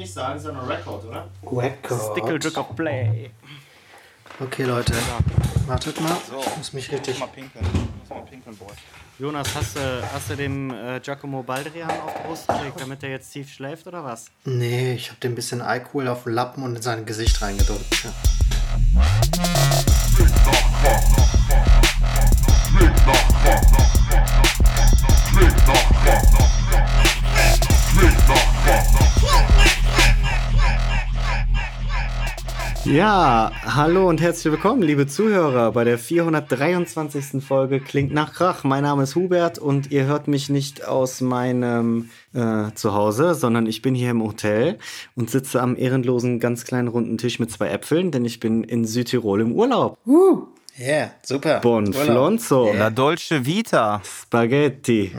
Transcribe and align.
Nicht 0.00 0.14
sagen, 0.14 0.40
sondern 0.40 0.66
Record, 0.66 1.04
oder? 1.04 1.28
Record. 1.42 2.12
Stickle 2.12 2.38
Drück 2.38 2.56
of 2.56 2.74
Play. 2.74 3.28
Okay, 4.40 4.62
Leute. 4.64 4.94
Wartet 5.66 6.00
mal. 6.00 6.16
Ich 6.40 6.56
muss 6.56 6.72
mich 6.72 6.90
richtig. 6.90 7.18
Mal 7.20 7.26
pinkeln. 7.26 7.66
Muss 8.00 8.08
mal 8.08 8.22
pinkeln, 8.22 8.56
Boy. 8.56 8.68
Jonas, 9.18 9.54
hast 9.54 9.76
du, 9.76 10.02
hast 10.10 10.30
du 10.30 10.36
dem 10.36 10.70
äh, 10.70 11.00
Giacomo 11.00 11.42
Baldrian 11.42 11.90
auf 11.90 12.14
die 12.14 12.26
Brust 12.26 12.48
gelegt, 12.48 12.80
damit 12.80 13.02
er 13.02 13.10
jetzt 13.10 13.30
tief 13.30 13.52
schläft 13.52 13.86
oder 13.86 14.02
was? 14.02 14.28
Nee, 14.46 14.94
ich 14.94 15.10
habe 15.10 15.20
dem 15.20 15.32
ein 15.32 15.34
bisschen 15.34 15.60
Alkohol 15.60 16.08
auf 16.08 16.24
den 16.24 16.32
Lappen 16.32 16.62
und 16.62 16.76
in 16.76 16.80
sein 16.80 17.04
Gesicht 17.04 17.42
reingedrückt. 17.42 18.04
Ja. 18.04 18.10
Ja, 32.86 33.52
hallo 33.62 34.08
und 34.08 34.22
herzlich 34.22 34.50
willkommen, 34.50 34.80
liebe 34.80 35.06
Zuhörer, 35.06 35.72
bei 35.72 35.84
der 35.84 35.98
423. 35.98 37.44
Folge 37.44 37.78
Klingt 37.78 38.10
nach 38.14 38.32
Krach. 38.32 38.64
Mein 38.64 38.84
Name 38.84 39.02
ist 39.02 39.16
Hubert 39.16 39.58
und 39.58 39.90
ihr 39.90 40.06
hört 40.06 40.28
mich 40.28 40.48
nicht 40.48 40.88
aus 40.88 41.20
meinem 41.20 42.08
äh, 42.32 42.72
Zuhause, 42.74 43.34
sondern 43.34 43.66
ich 43.66 43.82
bin 43.82 43.94
hier 43.94 44.10
im 44.10 44.22
Hotel 44.22 44.78
und 45.14 45.28
sitze 45.28 45.60
am 45.60 45.76
ehrenlosen, 45.76 46.40
ganz 46.40 46.64
kleinen 46.64 46.88
runden 46.88 47.18
Tisch 47.18 47.38
mit 47.38 47.50
zwei 47.50 47.68
Äpfeln, 47.68 48.12
denn 48.12 48.24
ich 48.24 48.40
bin 48.40 48.64
in 48.64 48.86
Südtirol 48.86 49.42
im 49.42 49.52
Urlaub. 49.52 49.98
Ja, 50.06 50.86
yeah, 50.86 51.10
super. 51.22 51.60
Bon 51.60 51.86
Urlaub. 51.86 52.02
Flonzo, 52.02 52.72
La 52.72 52.88
Dolce 52.88 53.44
Vita, 53.44 54.00
Spaghetti, 54.02 55.12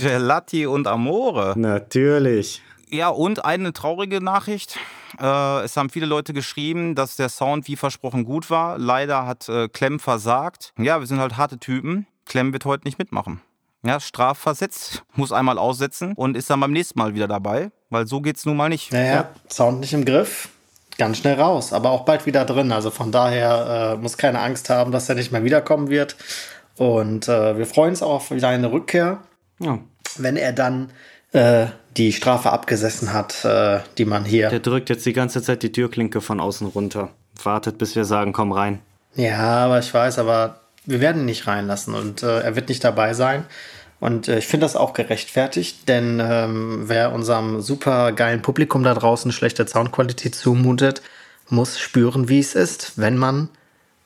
Gelati 0.00 0.66
und 0.66 0.86
Amore. 0.86 1.54
natürlich. 1.56 2.62
Ja, 2.88 3.08
und 3.08 3.44
eine 3.44 3.72
traurige 3.72 4.22
Nachricht. 4.22 4.78
Äh, 5.20 5.64
es 5.64 5.76
haben 5.76 5.90
viele 5.90 6.06
Leute 6.06 6.32
geschrieben, 6.32 6.94
dass 6.94 7.16
der 7.16 7.28
Sound 7.28 7.68
wie 7.68 7.76
versprochen 7.76 8.24
gut 8.24 8.50
war. 8.50 8.78
Leider 8.78 9.26
hat 9.26 9.48
äh, 9.48 9.68
Clem 9.68 9.98
versagt. 10.00 10.72
Ja, 10.78 11.00
wir 11.00 11.06
sind 11.06 11.20
halt 11.20 11.36
harte 11.36 11.58
Typen. 11.58 12.06
Clem 12.26 12.52
wird 12.52 12.64
heute 12.64 12.84
nicht 12.84 12.98
mitmachen. 12.98 13.40
Ja, 13.82 14.00
strafversetzt, 14.00 15.04
muss 15.14 15.32
einmal 15.32 15.58
aussetzen 15.58 16.12
und 16.14 16.36
ist 16.36 16.50
dann 16.50 16.60
beim 16.60 16.72
nächsten 16.72 16.98
Mal 16.98 17.14
wieder 17.14 17.28
dabei, 17.28 17.70
weil 17.90 18.06
so 18.06 18.20
geht's 18.20 18.44
nun 18.44 18.56
mal 18.56 18.68
nicht. 18.68 18.92
Naja, 18.92 19.28
Sound 19.50 19.80
nicht 19.80 19.92
im 19.92 20.04
Griff. 20.04 20.48
Ganz 20.98 21.18
schnell 21.18 21.40
raus, 21.40 21.72
aber 21.72 21.90
auch 21.90 22.04
bald 22.04 22.26
wieder 22.26 22.44
drin. 22.44 22.72
Also 22.72 22.90
von 22.90 23.12
daher 23.12 23.94
äh, 23.94 23.96
muss 24.02 24.16
keine 24.16 24.40
Angst 24.40 24.68
haben, 24.68 24.90
dass 24.90 25.08
er 25.08 25.14
nicht 25.14 25.30
mehr 25.30 25.44
wiederkommen 25.44 25.90
wird. 25.90 26.16
Und 26.76 27.28
äh, 27.28 27.56
wir 27.56 27.66
freuen 27.66 27.90
uns 27.90 28.02
auch 28.02 28.14
auf 28.14 28.30
wieder 28.32 28.48
eine 28.48 28.72
Rückkehr, 28.72 29.18
Ja, 29.60 29.78
wenn 30.16 30.36
er 30.36 30.52
dann 30.52 30.90
äh, 31.32 31.66
die 31.98 32.12
Strafe 32.12 32.50
abgesessen 32.50 33.12
hat, 33.12 33.44
äh, 33.44 33.80
die 33.98 34.04
man 34.04 34.24
hier. 34.24 34.48
der 34.48 34.60
drückt 34.60 34.88
jetzt 34.88 35.04
die 35.04 35.12
ganze 35.12 35.42
Zeit 35.42 35.62
die 35.62 35.72
Türklinke 35.72 36.20
von 36.20 36.40
außen 36.40 36.68
runter. 36.68 37.10
Wartet, 37.42 37.78
bis 37.78 37.96
wir 37.96 38.04
sagen, 38.04 38.32
komm 38.32 38.52
rein. 38.52 38.80
Ja, 39.14 39.64
aber 39.66 39.80
ich 39.80 39.92
weiß, 39.92 40.18
aber 40.18 40.60
wir 40.86 41.00
werden 41.00 41.22
ihn 41.22 41.26
nicht 41.26 41.46
reinlassen 41.46 41.94
und 41.94 42.22
äh, 42.22 42.40
er 42.40 42.56
wird 42.56 42.68
nicht 42.68 42.84
dabei 42.84 43.14
sein. 43.14 43.44
Und 44.00 44.28
äh, 44.28 44.38
ich 44.38 44.46
finde 44.46 44.64
das 44.64 44.76
auch 44.76 44.92
gerechtfertigt, 44.92 45.88
denn 45.88 46.20
ähm, 46.22 46.84
wer 46.86 47.12
unserem 47.12 47.60
super 47.60 48.12
geilen 48.12 48.42
Publikum 48.42 48.84
da 48.84 48.94
draußen 48.94 49.32
schlechte 49.32 49.66
Soundqualität 49.66 50.34
zumutet, 50.34 51.02
muss 51.48 51.78
spüren, 51.78 52.28
wie 52.28 52.38
es 52.38 52.54
ist, 52.54 52.92
wenn 52.96 53.16
man 53.16 53.48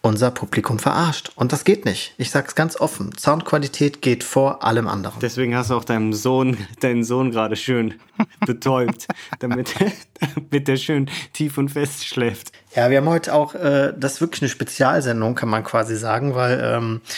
unser 0.02 0.32
Publikum 0.32 0.80
verarscht. 0.80 1.30
Und 1.36 1.52
das 1.52 1.64
geht 1.64 1.84
nicht. 1.84 2.14
Ich 2.18 2.30
sag's 2.30 2.54
ganz 2.54 2.76
offen. 2.76 3.16
Soundqualität 3.16 4.02
geht 4.02 4.24
vor 4.24 4.64
allem 4.64 4.88
anderen. 4.88 5.20
Deswegen 5.20 5.56
hast 5.56 5.70
du 5.70 5.74
auch 5.74 5.84
deinem 5.84 6.12
Sohn, 6.12 6.58
deinen 6.80 7.04
Sohn 7.04 7.30
gerade 7.30 7.56
schön 7.56 7.94
betäubt, 8.46 9.06
damit, 9.38 9.74
damit 10.20 10.68
der 10.68 10.76
schön 10.76 11.08
tief 11.32 11.56
und 11.56 11.70
fest 11.70 12.04
schläft. 12.04 12.52
Ja, 12.74 12.90
wir 12.90 12.98
haben 12.98 13.08
heute 13.08 13.32
auch, 13.32 13.54
äh, 13.54 13.94
das 13.96 14.14
ist 14.14 14.20
wirklich 14.20 14.42
eine 14.42 14.48
Spezialsendung, 14.48 15.36
kann 15.36 15.48
man 15.48 15.62
quasi 15.62 15.96
sagen, 15.96 16.34
weil 16.34 16.60
ähm, 16.62 17.00
äh, 17.04 17.10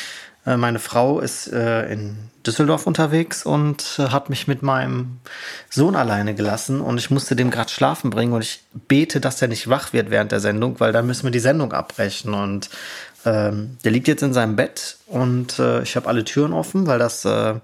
meine 0.45 0.79
Frau 0.79 1.21
ist 1.21 1.53
äh, 1.53 1.91
in 1.91 2.17
Düsseldorf 2.47 2.87
unterwegs 2.87 3.45
und 3.47 3.99
äh, 3.99 4.09
hat 4.09 4.29
mich 4.31 4.47
mit 4.47 4.63
meinem 4.63 5.19
Sohn 5.71 5.97
alleine 5.97 6.35
gelassen 6.35 6.81
und 6.81 6.99
ich 6.99 7.11
musste 7.11 7.37
dem 7.37 7.51
gerade 7.51 7.71
schlafen 7.71 8.11
bringen 8.11 8.33
und 8.33 8.43
ich 8.43 8.61
bete, 8.89 9.21
dass 9.21 9.41
er 9.41 9.49
nicht 9.49 9.69
wach 9.69 9.93
wird 9.93 10.11
während 10.11 10.33
der 10.33 10.41
Sendung, 10.41 10.81
weil 10.81 10.93
dann 10.93 11.07
müssen 11.07 11.25
wir 11.25 11.31
die 11.31 11.39
Sendung 11.39 11.73
abbrechen 11.73 12.35
und 12.35 12.69
ähm, 13.25 13.79
der 13.85 13.91
liegt 13.91 14.07
jetzt 14.07 14.23
in 14.23 14.35
seinem 14.35 14.57
Bett 14.57 14.99
und 15.07 15.59
äh, 15.59 15.83
ich 15.83 15.97
habe 15.97 16.09
alle 16.09 16.25
Türen 16.25 16.53
offen, 16.53 16.87
weil 16.87 16.99
das 16.99 17.25
äh, 17.25 17.55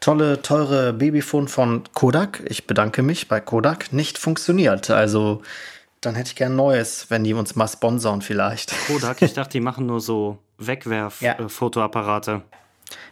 tolle, 0.00 0.42
teure 0.42 0.92
Babyphone 0.92 1.48
von 1.48 1.84
Kodak, 1.94 2.42
ich 2.46 2.66
bedanke 2.66 3.02
mich 3.02 3.28
bei 3.28 3.40
Kodak, 3.40 3.92
nicht 3.94 4.18
funktioniert. 4.18 4.90
Also 4.90 5.42
dann 6.02 6.14
hätte 6.14 6.28
ich 6.28 6.36
gern 6.36 6.54
neues, 6.54 7.06
wenn 7.08 7.24
die 7.24 7.32
uns 7.32 7.56
mal 7.56 7.68
sponsern 7.68 8.20
vielleicht. 8.20 8.74
Kodak, 8.86 9.22
ich 9.22 9.32
dachte, 9.32 9.52
die 9.52 9.60
machen 9.60 9.86
nur 9.86 10.00
so. 10.00 10.38
Wegwerf-Fotoapparate. 10.58 12.42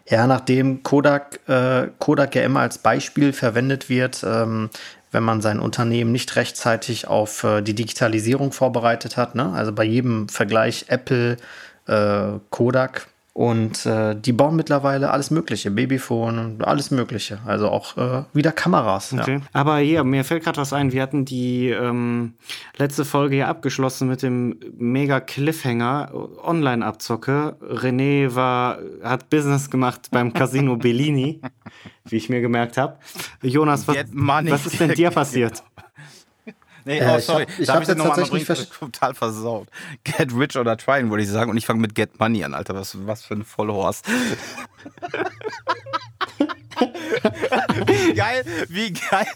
Ja, 0.08 0.26
nachdem 0.26 0.82
Kodak, 0.82 1.40
äh, 1.48 1.88
Kodak 1.98 2.34
ja 2.34 2.42
immer 2.42 2.60
als 2.60 2.78
Beispiel 2.78 3.32
verwendet 3.32 3.88
wird, 3.88 4.22
ähm, 4.24 4.70
wenn 5.10 5.22
man 5.22 5.40
sein 5.40 5.60
Unternehmen 5.60 6.12
nicht 6.12 6.36
rechtzeitig 6.36 7.06
auf 7.08 7.44
äh, 7.44 7.62
die 7.62 7.74
Digitalisierung 7.74 8.52
vorbereitet 8.52 9.16
hat. 9.16 9.34
Ne? 9.34 9.52
Also 9.52 9.72
bei 9.72 9.84
jedem 9.84 10.28
Vergleich 10.28 10.86
Apple, 10.88 11.36
äh, 11.86 12.38
Kodak. 12.50 13.08
Und 13.34 13.84
äh, 13.84 14.14
die 14.14 14.32
bauen 14.32 14.54
mittlerweile 14.54 15.10
alles 15.10 15.32
Mögliche, 15.32 15.72
Babyphone, 15.72 16.62
alles 16.62 16.92
Mögliche. 16.92 17.40
Also 17.44 17.68
auch 17.68 17.96
äh, 17.96 18.22
wieder 18.32 18.52
Kameras. 18.52 19.12
Okay. 19.12 19.40
Aber 19.52 19.78
hier, 19.78 20.04
mir 20.04 20.22
fällt 20.22 20.44
gerade 20.44 20.60
was 20.60 20.72
ein. 20.72 20.92
Wir 20.92 21.02
hatten 21.02 21.24
die 21.24 21.68
ähm, 21.70 22.34
letzte 22.76 23.04
Folge 23.04 23.38
ja 23.38 23.48
abgeschlossen 23.48 24.06
mit 24.06 24.22
dem 24.22 24.60
mega 24.78 25.18
Cliffhanger 25.18 26.12
Online-Abzocke. 26.44 27.56
René 27.60 28.36
war, 28.36 28.78
hat 29.02 29.30
Business 29.30 29.68
gemacht 29.68 30.10
beim 30.12 30.32
Casino 30.32 30.76
Bellini, 30.84 31.40
wie 32.04 32.16
ich 32.16 32.28
mir 32.28 32.40
gemerkt 32.40 32.76
habe. 32.76 32.98
Jonas, 33.42 33.88
was, 33.88 33.96
was 34.12 34.66
ist 34.66 34.78
denn 34.78 34.92
dir 34.92 35.10
passiert? 35.10 35.64
Nee, 36.84 36.98
Äh, 36.98 37.12
oh, 37.14 37.18
ich 37.18 37.24
sorry. 37.24 37.44
hab- 37.46 37.58
ich 37.58 37.66
Darf 37.66 37.76
hab 37.76 37.82
ich 37.82 37.88
das 37.88 37.88
jetzt 37.88 37.98
nochmal 37.98 38.16
tatsächlich 38.16 38.46
bringen? 38.46 38.66
Total 38.92 39.14
versaut. 39.14 39.68
Get 40.04 40.32
rich 40.36 40.56
or 40.56 40.76
trying, 40.76 41.10
würde 41.10 41.22
ich 41.22 41.28
sagen. 41.30 41.50
Und 41.50 41.56
ich 41.56 41.66
fange 41.66 41.80
mit 41.80 41.94
Get 41.94 42.18
Money 42.20 42.44
an, 42.44 42.54
Alter. 42.54 42.74
Was, 42.74 42.96
was 43.06 43.22
für 43.24 43.34
ein 43.34 43.44
Vollhorst. 43.44 44.04
wie 47.86 48.14
geil, 48.14 48.44
wie 48.68 48.92
geil, 48.92 49.26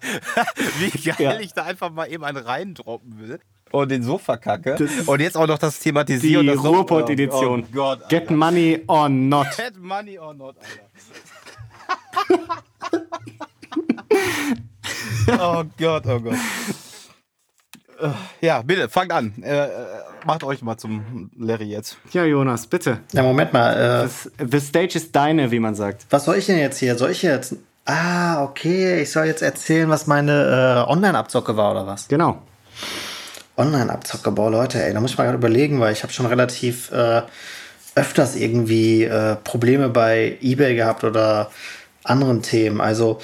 wie 0.79 0.91
geil 0.91 1.15
Ja. 1.19 1.39
ich 1.41 1.53
da 1.55 1.63
einfach 1.65 1.91
mal 1.91 2.07
eben 2.11 2.25
einen 2.25 2.39
reindroppen 2.45 3.19
will. 3.19 3.39
Und 3.71 3.91
den 3.91 4.03
so 4.03 4.17
verkacke. 4.19 4.77
Das 4.79 4.91
ist 4.91 5.09
Und 5.09 5.21
jetzt 5.21 5.37
auch 5.37 5.47
noch 5.47 5.59
das 5.59 5.79
Die 5.79 5.85
thematisieren. 5.85 6.47
so- 6.57 6.71
Ruhrpott-Edition. 6.71 7.65
Oh 7.65 7.73
Gott. 7.75 8.09
Get 8.09 8.31
money 8.31 8.83
or 8.87 9.09
not. 9.11 9.47
Get 9.57 9.77
money 9.79 10.19
or 10.19 10.33
not, 10.35 10.57
Alter. 10.59 10.89
oh 15.39 15.65
Gott, 15.79 16.07
oh 16.07 16.21
Gott. 16.21 16.35
Äh, 18.01 18.09
Ja, 18.41 18.63
bitte, 18.63 18.89
fangt 18.89 19.13
an. 19.13 19.35
Äh, 19.43 19.65
äh, 19.67 19.69
macht 20.25 20.45
euch 20.45 20.63
mal 20.63 20.77
zum 20.77 21.31
Larry 21.39 21.65
jetzt. 21.67 21.97
Ja, 22.13 22.25
Jonas, 22.25 22.67
bitte. 22.67 23.01
Ja, 23.13 23.23
Moment 23.23 23.53
mal. 23.53 24.07
Äh, 24.39 24.45
the 24.51 24.61
stage 24.61 24.97
is 24.97 25.11
deine, 25.13 25.51
wie 25.51 25.59
man 25.61 25.75
sagt. 25.75 26.07
was 26.11 26.25
soll 26.25 26.37
ich 26.37 26.47
denn 26.47 26.59
jetzt 26.59 26.79
hier? 26.79 26.97
Soll 26.97 27.11
ich 27.11 27.23
jetzt. 27.23 27.55
Ah, 27.85 28.43
okay. 28.45 29.01
Ich 29.03 29.11
soll 29.11 29.27
jetzt 29.27 29.43
erzählen, 29.43 29.89
was 29.89 30.07
meine 30.07 30.85
äh, 30.87 30.91
Online-Abzocke 30.91 31.57
war 31.57 31.71
oder 31.73 31.87
was? 31.87 32.07
Genau. 32.09 32.43
Online-Abzocke, 33.57 34.31
boah, 34.31 34.51
Leute, 34.51 34.83
ey, 34.83 34.93
da 34.93 35.01
muss 35.01 35.13
ich 35.13 35.19
mal 35.19 35.25
gerade 35.25 35.39
überlegen, 35.39 35.81
weil 35.81 35.93
ich 35.93 36.03
habe 36.03 36.13
schon 36.13 36.27
relativ 36.27 36.93
äh, 36.93 37.23
öfters 37.97 38.37
irgendwie 38.37 39.05
äh, 39.05 39.35
Probleme 39.43 39.89
bei 39.89 40.39
eBay 40.41 40.77
gehabt 40.77 41.03
oder 41.03 41.51
anderen 42.05 42.43
Themen. 42.43 42.81
Also 42.81 43.19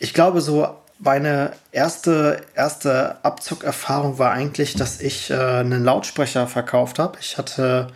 ich 0.00 0.14
glaube, 0.14 0.40
so 0.40 0.66
meine 0.98 1.52
erste, 1.72 2.42
erste 2.54 3.24
Abzockerfahrung 3.24 4.18
war 4.18 4.32
eigentlich, 4.32 4.74
dass 4.74 5.00
ich 5.00 5.30
äh, 5.30 5.34
einen 5.34 5.84
Lautsprecher 5.84 6.46
verkauft 6.46 6.98
habe. 6.98 7.18
Ich 7.20 7.38
hatte 7.38 7.88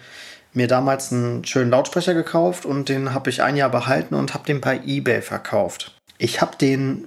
mir 0.52 0.68
damals 0.68 1.12
einen 1.12 1.44
schönen 1.44 1.70
Lautsprecher 1.70 2.14
gekauft 2.14 2.66
und 2.66 2.88
den 2.88 3.14
habe 3.14 3.30
ich 3.30 3.42
ein 3.42 3.56
Jahr 3.56 3.70
behalten 3.70 4.14
und 4.14 4.34
habe 4.34 4.44
den 4.44 4.60
bei 4.60 4.80
eBay 4.84 5.22
verkauft. 5.22 5.94
Ich 6.18 6.40
habe 6.40 6.56
den 6.56 7.04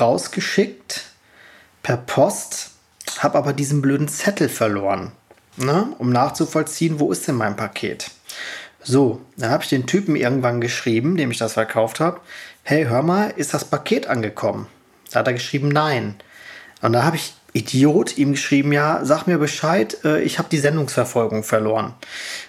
rausgeschickt 0.00 1.04
per 1.82 1.96
Post, 1.96 2.70
habe 3.18 3.36
aber 3.36 3.52
diesen 3.52 3.82
blöden 3.82 4.08
Zettel 4.08 4.48
verloren, 4.48 5.12
ne? 5.56 5.88
um 5.98 6.10
nachzuvollziehen, 6.10 7.00
wo 7.00 7.12
ist 7.12 7.28
denn 7.28 7.34
mein 7.34 7.56
Paket. 7.56 8.10
So, 8.82 9.20
dann 9.36 9.50
habe 9.50 9.64
ich 9.64 9.70
den 9.70 9.86
Typen 9.86 10.14
irgendwann 10.14 10.60
geschrieben, 10.60 11.16
dem 11.16 11.30
ich 11.30 11.38
das 11.38 11.54
verkauft 11.54 12.00
habe, 12.00 12.20
hey, 12.62 12.84
hör 12.84 13.02
mal, 13.02 13.32
ist 13.36 13.54
das 13.54 13.64
Paket 13.64 14.06
angekommen? 14.06 14.66
Da 15.14 15.20
hat 15.20 15.26
er 15.26 15.32
geschrieben, 15.34 15.68
nein. 15.68 16.16
Und 16.82 16.92
da 16.92 17.04
habe 17.04 17.16
ich 17.16 17.34
Idiot 17.54 18.18
ihm 18.18 18.32
geschrieben, 18.32 18.72
ja, 18.72 19.04
sag 19.04 19.26
mir 19.26 19.38
Bescheid, 19.38 19.96
äh, 20.04 20.20
ich 20.22 20.38
habe 20.38 20.48
die 20.50 20.58
Sendungsverfolgung 20.58 21.44
verloren. 21.44 21.94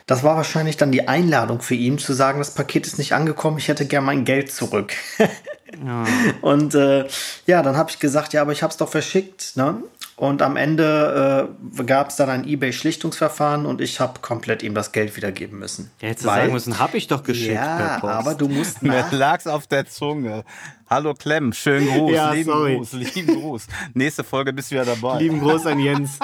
Das 0.07 0.23
war 0.23 0.35
wahrscheinlich 0.35 0.77
dann 0.77 0.91
die 0.91 1.07
Einladung 1.07 1.61
für 1.61 1.75
ihn 1.75 1.99
zu 1.99 2.13
sagen, 2.13 2.39
das 2.39 2.55
Paket 2.55 2.87
ist 2.87 2.97
nicht 2.97 3.13
angekommen, 3.13 3.59
ich 3.59 3.67
hätte 3.67 3.85
gern 3.85 4.03
mein 4.03 4.25
Geld 4.25 4.51
zurück. 4.51 4.93
Und 6.41 6.73
äh, 6.73 7.05
ja, 7.45 7.61
dann 7.61 7.77
habe 7.77 7.91
ich 7.91 7.99
gesagt, 7.99 8.33
ja, 8.33 8.41
aber 8.41 8.51
ich 8.51 8.63
habe 8.63 8.71
es 8.71 8.77
doch 8.77 8.89
verschickt. 8.89 9.55
Ne? 9.55 9.77
Und 10.17 10.41
am 10.41 10.55
Ende 10.55 11.49
äh, 11.77 11.83
gab 11.83 12.09
es 12.09 12.15
dann 12.15 12.29
ein 12.29 12.47
eBay-Schlichtungsverfahren 12.47 13.65
und 13.65 13.81
ich 13.81 13.99
habe 13.99 14.21
komplett 14.21 14.63
ihm 14.63 14.73
das 14.73 14.93
Geld 14.93 15.17
wiedergeben 15.17 15.59
müssen. 15.59 15.91
Ja, 15.99 16.07
hättest 16.07 16.23
du 16.25 16.29
sagen 16.29 16.53
müssen, 16.53 16.79
habe 16.79 16.95
ich 16.95 17.07
doch 17.07 17.21
geschickt 17.23 17.55
ja, 17.55 17.77
per 17.77 17.99
Post. 17.99 18.13
aber 18.13 18.35
du 18.35 18.47
musst 18.47 18.81
Mir 18.81 19.05
lag's 19.11 19.45
auf 19.45 19.67
der 19.67 19.85
Zunge. 19.87 20.45
Hallo 20.89 21.15
Clem, 21.15 21.51
schönen 21.51 21.87
Gruß, 21.87 22.13
Ja, 22.13 22.31
lieben 22.31 22.49
sorry. 22.49 22.75
Gruß, 22.77 22.93
lieben 22.93 23.41
Gruß. 23.41 23.67
Nächste 23.93 24.23
Folge 24.23 24.53
bist 24.53 24.71
du 24.71 24.75
wieder 24.75 24.85
dabei. 24.85 25.19
Lieben 25.19 25.41
Gruß 25.41 25.65
an 25.65 25.79
Jens. 25.79 26.19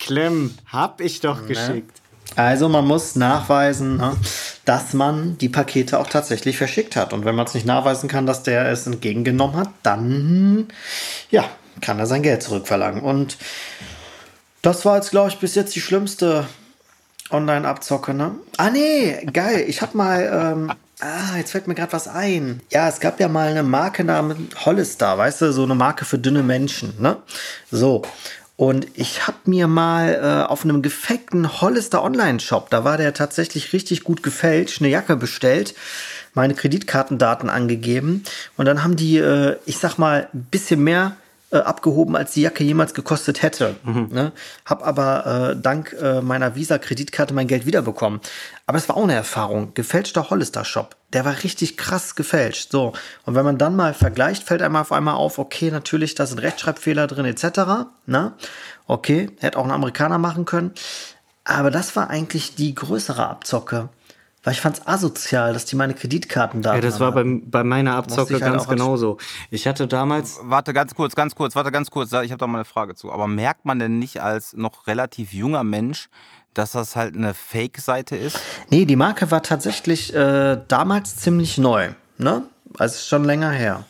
Clem, 0.00 0.54
hab 0.66 1.00
ich 1.00 1.20
doch 1.20 1.46
geschickt. 1.46 2.02
Also 2.34 2.68
man 2.68 2.86
muss 2.86 3.14
nachweisen, 3.14 3.98
ne, 3.98 4.16
dass 4.64 4.94
man 4.94 5.36
die 5.38 5.48
Pakete 5.50 5.98
auch 6.00 6.06
tatsächlich 6.08 6.56
verschickt 6.56 6.96
hat. 6.96 7.12
Und 7.12 7.24
wenn 7.24 7.34
man 7.34 7.46
es 7.46 7.54
nicht 7.54 7.66
nachweisen 7.66 8.08
kann, 8.08 8.26
dass 8.26 8.42
der 8.42 8.66
es 8.70 8.86
entgegengenommen 8.86 9.56
hat, 9.56 9.68
dann 9.82 10.68
ja, 11.30 11.44
kann 11.80 11.98
er 11.98 12.06
sein 12.06 12.22
Geld 12.22 12.42
zurückverlangen. 12.42 13.02
Und 13.02 13.36
das 14.62 14.84
war 14.84 14.96
jetzt, 14.96 15.10
glaube 15.10 15.28
ich, 15.28 15.38
bis 15.38 15.54
jetzt 15.54 15.74
die 15.74 15.80
schlimmste 15.80 16.46
Online-Abzocke, 17.30 18.14
ne? 18.14 18.32
Ah, 18.56 18.70
nee, 18.70 19.24
geil. 19.32 19.64
Ich 19.66 19.82
hab 19.82 19.94
mal, 19.94 20.54
ähm, 20.54 20.72
ah, 21.00 21.36
jetzt 21.36 21.52
fällt 21.52 21.66
mir 21.66 21.74
gerade 21.74 21.92
was 21.92 22.08
ein. 22.08 22.60
Ja, 22.70 22.88
es 22.88 23.00
gab 23.00 23.18
ja 23.20 23.28
mal 23.28 23.48
eine 23.48 23.62
Marke 23.62 24.04
namens 24.04 24.64
Hollister, 24.64 25.16
weißt 25.18 25.40
du, 25.42 25.52
so 25.52 25.64
eine 25.64 25.74
Marke 25.74 26.04
für 26.04 26.18
dünne 26.18 26.42
Menschen, 26.42 26.94
ne? 27.00 27.16
So. 27.70 28.02
Und 28.56 28.86
ich 28.94 29.26
habe 29.26 29.38
mir 29.46 29.66
mal 29.66 30.14
äh, 30.14 30.48
auf 30.48 30.62
einem 30.62 30.82
gefakten 30.82 31.60
Hollister 31.60 32.04
Online-Shop, 32.04 32.70
da 32.70 32.84
war 32.84 32.96
der 32.96 33.14
tatsächlich 33.14 33.72
richtig 33.72 34.04
gut 34.04 34.22
gefälscht, 34.22 34.80
eine 34.80 34.90
Jacke 34.90 35.16
bestellt, 35.16 35.74
meine 36.34 36.54
Kreditkartendaten 36.54 37.50
angegeben 37.50 38.22
und 38.56 38.66
dann 38.66 38.84
haben 38.84 38.94
die, 38.94 39.16
äh, 39.16 39.56
ich 39.66 39.78
sag 39.78 39.98
mal, 39.98 40.28
ein 40.32 40.46
bisschen 40.50 40.84
mehr 40.84 41.16
äh, 41.52 41.58
abgehoben, 41.58 42.16
als 42.16 42.32
die 42.32 42.42
Jacke 42.42 42.64
jemals 42.64 42.94
gekostet 42.94 43.42
hätte. 43.42 43.76
Ne? 43.84 44.32
Hab 44.64 44.86
aber 44.86 45.50
äh, 45.50 45.56
dank 45.56 45.94
äh, 46.00 46.22
meiner 46.22 46.54
Visa-Kreditkarte 46.54 47.34
mein 47.34 47.46
Geld 47.46 47.66
wiederbekommen. 47.66 48.20
Aber 48.66 48.78
es 48.78 48.88
war 48.88 48.96
auch 48.96 49.04
eine 49.04 49.14
Erfahrung. 49.14 49.74
Gefälschter 49.74 50.30
Hollister-Shop. 50.30 50.96
Der 51.12 51.24
war 51.24 51.42
richtig 51.42 51.76
krass 51.76 52.14
gefälscht. 52.14 52.72
So. 52.72 52.94
Und 53.26 53.34
wenn 53.34 53.44
man 53.44 53.58
dann 53.58 53.76
mal 53.76 53.92
vergleicht, 53.92 54.44
fällt 54.44 54.62
einem 54.62 54.76
auf 54.76 54.92
einmal 54.92 55.14
auf, 55.14 55.38
okay, 55.38 55.70
natürlich, 55.70 56.14
da 56.14 56.24
sind 56.26 56.38
Rechtschreibfehler 56.38 57.06
drin, 57.06 57.26
etc. 57.26 57.86
Na? 58.06 58.34
Okay, 58.86 59.30
hätte 59.40 59.58
auch 59.58 59.64
ein 59.64 59.70
Amerikaner 59.70 60.18
machen 60.18 60.46
können. 60.46 60.72
Aber 61.44 61.70
das 61.70 61.96
war 61.96 62.08
eigentlich 62.08 62.54
die 62.54 62.74
größere 62.74 63.28
Abzocke. 63.28 63.88
Weil 64.44 64.54
ich 64.54 64.60
fand's 64.60 64.84
asozial, 64.86 65.52
dass 65.52 65.66
die 65.66 65.76
meine 65.76 65.94
Kreditkartendaten 65.94 66.82
Ja, 66.82 66.88
das 66.88 66.98
war 66.98 67.12
bei, 67.12 67.22
bei 67.24 67.62
meiner 67.62 67.94
Abzocke 67.94 68.36
ich 68.36 68.42
halt 68.42 68.52
ganz 68.52 68.66
genauso. 68.66 69.18
Ich 69.50 69.68
hatte 69.68 69.86
damals, 69.86 70.40
Warte 70.42 70.72
ganz 70.72 70.94
kurz, 70.94 71.14
ganz 71.14 71.34
kurz, 71.36 71.54
warte 71.54 71.70
ganz 71.70 71.90
kurz. 71.90 72.12
Ich 72.12 72.32
habe 72.32 72.38
da 72.38 72.46
mal 72.46 72.58
eine 72.58 72.64
Frage 72.64 72.96
zu. 72.96 73.12
Aber 73.12 73.28
merkt 73.28 73.64
man 73.64 73.78
denn 73.78 74.00
nicht 74.00 74.20
als 74.20 74.54
noch 74.54 74.88
relativ 74.88 75.32
junger 75.32 75.62
Mensch, 75.62 76.08
dass 76.54 76.72
das 76.72 76.96
halt 76.96 77.14
eine 77.14 77.34
Fake-Seite 77.34 78.16
ist? 78.16 78.38
Nee, 78.70 78.84
die 78.84 78.96
Marke 78.96 79.30
war 79.30 79.42
tatsächlich 79.42 80.12
äh, 80.14 80.60
damals 80.66 81.16
ziemlich 81.16 81.58
neu. 81.58 81.90
Ne? 82.18 82.42
Also 82.78 82.96
ist 82.96 83.08
schon 83.08 83.24
länger 83.24 83.50
her. 83.50 83.84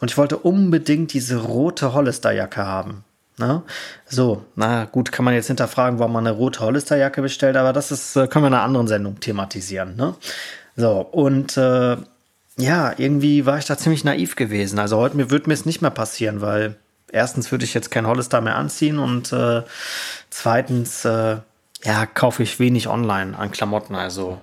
Und 0.00 0.10
ich 0.10 0.18
wollte 0.18 0.36
unbedingt 0.36 1.12
diese 1.14 1.38
rote 1.38 1.94
Hollister-Jacke 1.94 2.64
haben. 2.64 3.04
Ne? 3.38 3.62
So, 4.06 4.44
na 4.54 4.86
gut, 4.86 5.12
kann 5.12 5.24
man 5.24 5.34
jetzt 5.34 5.48
hinterfragen, 5.48 5.98
warum 5.98 6.14
man 6.14 6.26
eine 6.26 6.36
rote 6.36 6.60
Hollister-Jacke 6.60 7.20
bestellt, 7.20 7.56
aber 7.56 7.72
das 7.72 7.92
ist, 7.92 8.16
äh, 8.16 8.28
können 8.28 8.44
wir 8.44 8.48
in 8.48 8.54
einer 8.54 8.62
anderen 8.62 8.88
Sendung 8.88 9.20
thematisieren. 9.20 9.96
Ne? 9.96 10.14
So, 10.74 11.00
und 11.00 11.56
äh, 11.56 11.96
ja, 12.58 12.94
irgendwie 12.96 13.44
war 13.44 13.58
ich 13.58 13.66
da 13.66 13.76
ziemlich 13.76 14.04
naiv 14.04 14.36
gewesen. 14.36 14.78
Also 14.78 14.96
heute 14.96 15.16
mir 15.16 15.30
würde 15.30 15.48
mir 15.48 15.54
es 15.54 15.66
nicht 15.66 15.82
mehr 15.82 15.90
passieren, 15.90 16.40
weil 16.40 16.76
erstens 17.12 17.50
würde 17.52 17.64
ich 17.64 17.74
jetzt 17.74 17.90
kein 17.90 18.06
Hollister 18.06 18.40
mehr 18.40 18.56
anziehen 18.56 18.98
und 18.98 19.32
äh, 19.32 19.62
zweitens 20.30 21.04
äh, 21.04 21.36
ja, 21.84 22.06
kaufe 22.06 22.42
ich 22.42 22.58
wenig 22.58 22.88
online 22.88 23.38
an 23.38 23.50
Klamotten. 23.50 23.94
Also 23.94 24.40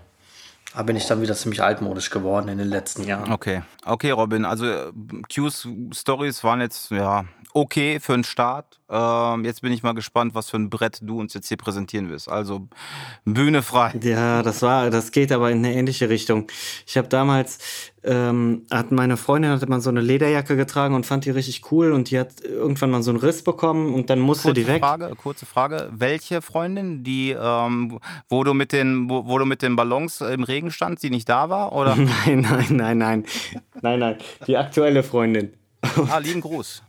da 0.76 0.84
bin 0.84 0.96
ich 0.96 1.06
dann 1.08 1.22
wieder 1.22 1.36
ziemlich 1.36 1.62
altmodisch 1.62 2.10
geworden 2.10 2.50
in 2.50 2.58
den 2.58 2.68
letzten 2.68 3.04
Jahren. 3.04 3.32
Okay. 3.32 3.64
Okay, 3.86 4.12
Robin. 4.12 4.46
Also 4.46 4.66
äh, 4.66 4.92
Q's 5.30 5.68
Stories 5.92 6.44
waren 6.44 6.62
jetzt 6.62 6.92
ja 6.92 7.26
okay 7.54 8.00
für 8.00 8.14
den 8.14 8.24
Start. 8.24 8.80
Ähm, 8.90 9.46
jetzt 9.46 9.62
bin 9.62 9.72
ich 9.72 9.84
mal 9.84 9.94
gespannt, 9.94 10.36
was 10.36 10.50
für 10.50 10.58
ein 10.58 10.70
Brett 10.70 11.00
du 11.02 11.20
uns 11.20 11.34
jetzt 11.34 11.48
hier 11.48 11.58
präsentieren 11.58 12.10
wirst. 12.10 12.30
Also 12.30 12.68
Bühne 13.26 13.62
frei. 13.62 13.94
ja, 14.02 14.44
das 14.44 14.62
war, 14.62 14.90
das 14.90 15.12
geht 15.12 15.32
aber 15.32 15.52
in 15.52 15.60
eine 15.60 15.74
ähnliche 15.74 16.10
Richtung. 16.10 16.48
Ich 16.86 16.98
habe 16.98 17.08
damals, 17.08 17.92
ähm, 18.04 18.66
hat 18.70 18.92
meine 18.92 19.18
Freundin 19.18 19.52
hatte 19.52 19.68
mal 19.68 19.82
so 19.82 19.90
eine 19.90 20.02
Lederjacke 20.02 20.56
getragen 20.56 20.96
und 20.96 21.06
fand 21.06 21.26
die 21.26 21.32
richtig 21.32 21.72
cool 21.72 21.92
und 21.92 22.12
die 22.12 22.20
hat 22.20 22.42
irgendwann 22.42 22.92
mal 22.92 23.04
so 23.04 23.12
einen 23.12 23.20
Riss 23.20 23.44
bekommen 23.44 23.94
und 23.94 24.10
dann 24.10 24.20
musste 24.20 24.50
Kurze 24.50 24.62
die 24.62 24.68
weg. 24.68 24.82
Frage, 24.82 25.14
kurze 25.16 25.46
Frage. 25.46 25.90
Welche 25.92 26.42
Freundin, 26.42 27.04
die, 27.04 27.32
ähm, 27.32 28.00
wo 28.30 28.44
du 28.44 28.54
mit 28.54 28.72
den, 28.72 29.10
wo, 29.10 29.26
wo 29.26 29.38
du 29.38 29.46
mit 29.46 29.62
den 29.62 29.76
Ballons 29.76 30.22
im 30.22 30.44
Regen 30.44 30.72
standst, 30.72 31.04
die 31.04 31.10
nicht 31.10 31.30
da 31.30 31.50
war? 31.50 31.74
Oder? 31.74 31.96
Nein, 32.26 32.42
nein, 32.42 32.66
nein, 32.70 32.98
nein. 32.98 33.26
Nein, 33.82 34.00
nein. 34.00 34.18
Die 34.48 34.58
aktuelle 34.58 35.04
Freundin. 35.04 35.54
ah, 36.10 36.18
lieben 36.18 36.42
Gruß. 36.42 36.84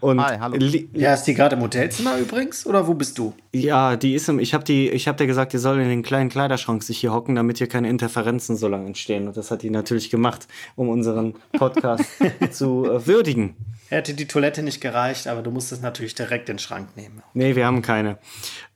Und 0.00 0.20
Hi, 0.20 0.38
hallo. 0.38 0.56
Ja, 0.92 1.14
ist 1.14 1.24
die 1.24 1.34
gerade 1.34 1.56
im 1.56 1.62
Hotelzimmer 1.62 2.18
übrigens? 2.18 2.66
Oder 2.66 2.86
wo 2.86 2.94
bist 2.94 3.18
du? 3.18 3.34
Ja, 3.52 3.96
die 3.96 4.14
ist 4.14 4.28
im, 4.28 4.38
ich 4.38 4.54
habe 4.54 4.64
die, 4.64 4.90
ich 4.90 5.08
habe 5.08 5.18
dir 5.18 5.26
gesagt, 5.26 5.52
die 5.52 5.58
soll 5.58 5.80
in 5.80 5.88
den 5.88 6.02
kleinen 6.02 6.30
Kleiderschrank 6.30 6.82
sich 6.82 6.98
hier 6.98 7.12
hocken, 7.12 7.34
damit 7.34 7.58
hier 7.58 7.68
keine 7.68 7.88
Interferenzen 7.88 8.56
so 8.56 8.68
lange 8.68 8.86
entstehen. 8.86 9.28
Und 9.28 9.36
das 9.36 9.50
hat 9.50 9.62
die 9.62 9.70
natürlich 9.70 10.10
gemacht, 10.10 10.48
um 10.76 10.88
unseren 10.88 11.34
Podcast 11.52 12.04
zu 12.50 12.86
äh, 12.86 13.06
würdigen. 13.06 13.56
Hätte 13.88 14.14
die 14.14 14.26
Toilette 14.26 14.62
nicht 14.62 14.80
gereicht, 14.80 15.26
aber 15.26 15.42
du 15.42 15.50
musstest 15.50 15.82
natürlich 15.82 16.14
direkt 16.14 16.48
den 16.48 16.58
Schrank 16.58 16.96
nehmen. 16.96 17.22
Nee, 17.34 17.56
wir 17.56 17.66
haben 17.66 17.82
keine. 17.82 18.18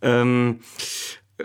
Ähm, 0.02 0.60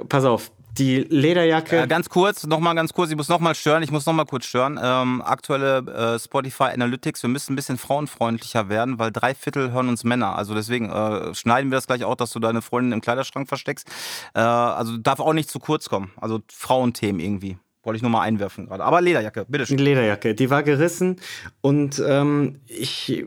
pass 0.09 0.25
auf, 0.25 0.51
die 0.77 0.99
Lederjacke. 1.09 1.81
Äh, 1.81 1.87
ganz 1.87 2.09
kurz, 2.09 2.45
nochmal 2.45 2.75
ganz 2.75 2.93
kurz, 2.93 3.11
ich 3.11 3.17
muss 3.17 3.29
nochmal 3.29 3.55
stören, 3.55 3.83
ich 3.83 3.91
muss 3.91 4.05
nochmal 4.05 4.25
kurz 4.25 4.45
stören. 4.45 4.79
Ähm, 4.81 5.21
aktuelle 5.21 6.15
äh, 6.15 6.19
Spotify 6.19 6.65
Analytics, 6.65 7.23
wir 7.23 7.29
müssen 7.29 7.53
ein 7.53 7.55
bisschen 7.55 7.77
frauenfreundlicher 7.77 8.69
werden, 8.69 8.99
weil 8.99 9.11
drei 9.11 9.33
Viertel 9.33 9.71
hören 9.71 9.89
uns 9.89 10.03
Männer. 10.03 10.35
Also 10.37 10.53
deswegen 10.53 10.89
äh, 10.89 11.33
schneiden 11.35 11.71
wir 11.71 11.77
das 11.77 11.87
gleich 11.87 12.03
auch, 12.03 12.15
dass 12.15 12.31
du 12.31 12.39
deine 12.39 12.61
Freundin 12.61 12.93
im 12.93 13.01
Kleiderschrank 13.01 13.47
versteckst. 13.47 13.87
Äh, 14.33 14.39
also 14.39 14.97
darf 14.97 15.19
auch 15.19 15.33
nicht 15.33 15.49
zu 15.49 15.59
kurz 15.59 15.89
kommen. 15.89 16.11
Also 16.19 16.41
Frauenthemen 16.51 17.19
irgendwie. 17.19 17.57
Wollte 17.83 17.97
ich 17.97 18.03
nur 18.03 18.11
mal 18.11 18.21
einwerfen 18.21 18.67
gerade. 18.67 18.83
Aber 18.83 19.01
Lederjacke, 19.01 19.45
bitteschön. 19.47 19.77
Die 19.77 19.83
Lederjacke, 19.83 20.35
die 20.35 20.51
war 20.51 20.61
gerissen 20.61 21.19
und 21.61 22.01
ähm, 22.05 22.59
ich 22.67 23.25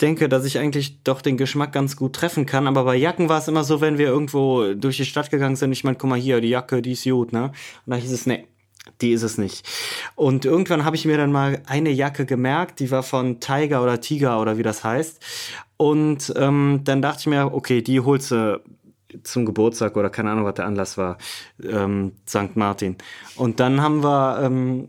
denke, 0.00 0.28
dass 0.28 0.44
ich 0.44 0.58
eigentlich 0.58 1.02
doch 1.04 1.22
den 1.22 1.36
Geschmack 1.36 1.72
ganz 1.72 1.96
gut 1.96 2.14
treffen 2.14 2.46
kann. 2.46 2.66
Aber 2.66 2.84
bei 2.84 2.96
Jacken 2.96 3.28
war 3.28 3.38
es 3.38 3.48
immer 3.48 3.64
so, 3.64 3.80
wenn 3.80 3.98
wir 3.98 4.08
irgendwo 4.08 4.74
durch 4.74 4.96
die 4.96 5.04
Stadt 5.04 5.30
gegangen 5.30 5.56
sind, 5.56 5.72
ich 5.72 5.84
meine, 5.84 5.96
guck 5.96 6.10
mal 6.10 6.18
hier, 6.18 6.40
die 6.40 6.48
Jacke, 6.48 6.82
die 6.82 6.92
ist 6.92 7.04
gut, 7.04 7.32
ne? 7.32 7.52
Und 7.86 7.90
da 7.90 7.96
hieß 7.96 8.12
es, 8.12 8.26
nee, 8.26 8.46
die 9.00 9.12
ist 9.12 9.22
es 9.22 9.38
nicht. 9.38 9.66
Und 10.14 10.44
irgendwann 10.44 10.84
habe 10.84 10.96
ich 10.96 11.04
mir 11.04 11.16
dann 11.16 11.32
mal 11.32 11.62
eine 11.66 11.90
Jacke 11.90 12.26
gemerkt, 12.26 12.80
die 12.80 12.90
war 12.90 13.02
von 13.02 13.40
Tiger 13.40 13.82
oder 13.82 14.00
Tiger 14.00 14.40
oder 14.40 14.58
wie 14.58 14.62
das 14.62 14.84
heißt. 14.84 15.20
Und 15.76 16.32
ähm, 16.36 16.80
dann 16.84 17.02
dachte 17.02 17.20
ich 17.20 17.26
mir, 17.26 17.52
okay, 17.52 17.82
die 17.82 18.00
holst 18.00 18.30
du 18.30 18.60
zum 19.22 19.46
Geburtstag 19.46 19.96
oder 19.96 20.10
keine 20.10 20.30
Ahnung, 20.30 20.44
was 20.44 20.54
der 20.54 20.66
Anlass 20.66 20.98
war, 20.98 21.18
ähm, 21.62 22.12
St. 22.28 22.56
Martin. 22.56 22.96
Und 23.36 23.60
dann 23.60 23.80
haben 23.80 24.02
wir 24.02 24.40
ähm, 24.42 24.88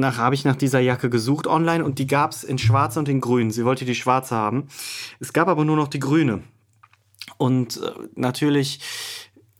nach 0.00 0.18
habe 0.18 0.34
ich 0.34 0.44
nach 0.44 0.56
dieser 0.56 0.80
Jacke 0.80 1.10
gesucht 1.10 1.46
online 1.46 1.84
und 1.84 1.98
die 1.98 2.06
gab 2.06 2.32
es 2.32 2.44
in 2.44 2.58
schwarz 2.58 2.96
und 2.96 3.08
in 3.08 3.20
grün. 3.20 3.50
Sie 3.50 3.64
wollte 3.64 3.84
die 3.84 3.94
schwarze 3.94 4.34
haben. 4.34 4.68
Es 5.20 5.32
gab 5.32 5.48
aber 5.48 5.64
nur 5.64 5.76
noch 5.76 5.88
die 5.88 6.00
grüne. 6.00 6.42
Und 7.38 7.76
äh, 7.76 7.92
natürlich 8.16 8.80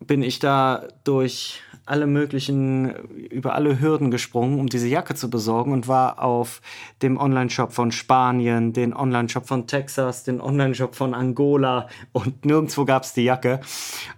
bin 0.00 0.23
ich 0.23 0.38
da 0.38 0.88
durch 1.04 1.61
alle 1.90 2.06
möglichen, 2.06 2.94
über 3.30 3.54
alle 3.54 3.80
Hürden 3.80 4.11
gesprungen, 4.11 4.61
um 4.61 4.68
diese 4.68 4.88
Jacke 4.88 5.14
zu 5.14 5.28
besorgen 5.28 5.73
und 5.73 5.88
war 5.88 6.23
auf 6.23 6.62
dem 7.02 7.18
Online-Shop 7.18 7.73
von 7.73 7.92
Spanien, 7.92 8.73
den 8.73 8.94
Online-Shop 8.94 9.47
von 9.47 9.66
Texas, 9.66 10.25
den 10.25 10.40
Online-Shop 10.40 10.94
von 10.94 11.12
Angola 11.14 11.88
und 12.12 12.44
nirgendwo 12.44 12.85
gab 12.85 13.02
es 13.02 13.12
die 13.12 13.25
Jacke. 13.25 13.61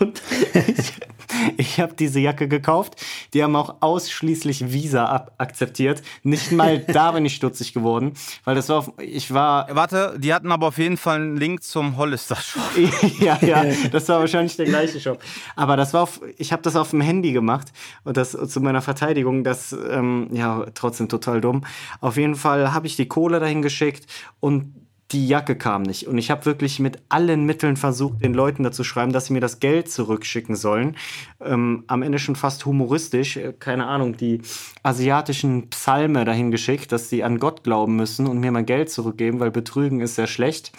Und 0.00 0.20
ich, 0.52 0.92
ich 1.56 1.80
habe 1.80 1.94
diese 1.94 2.20
Jacke 2.20 2.48
gekauft. 2.48 3.04
Die 3.32 3.42
haben 3.42 3.56
auch 3.56 3.76
ausschließlich 3.80 4.72
Visa 4.72 5.06
ab 5.06 5.32
akzeptiert. 5.38 6.02
Nicht 6.22 6.52
mal 6.52 6.78
da 6.92 7.12
bin 7.12 7.24
ich 7.24 7.34
stutzig 7.34 7.72
geworden, 7.72 8.14
weil 8.44 8.54
das 8.54 8.68
war, 8.68 8.78
auf, 8.78 8.92
ich 8.98 9.32
war, 9.32 9.68
Warte, 9.74 10.16
die 10.18 10.32
hatten 10.32 10.52
aber 10.52 10.68
auf 10.68 10.78
jeden 10.78 10.96
Fall 10.96 11.16
einen 11.16 11.36
Link 11.36 11.62
zum 11.62 11.96
Hollister-Shop. 11.96 12.62
ja, 13.20 13.38
ja, 13.40 13.64
das 13.90 14.08
war 14.08 14.20
wahrscheinlich 14.20 14.56
der 14.56 14.66
gleiche 14.66 15.00
Shop. 15.00 15.20
Aber 15.56 15.76
das 15.76 15.94
war 15.94 16.02
auf, 16.02 16.20
ich 16.36 16.52
habe 16.52 16.62
das 16.62 16.76
auf 16.76 16.90
dem 16.90 17.00
Handy 17.00 17.32
gemacht 17.32 17.72
und 18.04 18.16
das 18.16 18.32
zu 18.32 18.60
meiner 18.60 18.82
Verteidigung, 18.82 19.44
das, 19.44 19.72
ähm, 19.72 20.28
ja, 20.32 20.66
trotzdem 20.74 21.08
total 21.08 21.40
dumm. 21.40 21.64
Auf 22.00 22.16
jeden 22.16 22.34
Fall 22.34 22.72
habe 22.72 22.86
ich 22.86 22.96
die 22.96 23.06
Kohle 23.06 23.40
dahin 23.40 23.62
geschickt 23.62 24.06
und 24.40 24.83
die 25.14 25.28
Jacke 25.28 25.56
kam 25.56 25.82
nicht. 25.82 26.08
Und 26.08 26.18
ich 26.18 26.30
habe 26.30 26.44
wirklich 26.44 26.80
mit 26.80 26.98
allen 27.08 27.44
Mitteln 27.44 27.76
versucht, 27.76 28.22
den 28.22 28.34
Leuten 28.34 28.64
dazu 28.64 28.82
schreiben, 28.82 29.12
dass 29.12 29.26
sie 29.26 29.32
mir 29.32 29.40
das 29.40 29.60
Geld 29.60 29.88
zurückschicken 29.88 30.56
sollen. 30.56 30.96
Ähm, 31.40 31.84
am 31.86 32.02
Ende 32.02 32.18
schon 32.18 32.34
fast 32.34 32.66
humoristisch, 32.66 33.36
äh, 33.36 33.52
keine 33.52 33.86
Ahnung, 33.86 34.16
die 34.16 34.42
asiatischen 34.82 35.70
Psalme 35.70 36.24
dahin 36.24 36.50
geschickt, 36.50 36.90
dass 36.90 37.08
sie 37.08 37.22
an 37.22 37.38
Gott 37.38 37.62
glauben 37.62 37.94
müssen 37.94 38.26
und 38.26 38.40
mir 38.40 38.50
mein 38.50 38.66
Geld 38.66 38.90
zurückgeben, 38.90 39.38
weil 39.38 39.52
Betrügen 39.52 40.00
ist 40.00 40.16
sehr 40.16 40.26
schlecht. 40.26 40.72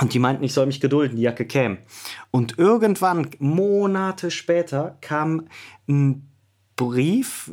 Und 0.00 0.14
die 0.14 0.18
meinten, 0.18 0.44
ich 0.44 0.52
soll 0.52 0.66
mich 0.66 0.80
gedulden, 0.80 1.16
die 1.16 1.22
Jacke 1.22 1.46
käme. 1.46 1.78
Und 2.30 2.58
irgendwann, 2.58 3.28
Monate 3.38 4.30
später, 4.30 4.98
kam 5.00 5.48
ein 5.88 6.29
Brief, 6.80 7.50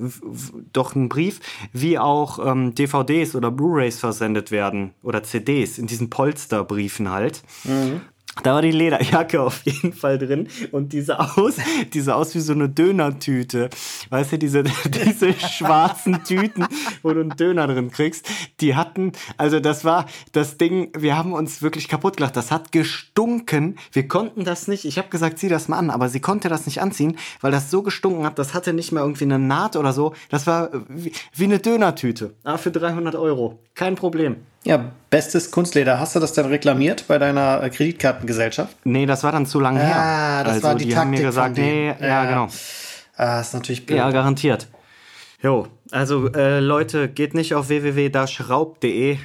doch 0.72 0.96
ein 0.96 1.10
Brief, 1.10 1.41
wie 1.74 2.00
auch 2.00 2.39
ähm, 2.39 2.74
DVDs 2.74 3.36
oder 3.36 3.51
Blu-rays 3.51 4.00
versendet 4.00 4.51
werden 4.51 4.93
oder 5.03 5.22
CDs 5.22 5.77
in 5.77 5.86
diesen 5.86 6.10
Polsterbriefen 6.10 7.10
halt. 7.12 7.43
Mhm. 7.65 8.01
Da 8.44 8.53
war 8.53 8.62
die 8.62 8.72
Lederjacke 8.72 9.41
auf 9.44 9.62
jeden 9.63 9.94
Fall 9.94 10.17
drin 10.17 10.48
und 10.72 10.94
diese 10.94 11.20
aus, 11.20 11.56
diese 11.94 12.15
aus 12.15 12.36
wie 12.36 12.39
so 12.39 12.53
eine 12.53 12.70
Dönertüte. 12.70 13.70
Weißt 14.10 14.34
du, 14.34 14.38
diese, 14.38 14.63
diese 14.86 15.34
schwarzen 15.34 16.24
Tüten, 16.24 16.65
wo 17.03 17.13
du 17.13 17.22
einen 17.22 17.32
Döner 17.32 17.67
drin 17.67 17.91
kriegst, 17.91 18.27
die 18.60 18.75
hatten, 18.75 19.12
also 19.38 19.60
das 19.60 19.86
war 19.86 20.06
das 20.32 20.58
Ding, 20.58 20.91
wir 20.98 21.17
haben 21.17 21.34
uns 21.34 21.62
wirklich 21.62 21.88
kaputt 21.88 22.17
gelacht. 22.17 22.36
Das 22.36 22.51
hat 22.51 22.72
gestunken. 22.72 23.77
Wir 23.91 24.08
konnten 24.08 24.44
das 24.44 24.67
nicht, 24.67 24.86
ich 24.86 24.98
habe 24.98 25.10
gesagt, 25.10 25.39
zieh 25.39 25.50
das 25.50 25.67
mal 25.67 25.77
an, 25.77 25.89
aber 25.89 26.10
sie 26.10 26.20
konnte 26.20 26.50
das 26.50 26.65
nicht 26.65 26.82
anziehen, 26.82 27.17
weil 27.41 27.51
das 27.51 27.72
so 27.72 27.82
gestunken 27.82 28.25
hat, 28.25 28.39
das 28.39 28.53
hatte 28.53 28.74
nicht 28.74 28.91
mehr 28.91 29.03
irgendwie 29.03 29.25
eine 29.25 29.39
Naht 29.39 29.75
oder 29.75 29.94
so. 29.94 30.13
Das 30.29 30.48
war 30.48 30.70
wie, 30.89 31.12
wie 31.34 31.44
eine 31.46 31.60
Dönertüte. 31.60 32.34
Aber 32.44 32.58
für 32.58 32.72
300 32.72 33.15
Euro. 33.15 33.60
Kein 33.75 33.96
Problem. 33.96 34.38
Ja, 34.64 34.92
bestes 35.10 35.52
Kunstleder. 35.52 36.00
Hast 36.00 36.16
du 36.16 36.20
das 36.20 36.34
denn 36.34 36.46
reklamiert 36.46 37.06
bei 37.08 37.18
deiner 37.18 37.64
äh, 37.64 37.70
Kreditkartengesellschaft? 37.70 38.76
Nee, 38.84 39.06
das 39.06 39.24
war 39.24 39.32
dann 39.32 39.46
zu 39.46 39.60
lange 39.60 39.80
her. 39.80 39.96
Ah, 39.96 40.44
das 40.44 40.54
also, 40.56 40.68
war 40.68 40.76
die, 40.76 40.86
die 40.86 40.92
Taktik 40.92 41.00
haben 41.00 41.10
mir 41.12 41.22
gesagt, 41.22 41.58
nee, 41.58 41.88
ja, 41.88 42.06
ja, 42.06 42.26
genau. 42.26 42.48
Ah, 43.16 43.40
ist 43.40 43.54
natürlich 43.54 43.86
blöd. 43.86 43.98
Ja, 43.98 44.12
garantiert. 44.12 44.68
Jo, 45.42 45.68
also 45.92 46.32
äh, 46.34 46.60
Leute, 46.60 47.08
geht 47.08 47.34
nicht 47.34 47.54
auf 47.54 47.70
www.schraub.de 47.70 49.18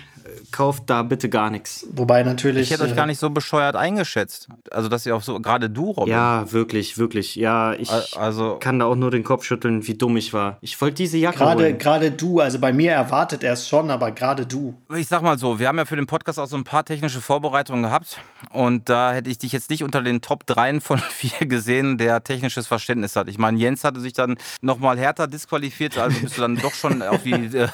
kauft 0.50 0.84
da 0.86 1.02
bitte 1.02 1.28
gar 1.28 1.50
nichts. 1.50 1.86
Wobei 1.92 2.22
natürlich. 2.22 2.62
Ich 2.62 2.70
hätte 2.70 2.84
euch 2.84 2.96
gar 2.96 3.06
nicht 3.06 3.18
so 3.18 3.30
bescheuert 3.30 3.76
eingeschätzt. 3.76 4.48
Also, 4.70 4.88
dass 4.88 5.06
ihr 5.06 5.16
auch 5.16 5.22
so, 5.22 5.40
gerade 5.40 5.70
du, 5.70 5.90
Robin. 5.90 6.12
Ja, 6.12 6.50
wirklich, 6.52 6.98
wirklich. 6.98 7.36
Ja, 7.36 7.72
ich 7.74 7.90
also, 8.16 8.56
kann 8.60 8.78
da 8.78 8.86
auch 8.86 8.96
nur 8.96 9.10
den 9.10 9.24
Kopf 9.24 9.44
schütteln, 9.44 9.86
wie 9.86 9.94
dumm 9.94 10.16
ich 10.16 10.32
war. 10.32 10.58
Ich 10.60 10.80
wollte 10.80 10.96
diese 10.96 11.18
Jacke 11.18 11.38
gerade, 11.38 11.64
holen. 11.64 11.78
Gerade 11.78 12.10
du, 12.10 12.40
also 12.40 12.58
bei 12.58 12.72
mir 12.72 12.92
erwartet 12.92 13.42
er 13.42 13.54
es 13.54 13.68
schon, 13.68 13.90
aber 13.90 14.10
gerade 14.12 14.46
du. 14.46 14.74
Ich 14.96 15.08
sag 15.08 15.22
mal 15.22 15.38
so, 15.38 15.58
wir 15.58 15.68
haben 15.68 15.78
ja 15.78 15.84
für 15.84 15.96
den 15.96 16.06
Podcast 16.06 16.38
auch 16.38 16.46
so 16.46 16.56
ein 16.56 16.64
paar 16.64 16.84
technische 16.84 17.20
Vorbereitungen 17.20 17.82
gehabt. 17.82 18.18
Und 18.50 18.88
da 18.88 19.12
hätte 19.12 19.30
ich 19.30 19.38
dich 19.38 19.52
jetzt 19.52 19.70
nicht 19.70 19.82
unter 19.82 20.02
den 20.02 20.20
Top 20.20 20.46
3 20.46 20.80
von 20.80 20.98
4 21.10 21.46
gesehen, 21.46 21.98
der 21.98 22.22
technisches 22.22 22.66
Verständnis 22.66 23.16
hat. 23.16 23.28
Ich 23.28 23.38
meine, 23.38 23.58
Jens 23.58 23.84
hatte 23.84 24.00
sich 24.00 24.12
dann 24.12 24.36
nochmal 24.60 24.98
härter 24.98 25.26
disqualifiziert, 25.26 25.98
also 25.98 26.20
bist 26.20 26.36
du 26.36 26.42
dann 26.42 26.56
doch 26.56 26.74
schon 26.74 27.02
auf 27.02 27.22
die 27.22 27.32
äh, 27.32 27.68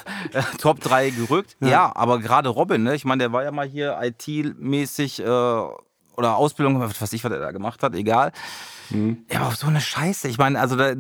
Top 0.58 0.80
3 0.80 1.10
gerückt. 1.10 1.56
Ja, 1.60 1.68
ja 1.68 1.92
aber 1.94 2.18
gerade 2.18 2.37
Robin 2.46 2.50
Robin, 2.50 2.82
ne? 2.82 2.94
Ich 2.94 3.04
meine, 3.04 3.24
der 3.24 3.32
war 3.32 3.44
ja 3.44 3.50
mal 3.50 3.66
hier 3.66 3.98
IT-mäßig 4.00 5.20
äh, 5.20 5.24
oder 5.24 6.36
Ausbildung, 6.36 6.80
was 6.80 7.00
weiß 7.00 7.12
ich, 7.12 7.24
was 7.24 7.32
er 7.32 7.38
da 7.38 7.52
gemacht 7.52 7.82
hat, 7.82 7.94
egal. 7.94 8.32
Mhm. 8.90 9.24
Ja, 9.30 9.40
aber 9.42 9.54
so 9.54 9.66
eine 9.66 9.80
Scheiße. 9.80 10.28
Ich 10.28 10.38
meine, 10.38 10.58
also 10.58 10.76
da, 10.76 10.94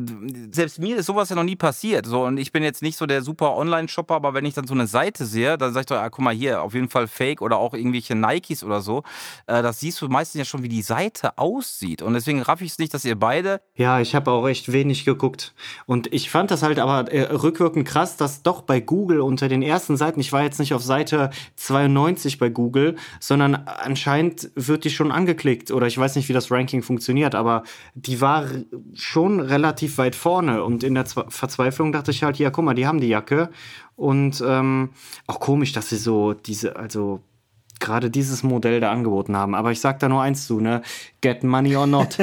selbst 0.50 0.78
mir 0.78 0.96
ist 0.96 1.06
sowas 1.06 1.28
ja 1.28 1.36
noch 1.36 1.44
nie 1.44 1.56
passiert. 1.56 2.06
So, 2.06 2.24
und 2.24 2.38
ich 2.38 2.52
bin 2.52 2.62
jetzt 2.62 2.82
nicht 2.82 2.96
so 2.96 3.06
der 3.06 3.22
super 3.22 3.56
Online-Shopper, 3.56 4.14
aber 4.14 4.34
wenn 4.34 4.44
ich 4.44 4.54
dann 4.54 4.66
so 4.66 4.74
eine 4.74 4.86
Seite 4.86 5.26
sehe, 5.26 5.58
dann 5.58 5.72
sag 5.72 5.80
ich 5.80 5.86
doch, 5.86 5.96
ah, 5.96 6.10
guck 6.10 6.24
mal 6.24 6.34
hier, 6.34 6.62
auf 6.62 6.74
jeden 6.74 6.88
Fall 6.88 7.06
Fake 7.06 7.40
oder 7.42 7.58
auch 7.58 7.74
irgendwelche 7.74 8.14
Nikes 8.14 8.64
oder 8.64 8.80
so. 8.80 9.02
Äh, 9.46 9.62
das 9.62 9.80
siehst 9.80 10.00
du 10.00 10.08
meistens 10.08 10.38
ja 10.38 10.44
schon, 10.44 10.62
wie 10.62 10.68
die 10.68 10.82
Seite 10.82 11.38
aussieht. 11.38 12.02
Und 12.02 12.14
deswegen 12.14 12.42
raff 12.42 12.60
ich 12.60 12.72
es 12.72 12.78
nicht, 12.78 12.92
dass 12.94 13.04
ihr 13.04 13.18
beide. 13.18 13.60
Ja, 13.74 14.00
ich 14.00 14.14
habe 14.14 14.30
auch 14.30 14.46
echt 14.46 14.72
wenig 14.72 15.04
geguckt. 15.04 15.54
Und 15.86 16.12
ich 16.12 16.30
fand 16.30 16.50
das 16.50 16.62
halt 16.62 16.78
aber 16.78 17.10
äh, 17.12 17.32
rückwirkend 17.32 17.86
krass, 17.86 18.16
dass 18.16 18.42
doch 18.42 18.62
bei 18.62 18.80
Google 18.80 19.20
unter 19.20 19.48
den 19.48 19.62
ersten 19.62 19.96
Seiten, 19.96 20.20
ich 20.20 20.32
war 20.32 20.42
jetzt 20.42 20.58
nicht 20.58 20.74
auf 20.74 20.82
Seite 20.82 21.30
92 21.56 22.38
bei 22.38 22.48
Google, 22.48 22.96
sondern 23.20 23.54
anscheinend 23.54 24.50
wird 24.54 24.84
die 24.84 24.90
schon 24.90 25.12
angeklickt. 25.12 25.70
Oder 25.70 25.86
ich 25.86 25.96
weiß 25.96 26.16
nicht, 26.16 26.28
wie 26.28 26.32
das 26.32 26.50
Ranking 26.50 26.82
funktioniert, 26.82 27.34
aber 27.34 27.62
die 27.94 28.20
war 28.20 28.46
schon 28.94 29.40
relativ 29.40 29.98
weit 29.98 30.14
vorne. 30.14 30.62
Und 30.62 30.84
in 30.84 30.94
der 30.94 31.06
Verzweiflung 31.06 31.92
dachte 31.92 32.10
ich 32.10 32.22
halt, 32.22 32.38
ja, 32.38 32.50
guck 32.50 32.64
mal, 32.64 32.74
die 32.74 32.86
haben 32.86 33.00
die 33.00 33.08
Jacke. 33.08 33.50
Und 33.96 34.42
ähm, 34.46 34.90
auch 35.26 35.40
komisch, 35.40 35.72
dass 35.72 35.88
sie 35.88 35.96
so 35.96 36.34
diese, 36.34 36.76
also 36.76 37.20
gerade 37.80 38.10
dieses 38.10 38.42
Modell 38.42 38.80
da 38.80 38.90
angeboten 38.90 39.36
haben. 39.36 39.54
Aber 39.54 39.72
ich 39.72 39.80
sag 39.80 39.98
da 40.00 40.08
nur 40.08 40.22
eins 40.22 40.46
zu, 40.46 40.60
ne? 40.60 40.82
Get 41.20 41.42
money 41.44 41.76
or 41.76 41.86
not. 41.86 42.16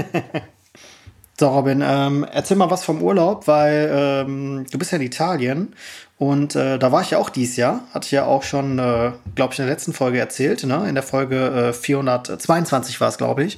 so, 1.40 1.48
Robin, 1.50 1.84
ähm, 1.86 2.26
erzähl 2.32 2.58
mal 2.58 2.72
was 2.72 2.84
vom 2.84 3.02
Urlaub, 3.02 3.48
weil 3.48 3.90
ähm, 3.94 4.66
du 4.72 4.78
bist 4.78 4.92
ja 4.92 4.98
in 4.98 5.04
Italien 5.04 5.76
und 6.18 6.56
äh, 6.56 6.80
da 6.80 6.92
war 6.92 7.02
ich 7.02 7.12
ja 7.12 7.18
auch 7.18 7.30
dieses 7.30 7.58
Jahr. 7.58 7.82
Hatte 7.94 8.06
ich 8.06 8.12
ja 8.12 8.26
auch 8.26 8.44
schon, 8.44 8.80
äh, 8.80 9.12
glaube 9.36 9.54
ich, 9.54 9.60
in 9.60 9.66
der 9.66 9.74
letzten 9.74 9.94
Folge 9.94 10.20
erzählt. 10.20 10.64
Ne? 10.64 10.88
In 10.88 10.96
der 10.96 11.04
Folge 11.04 11.70
äh, 11.70 11.74
422 11.74 13.02
war 13.02 13.10
es, 13.10 13.18
glaube 13.18 13.44
ich. 13.44 13.58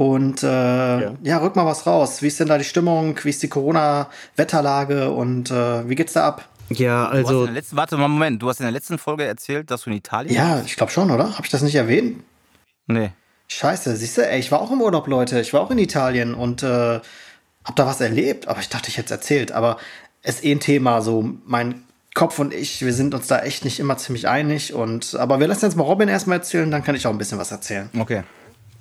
Und 0.00 0.42
äh, 0.42 0.46
ja. 0.46 1.12
ja. 1.22 1.38
rück 1.40 1.56
mal 1.56 1.66
was 1.66 1.86
raus. 1.86 2.22
Wie 2.22 2.28
ist 2.28 2.40
denn 2.40 2.48
da 2.48 2.56
die 2.56 2.64
Stimmung? 2.64 3.18
Wie 3.22 3.28
ist 3.28 3.42
die 3.42 3.48
Corona-Wetterlage 3.48 5.10
und 5.10 5.50
äh, 5.50 5.86
wie 5.90 5.94
geht's 5.94 6.14
da 6.14 6.26
ab? 6.26 6.48
Ja, 6.70 7.06
also. 7.06 7.44
Letzten, 7.44 7.76
warte 7.76 7.98
mal, 7.98 8.08
Moment. 8.08 8.40
Du 8.40 8.48
hast 8.48 8.60
in 8.60 8.64
der 8.64 8.72
letzten 8.72 8.96
Folge 8.96 9.24
erzählt, 9.24 9.70
dass 9.70 9.82
du 9.82 9.90
in 9.90 9.96
Italien 9.96 10.34
Ja, 10.34 10.54
bist? 10.54 10.68
ich 10.68 10.76
glaube 10.76 10.90
schon, 10.90 11.10
oder? 11.10 11.34
Habe 11.34 11.42
ich 11.44 11.50
das 11.50 11.60
nicht 11.60 11.74
erwähnt? 11.74 12.24
Nee. 12.86 13.10
Scheiße, 13.48 13.94
siehst 13.94 14.16
du, 14.16 14.26
ey, 14.26 14.40
ich 14.40 14.50
war 14.50 14.62
auch 14.62 14.70
im 14.70 14.80
Urlaub, 14.80 15.06
Leute. 15.06 15.38
Ich 15.38 15.52
war 15.52 15.60
auch 15.60 15.70
in 15.70 15.76
Italien 15.76 16.32
und 16.32 16.62
äh, 16.62 17.00
hab 17.64 17.76
da 17.76 17.84
was 17.84 18.00
erlebt. 18.00 18.48
Aber 18.48 18.60
ich 18.60 18.70
dachte, 18.70 18.88
ich 18.88 18.96
hätte 18.96 19.12
es 19.12 19.20
erzählt. 19.20 19.52
Aber 19.52 19.76
es 20.22 20.36
ist 20.36 20.44
eh 20.46 20.52
ein 20.52 20.60
Thema. 20.60 21.02
So, 21.02 21.28
mein 21.44 21.82
Kopf 22.14 22.38
und 22.38 22.54
ich, 22.54 22.82
wir 22.82 22.94
sind 22.94 23.12
uns 23.12 23.26
da 23.26 23.40
echt 23.40 23.66
nicht 23.66 23.78
immer 23.78 23.98
ziemlich 23.98 24.28
einig. 24.28 24.72
Und, 24.72 25.14
aber 25.16 25.40
wir 25.40 25.46
lassen 25.46 25.66
jetzt 25.66 25.76
mal 25.76 25.84
Robin 25.84 26.08
erstmal 26.08 26.38
erzählen, 26.38 26.70
dann 26.70 26.82
kann 26.82 26.94
ich 26.94 27.06
auch 27.06 27.10
ein 27.12 27.18
bisschen 27.18 27.38
was 27.38 27.50
erzählen. 27.50 27.90
Okay. 27.98 28.22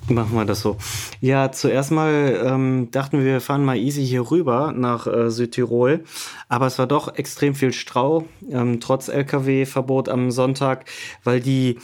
Machen 0.07 0.35
wir 0.35 0.45
das 0.45 0.61
so. 0.61 0.77
Ja, 1.21 1.51
zuerst 1.51 1.91
mal 1.91 2.41
ähm, 2.43 2.89
dachten 2.91 3.19
wir, 3.19 3.25
wir 3.25 3.41
fahren 3.41 3.63
mal 3.63 3.77
easy 3.77 4.05
hier 4.05 4.31
rüber 4.31 4.73
nach 4.75 5.05
äh, 5.05 5.29
Südtirol. 5.29 6.03
Aber 6.47 6.65
es 6.65 6.79
war 6.79 6.87
doch 6.87 7.15
extrem 7.15 7.53
viel 7.53 7.73
Strau, 7.73 8.25
ähm, 8.49 8.79
trotz 8.79 9.07
Lkw-Verbot 9.07 10.09
am 10.09 10.31
Sonntag, 10.31 10.85
weil 11.23 11.41
die 11.41 11.77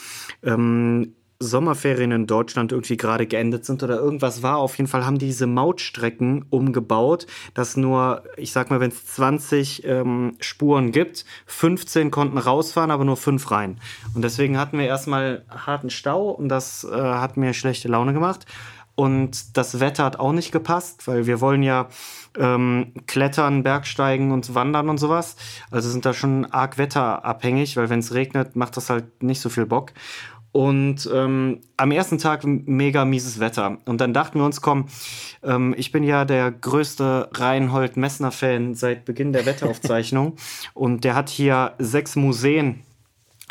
ähm, 0.43 1.13
Sommerferien 1.39 2.12
in 2.12 2.27
Deutschland 2.27 2.72
irgendwie 2.72 2.98
gerade 2.98 3.27
geendet 3.27 3.65
sind 3.65 3.84
oder 3.84 3.98
irgendwas 3.98 4.42
war. 4.42 4.58
Auf 4.58 4.77
jeden 4.77 4.88
Fall 4.88 5.06
haben 5.06 5.18
die 5.18 5.25
diese 5.25 5.48
Mautstrecken 5.48 6.46
umgebaut, 6.50 7.27
dass 7.54 7.75
nur, 7.75 8.24
ich 8.38 8.51
sag 8.51 8.70
mal, 8.70 8.80
wenn 8.80 8.92
es 8.92 9.06
20 9.06 9.86
ähm, 9.86 10.38
Spuren 10.39 10.92
gibt, 10.92 11.25
15 11.48 12.10
konnten 12.12 12.38
rausfahren, 12.38 12.92
aber 12.92 13.04
nur 13.04 13.18
5 13.18 13.51
rein. 13.51 13.80
Und 14.13 14.22
deswegen 14.22 14.58
hatten 14.58 14.77
wir 14.77 14.86
erstmal 14.86 15.44
harten 15.50 15.89
Stau 15.89 16.30
und 16.30 16.50
das 16.50 16.86
äh, 16.86 16.96
hat 16.96 17.38
mir 17.38 17.54
schlechte 17.54 17.88
Laune 17.88 18.13
gemacht. 18.13 18.46
Und 18.96 19.58
das 19.58 19.82
Wetter 19.82 20.06
hat 20.06 20.20
auch 20.20 20.32
nicht 20.32 20.54
gepasst, 20.54 21.06
weil 21.06 21.27
wir 21.27 21.42
wollen 21.42 21.63
ja 21.63 21.89
ähm, 22.38 22.94
klettern, 23.08 23.62
Bergsteigen 23.62 24.32
und 24.32 24.56
wandern 24.56 24.88
und 24.88 25.00
sowas. 25.00 25.36
Also 25.70 25.89
sind 25.89 26.06
da 26.06 26.13
schon 26.13 26.46
arg 26.46 26.77
wetterabhängig, 26.77 27.75
weil 27.75 27.89
wenn 27.89 28.00
es 28.00 28.13
regnet, 28.13 28.56
macht 28.56 28.77
das 28.77 28.89
halt 28.89 29.22
nicht 29.22 29.42
so 29.42 29.50
viel 29.50 29.65
Bock. 29.65 29.92
Und 30.56 31.10
ähm, 31.14 31.60
am 31.76 31.92
ersten 31.92 32.18
Tag 32.18 32.46
mega 32.46 33.04
mieses 33.04 33.42
Wetter. 33.42 33.78
Und 33.84 34.00
dann 34.00 34.14
dachten 34.14 34.40
wir 34.40 34.46
uns, 34.46 34.62
komm, 34.62 34.86
ähm, 35.44 35.76
ich 35.78 35.92
bin 35.92 36.02
ja 36.02 36.24
der 36.24 36.50
größte 36.50 37.30
Reinhold 37.34 37.98
Messner-Fan 37.98 38.74
seit 38.74 39.04
Beginn 39.04 39.34
der 39.34 39.46
Wetteraufzeichnung. 39.46 40.38
und 40.74 41.04
der 41.04 41.14
hat 41.14 41.28
hier 41.28 41.74
sechs 41.78 42.16
Museen. 42.16 42.84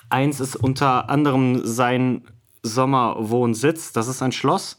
Eins 0.09 0.41
ist 0.41 0.57
unter 0.57 1.11
anderem 1.11 1.61
sein 1.63 2.23
Sommerwohnsitz. 2.65 3.93
Das 3.93 4.09
ist 4.09 4.23
ein 4.23 4.33
Schloss 4.33 4.79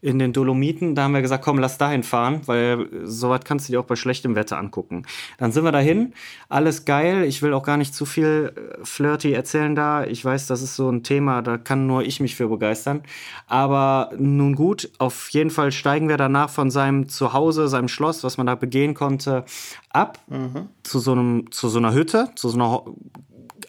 in 0.00 0.18
den 0.18 0.32
Dolomiten. 0.32 0.94
Da 0.94 1.04
haben 1.04 1.14
wir 1.14 1.22
gesagt, 1.22 1.44
komm, 1.44 1.58
lass 1.58 1.78
dahin 1.78 2.02
fahren, 2.02 2.40
weil 2.46 2.88
sowas 3.04 3.40
kannst 3.44 3.68
du 3.68 3.72
dir 3.72 3.80
auch 3.80 3.84
bei 3.84 3.96
schlechtem 3.96 4.34
Wetter 4.34 4.58
angucken. 4.58 5.04
Dann 5.38 5.52
sind 5.52 5.64
wir 5.64 5.72
dahin. 5.72 6.12
Alles 6.48 6.84
geil. 6.84 7.24
Ich 7.24 7.40
will 7.40 7.54
auch 7.54 7.62
gar 7.62 7.76
nicht 7.76 7.94
zu 7.94 8.04
viel 8.04 8.52
äh, 8.56 8.84
flirty 8.84 9.32
erzählen 9.32 9.74
da. 9.74 10.04
Ich 10.04 10.24
weiß, 10.24 10.48
das 10.48 10.62
ist 10.62 10.74
so 10.74 10.90
ein 10.90 11.04
Thema, 11.04 11.42
da 11.42 11.58
kann 11.58 11.86
nur 11.86 12.02
ich 12.02 12.18
mich 12.18 12.34
für 12.34 12.48
begeistern. 12.48 13.02
Aber 13.46 14.10
nun 14.18 14.56
gut, 14.56 14.90
auf 14.98 15.28
jeden 15.30 15.50
Fall 15.50 15.70
steigen 15.70 16.08
wir 16.08 16.16
danach 16.16 16.50
von 16.50 16.70
seinem 16.70 17.08
Zuhause, 17.08 17.68
seinem 17.68 17.88
Schloss, 17.88 18.24
was 18.24 18.36
man 18.36 18.46
da 18.46 18.56
begehen 18.56 18.94
konnte, 18.94 19.44
ab 19.90 20.18
mhm. 20.26 20.68
zu 20.82 20.98
so 20.98 21.12
einem, 21.12 21.52
zu 21.52 21.68
so 21.68 21.78
einer 21.78 21.94
Hütte, 21.94 22.30
zu 22.34 22.48
so 22.48 22.56
einer 22.56 22.82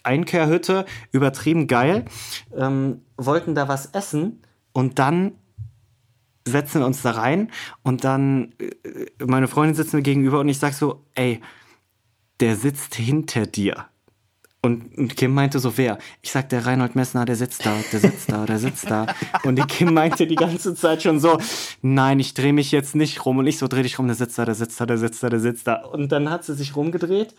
Einkehrhütte, 0.04 0.84
übertrieben 1.12 1.66
geil, 1.66 2.04
ähm, 2.56 3.02
wollten 3.16 3.54
da 3.54 3.68
was 3.68 3.86
essen 3.86 4.42
und 4.72 4.98
dann 4.98 5.32
setzen 6.46 6.80
wir 6.80 6.86
uns 6.86 7.02
da 7.02 7.12
rein 7.12 7.50
und 7.82 8.04
dann 8.04 8.52
äh, 8.58 9.24
meine 9.24 9.48
Freundin 9.48 9.74
sitzt 9.74 9.94
mir 9.94 10.02
gegenüber 10.02 10.40
und 10.40 10.48
ich 10.48 10.58
sag 10.58 10.74
so, 10.74 11.04
ey, 11.14 11.40
der 12.40 12.56
sitzt 12.56 12.94
hinter 12.94 13.46
dir. 13.46 13.86
Und 14.64 15.14
Kim 15.16 15.34
meinte 15.34 15.58
so, 15.58 15.76
wer? 15.76 15.98
Ich 16.22 16.32
sag, 16.32 16.48
der 16.48 16.64
Reinhold 16.64 16.96
Messner, 16.96 17.26
der 17.26 17.36
sitzt 17.36 17.66
da, 17.66 17.76
der 17.92 18.00
sitzt 18.00 18.32
da, 18.32 18.46
der 18.46 18.58
sitzt 18.58 18.90
da. 18.90 19.06
Und 19.44 19.56
die 19.56 19.62
Kim 19.62 19.92
meinte 19.92 20.26
die 20.26 20.36
ganze 20.36 20.74
Zeit 20.74 21.02
schon 21.02 21.20
so, 21.20 21.38
nein, 21.82 22.18
ich 22.18 22.32
drehe 22.32 22.54
mich 22.54 22.72
jetzt 22.72 22.94
nicht 22.94 23.26
rum. 23.26 23.36
Und 23.36 23.46
ich 23.46 23.58
so, 23.58 23.68
dreh 23.68 23.82
dich 23.82 23.98
rum, 23.98 24.06
der 24.06 24.16
sitzt 24.16 24.38
da, 24.38 24.46
der 24.46 24.54
sitzt 24.54 24.80
da, 24.80 24.86
der 24.86 24.96
sitzt 24.96 25.22
da, 25.22 25.28
der 25.28 25.40
sitzt 25.40 25.66
da. 25.66 25.74
Und 25.84 26.12
dann 26.12 26.30
hat 26.30 26.44
sie 26.44 26.54
sich 26.54 26.76
rumgedreht 26.76 27.34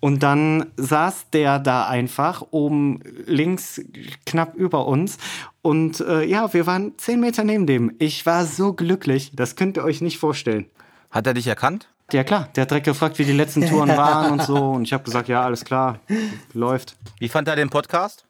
und 0.00 0.22
dann 0.22 0.66
saß 0.76 1.30
der 1.30 1.58
da 1.58 1.86
einfach 1.86 2.42
oben 2.50 3.00
links 3.24 3.80
knapp 4.26 4.54
über 4.54 4.86
uns. 4.86 5.16
Und 5.62 6.00
äh, 6.00 6.24
ja, 6.24 6.52
wir 6.52 6.66
waren 6.66 6.92
zehn 6.98 7.20
Meter 7.20 7.44
neben 7.44 7.66
dem. 7.66 7.94
Ich 7.98 8.26
war 8.26 8.44
so 8.44 8.74
glücklich, 8.74 9.32
das 9.34 9.56
könnt 9.56 9.78
ihr 9.78 9.84
euch 9.84 10.02
nicht 10.02 10.18
vorstellen. 10.18 10.66
Hat 11.10 11.26
er 11.26 11.34
dich 11.34 11.46
erkannt? 11.46 11.88
Ja 12.12 12.22
klar, 12.22 12.48
der 12.54 12.62
hat 12.62 12.70
direkt 12.70 12.86
gefragt, 12.86 13.18
wie 13.18 13.24
die 13.24 13.32
letzten 13.32 13.66
Touren 13.66 13.88
waren 13.96 14.32
und 14.32 14.42
so. 14.42 14.54
Und 14.56 14.82
ich 14.84 14.92
habe 14.92 15.02
gesagt, 15.04 15.28
ja, 15.28 15.42
alles 15.42 15.64
klar, 15.64 15.98
läuft. 16.52 16.96
Wie 17.18 17.28
fand 17.28 17.48
er 17.48 17.56
den 17.56 17.68
Podcast? 17.70 18.24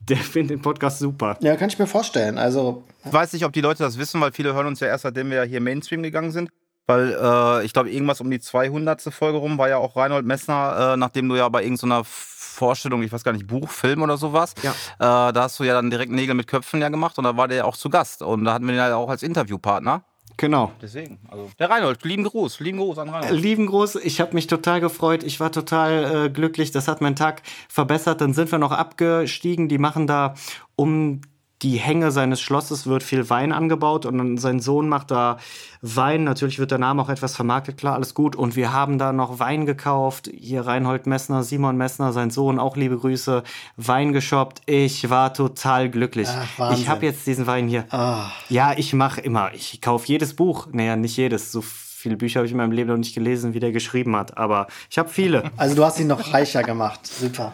Der 0.00 0.16
findet 0.16 0.58
den 0.58 0.62
Podcast 0.62 1.00
super. 1.00 1.36
Ja, 1.40 1.56
kann 1.56 1.68
ich 1.68 1.78
mir 1.78 1.86
vorstellen. 1.86 2.38
Also. 2.38 2.84
Ich 3.04 3.12
weiß 3.12 3.32
nicht, 3.32 3.44
ob 3.44 3.52
die 3.52 3.60
Leute 3.60 3.82
das 3.82 3.98
wissen, 3.98 4.20
weil 4.20 4.32
viele 4.32 4.54
hören 4.54 4.66
uns 4.66 4.80
ja 4.80 4.86
erst, 4.86 5.02
seitdem 5.02 5.30
wir 5.30 5.42
hier 5.42 5.60
Mainstream 5.60 6.02
gegangen 6.02 6.30
sind. 6.30 6.48
Weil 6.86 7.18
äh, 7.20 7.64
ich 7.64 7.72
glaube, 7.72 7.90
irgendwas 7.90 8.20
um 8.20 8.30
die 8.30 8.38
200. 8.38 9.02
Folge 9.12 9.38
rum 9.38 9.58
war 9.58 9.68
ja 9.68 9.78
auch 9.78 9.96
Reinhold 9.96 10.24
Messner, 10.24 10.92
äh, 10.92 10.96
nachdem 10.96 11.28
du 11.28 11.34
ja 11.34 11.48
bei 11.48 11.64
irgendeiner 11.64 12.02
Vorstellung, 12.04 13.02
ich 13.02 13.10
weiß 13.12 13.24
gar 13.24 13.32
nicht, 13.32 13.48
Buch, 13.48 13.68
Film 13.68 14.02
oder 14.02 14.16
sowas, 14.16 14.54
Ja. 14.62 14.70
äh, 14.70 15.32
da 15.32 15.42
hast 15.42 15.58
du 15.58 15.64
ja 15.64 15.74
dann 15.74 15.90
direkt 15.90 16.12
Nägel 16.12 16.36
mit 16.36 16.46
Köpfen 16.46 16.80
ja 16.80 16.88
gemacht 16.88 17.18
und 17.18 17.24
da 17.24 17.36
war 17.36 17.48
der 17.48 17.56
ja 17.58 17.64
auch 17.64 17.76
zu 17.76 17.90
Gast. 17.90 18.22
Und 18.22 18.44
da 18.44 18.54
hatten 18.54 18.66
wir 18.66 18.74
ihn 18.74 18.78
ja 18.78 18.94
auch 18.94 19.10
als 19.10 19.24
Interviewpartner. 19.24 20.04
Genau. 20.36 20.72
Deswegen, 20.82 21.18
also. 21.28 21.50
Der 21.58 21.70
Reinhold, 21.70 22.04
lieben 22.04 22.24
Gruß, 22.24 22.60
lieben 22.60 22.78
Gruß 22.78 22.98
an 22.98 23.08
Reinhold. 23.08 23.40
Lieben 23.40 23.66
Gruß, 23.66 23.96
ich 23.96 24.20
habe 24.20 24.34
mich 24.34 24.46
total 24.46 24.80
gefreut. 24.80 25.22
Ich 25.22 25.40
war 25.40 25.50
total 25.50 26.26
äh, 26.26 26.30
glücklich. 26.30 26.72
Das 26.72 26.88
hat 26.88 27.00
meinen 27.00 27.16
Tag 27.16 27.42
verbessert. 27.68 28.20
Dann 28.20 28.34
sind 28.34 28.52
wir 28.52 28.58
noch 28.58 28.72
abgestiegen. 28.72 29.68
Die 29.68 29.78
machen 29.78 30.06
da 30.06 30.34
um 30.74 31.22
die 31.62 31.78
Hänge 31.78 32.10
seines 32.10 32.40
Schlosses 32.40 32.86
wird 32.86 33.02
viel 33.02 33.30
Wein 33.30 33.52
angebaut 33.52 34.04
und 34.04 34.18
dann 34.18 34.36
sein 34.36 34.60
Sohn 34.60 34.88
macht 34.90 35.10
da 35.10 35.38
Wein. 35.80 36.24
Natürlich 36.24 36.58
wird 36.58 36.70
der 36.70 36.78
Name 36.78 37.00
auch 37.00 37.08
etwas 37.08 37.34
vermarktet, 37.34 37.78
klar, 37.78 37.94
alles 37.94 38.12
gut. 38.12 38.36
Und 38.36 38.56
wir 38.56 38.72
haben 38.74 38.98
da 38.98 39.12
noch 39.12 39.38
Wein 39.38 39.64
gekauft. 39.64 40.28
Hier 40.36 40.66
Reinhold 40.66 41.06
Messner, 41.06 41.42
Simon 41.42 41.76
Messner, 41.78 42.12
sein 42.12 42.30
Sohn, 42.30 42.58
auch 42.58 42.76
liebe 42.76 42.98
Grüße, 42.98 43.42
Wein 43.78 44.12
geshoppt. 44.12 44.62
Ich 44.66 45.08
war 45.08 45.32
total 45.32 45.88
glücklich. 45.88 46.28
Ach, 46.58 46.72
ich 46.76 46.88
habe 46.88 47.06
jetzt 47.06 47.26
diesen 47.26 47.46
Wein 47.46 47.68
hier. 47.68 47.86
Ah, 47.90 48.30
Ja, 48.50 48.74
ich 48.76 48.92
mache 48.92 49.22
immer. 49.22 49.54
Ich 49.54 49.80
kaufe 49.80 50.06
jedes 50.08 50.36
Buch. 50.36 50.68
Naja, 50.72 50.96
nicht 50.96 51.16
jedes. 51.16 51.52
So 51.52 51.62
viele 51.62 52.16
Bücher 52.16 52.40
habe 52.40 52.46
ich 52.46 52.52
in 52.52 52.58
meinem 52.58 52.72
Leben 52.72 52.90
noch 52.90 52.98
nicht 52.98 53.14
gelesen, 53.14 53.54
wie 53.54 53.60
der 53.60 53.72
geschrieben 53.72 54.14
hat. 54.14 54.36
Aber 54.36 54.66
ich 54.90 54.98
habe 54.98 55.08
viele. 55.08 55.50
also 55.56 55.74
du 55.74 55.84
hast 55.84 55.98
ihn 56.00 56.06
noch 56.08 56.34
reicher 56.34 56.62
gemacht. 56.62 57.00
Super. 57.06 57.52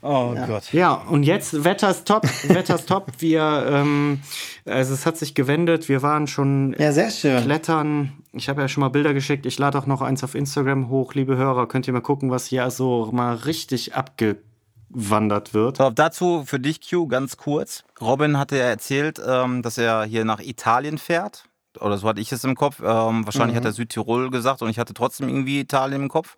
Oh 0.00 0.32
Gott. 0.46 0.72
Ja, 0.72 0.92
und 0.94 1.24
jetzt 1.24 1.64
Wetter 1.64 1.90
ist 1.90 2.06
top. 2.06 2.22
Wetter 2.48 2.76
ist 2.76 2.88
top. 2.88 3.12
Wir, 3.18 3.66
ähm, 3.68 4.20
also 4.64 4.94
es 4.94 5.04
hat 5.06 5.16
sich 5.16 5.34
gewendet. 5.34 5.88
Wir 5.88 6.02
waren 6.02 6.26
schon 6.28 6.76
Ja, 6.78 6.92
sehr 6.92 7.10
schön. 7.10 7.42
klettern. 7.42 8.12
Ich 8.32 8.48
habe 8.48 8.60
ja 8.60 8.68
schon 8.68 8.82
mal 8.82 8.90
Bilder 8.90 9.12
geschickt. 9.12 9.44
Ich 9.46 9.58
lade 9.58 9.76
auch 9.76 9.86
noch 9.86 10.00
eins 10.00 10.22
auf 10.22 10.34
Instagram 10.36 10.88
hoch, 10.88 11.14
liebe 11.14 11.36
Hörer. 11.36 11.66
Könnt 11.66 11.86
ihr 11.88 11.92
mal 11.92 12.00
gucken, 12.00 12.30
was 12.30 12.46
hier 12.46 12.70
so 12.70 13.10
mal 13.12 13.34
richtig 13.34 13.94
abgewandert 13.96 15.54
wird. 15.54 15.78
So, 15.78 15.90
dazu 15.90 16.44
für 16.46 16.60
dich, 16.60 16.80
Q, 16.88 17.08
ganz 17.08 17.36
kurz. 17.36 17.82
Robin 18.00 18.38
hatte 18.38 18.56
ja 18.56 18.64
erzählt, 18.64 19.20
ähm, 19.26 19.62
dass 19.62 19.78
er 19.78 20.04
hier 20.04 20.24
nach 20.24 20.40
Italien 20.40 20.98
fährt. 20.98 21.44
Oder 21.80 21.98
so 21.98 22.08
hatte 22.08 22.20
ich 22.20 22.30
es 22.32 22.44
im 22.44 22.54
Kopf. 22.54 22.80
Ähm, 22.80 23.24
wahrscheinlich 23.24 23.56
hat 23.56 23.64
er 23.64 23.72
Südtirol 23.72 24.30
gesagt 24.30 24.62
und 24.62 24.68
ich 24.70 24.78
hatte 24.78 24.94
trotzdem 24.94 25.28
irgendwie 25.28 25.60
Italien 25.60 26.02
im 26.02 26.08
Kopf. 26.08 26.36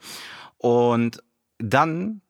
Und 0.58 1.22
dann, 1.58 2.20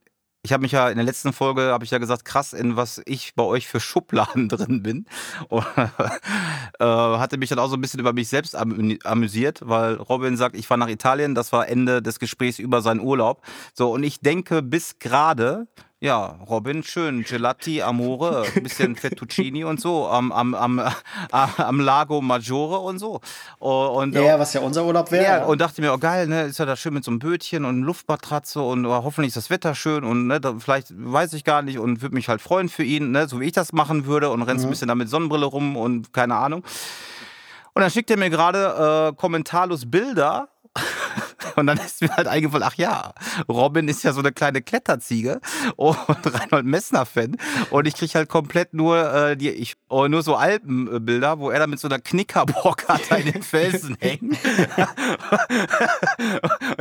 ich 0.43 0.53
habe 0.53 0.63
mich 0.63 0.73
ja 0.73 0.89
in 0.89 0.97
der 0.97 1.05
letzten 1.05 1.33
Folge, 1.33 1.71
habe 1.73 1.85
ich 1.85 1.91
ja 1.91 1.99
gesagt, 1.99 2.25
krass, 2.25 2.55
in 2.55 2.77
was 2.77 3.03
ich 3.05 3.35
bei 3.35 3.43
euch 3.43 3.69
für 3.69 3.79
Schubladen 3.81 4.49
drin 4.49 4.83
bin. 4.83 5.07
Und, 5.49 5.67
äh, 6.79 6.85
hatte 6.85 7.37
mich 7.37 7.51
dann 7.51 7.59
auch 7.59 7.69
so 7.69 7.77
ein 7.77 7.81
bisschen 7.81 8.01
über 8.01 8.13
mich 8.13 8.29
selbst 8.29 8.59
amü- 8.59 9.05
amüsiert, 9.05 9.61
weil 9.63 9.95
Robin 9.97 10.37
sagt, 10.37 10.57
ich 10.57 10.67
fahre 10.67 10.81
nach 10.81 10.89
Italien, 10.89 11.35
das 11.35 11.53
war 11.53 11.69
Ende 11.69 12.01
des 12.01 12.19
Gesprächs 12.19 12.59
über 12.59 12.81
seinen 12.81 13.01
Urlaub. 13.01 13.43
So, 13.75 13.93
und 13.93 14.03
ich 14.03 14.21
denke 14.21 14.63
bis 14.63 14.99
gerade, 14.99 15.67
ja, 16.03 16.39
Robin, 16.49 16.83
schön, 16.83 17.25
Gelati, 17.25 17.83
Amore, 17.83 18.47
ein 18.57 18.63
bisschen 18.63 18.97
Fettuccini 18.97 19.65
und 19.65 19.81
so, 19.81 20.09
am, 20.09 20.33
am, 20.33 20.55
am, 20.55 20.81
am 21.31 21.81
Lago 21.81 22.23
Maggiore 22.23 22.79
und 22.79 22.99
so. 22.99 23.21
Und, 23.59 24.15
Ja, 24.15 24.23
ja, 24.23 24.39
was 24.39 24.55
ja 24.55 24.63
unser 24.63 24.87
Urlaub 24.87 25.11
wäre. 25.11 25.25
ja, 25.25 25.45
und 25.45 25.61
dachte 25.61 25.83
mir, 25.83 25.93
oh 25.93 25.99
geil, 25.99 26.27
ne, 26.27 26.45
ist 26.45 26.59
ja 26.59 26.65
da 26.65 26.75
schön 26.75 26.95
mit 26.95 27.05
so 27.05 27.11
einem 27.11 27.19
Bötchen 27.19 27.67
und 27.67 27.83
Luftmatratze 27.83 28.63
und 28.63 28.87
oh, 28.87 29.03
hoffentlich 29.05 29.29
ist 29.29 29.37
das 29.37 29.51
Wetter 29.51 29.75
schön 29.75 30.03
und 30.05 30.27
ne, 30.27 30.41
da, 30.41 30.55
vielleicht 30.59 30.89
weiß 30.91 31.35
ich 31.35 31.45
gar 31.45 31.61
nicht 31.61 31.79
und 31.79 32.01
würde 32.01 32.15
mich 32.15 32.29
halt 32.29 32.41
freuen 32.41 32.71
für 32.71 32.83
ihn, 32.83 33.11
ne, 33.11 33.29
so 33.29 33.39
wie 33.39 33.45
ich 33.45 33.53
das 33.53 33.75
machen 33.75 34.07
würde 34.07 34.31
und 34.31 34.41
rennst 34.41 34.65
ein 34.65 34.71
bisschen 34.71 34.89
da 34.89 34.95
mit 34.95 35.11
Sonnenbrille 35.11 35.45
rum 35.45 35.77
und 35.77 36.15
keine 36.15 36.35
Ahnung. 36.37 36.65
Und 37.75 37.83
dann 37.83 37.91
schickt 37.91 38.11
er 38.11 38.17
mir 38.17 38.31
gerade 38.31 39.11
äh, 39.13 39.17
kommentarlos 39.17 39.91
Bilder 39.91 40.49
und 41.57 41.67
dann 41.67 41.79
ist 41.79 42.01
mir 42.03 42.15
halt 42.17 42.27
eingefallen, 42.27 42.67
ach 42.67 42.75
ja, 42.75 43.13
Robin 43.49 43.89
ist 43.89 44.03
ja 44.03 44.13
so 44.13 44.21
eine 44.21 44.33
kleine 44.33 44.63
Kletterziege 44.63 45.41
und 45.77 45.97
Reinhold 46.25 46.67
Messner-Fan. 46.67 47.37
Und 47.71 47.87
ich 47.87 47.95
kriege 47.95 48.15
halt 48.15 48.29
komplett 48.29 48.75
nur 48.75 49.13
äh, 49.13 49.37
die, 49.37 49.51
ich, 49.51 49.75
oh, 49.89 50.07
nur 50.09 50.23
so 50.23 50.37
Alpenbilder, 50.37 51.39
wo 51.39 51.51
er 51.51 51.61
da 51.61 51.67
mit 51.67 51.81
so 51.81 51.89
einer 51.89 51.99
Knickerbocker 51.99 52.99
in 53.19 53.33
den 53.33 53.43
Felsen 53.43 53.97
hängt. 54.01 54.23
und 54.23 54.39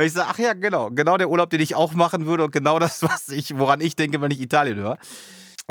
ich 0.04 0.12
sage, 0.12 0.28
ach 0.30 0.38
ja, 0.38 0.52
genau, 0.54 0.90
genau 0.90 1.16
der 1.16 1.30
Urlaub, 1.30 1.50
den 1.50 1.60
ich 1.60 1.74
auch 1.74 1.92
machen 1.94 2.26
würde 2.26 2.44
und 2.44 2.52
genau 2.52 2.78
das, 2.78 3.02
was 3.02 3.28
ich, 3.28 3.58
woran 3.58 3.80
ich 3.80 3.96
denke, 3.96 4.20
wenn 4.20 4.30
ich 4.30 4.40
Italien 4.40 4.76
höre. 4.76 4.98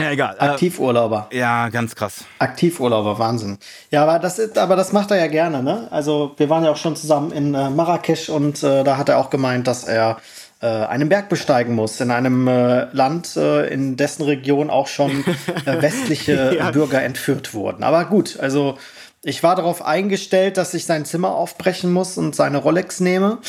Ja, 0.02 0.12
egal. 0.12 0.36
Äh, 0.40 0.44
Aktivurlauber. 0.46 1.28
ja, 1.32 1.70
ganz 1.70 1.96
krass. 1.96 2.26
Aktivurlauber, 2.40 3.20
Wahnsinn. 3.20 3.58
Ja, 3.92 4.04
aber 4.04 4.20
das, 4.20 4.40
ist, 4.40 4.58
aber 4.58 4.76
das 4.76 4.92
macht 4.94 5.12
er 5.12 5.18
ja 5.18 5.28
gerne, 5.28 5.64
ne? 5.64 5.88
Also, 5.92 6.34
wir 6.38 6.50
waren 6.50 6.64
ja 6.64 6.72
auch 6.72 6.78
schon 6.78 6.96
zusammen 6.96 7.32
in 7.32 7.54
äh, 7.54 7.70
Marrakesch 7.70 8.30
und 8.30 8.64
äh, 8.64 8.84
da 8.84 8.98
hat 8.98 9.10
er 9.10 9.18
auch 9.20 9.30
gemeint, 9.30 9.68
dass 9.68 9.84
er 9.84 10.18
äh, 10.62 10.68
einen 10.68 11.10
Berg 11.10 11.30
besteigen 11.30 11.76
muss 11.76 12.00
in 12.02 12.12
einem 12.12 12.48
äh, 12.48 12.88
Land, 12.92 13.38
in 13.38 13.96
dessen 13.96 14.24
Region 14.24 14.70
auch 14.70 14.88
schon 14.88 15.24
westliche 15.66 16.56
Ja. 16.60 16.72
Bürger 16.72 17.02
entführt 17.02 17.54
wurden. 17.54 17.84
Aber 17.84 18.06
gut, 18.06 18.38
also 18.40 18.78
ich 19.22 19.44
war 19.44 19.56
darauf 19.58 19.84
eingestellt, 19.86 20.56
dass 20.56 20.74
ich 20.74 20.86
sein 20.86 21.04
Zimmer 21.04 21.32
aufbrechen 21.36 21.92
muss 21.92 22.18
und 22.18 22.36
seine 22.36 22.58
Rolex 22.60 23.02
nehme 23.02 23.40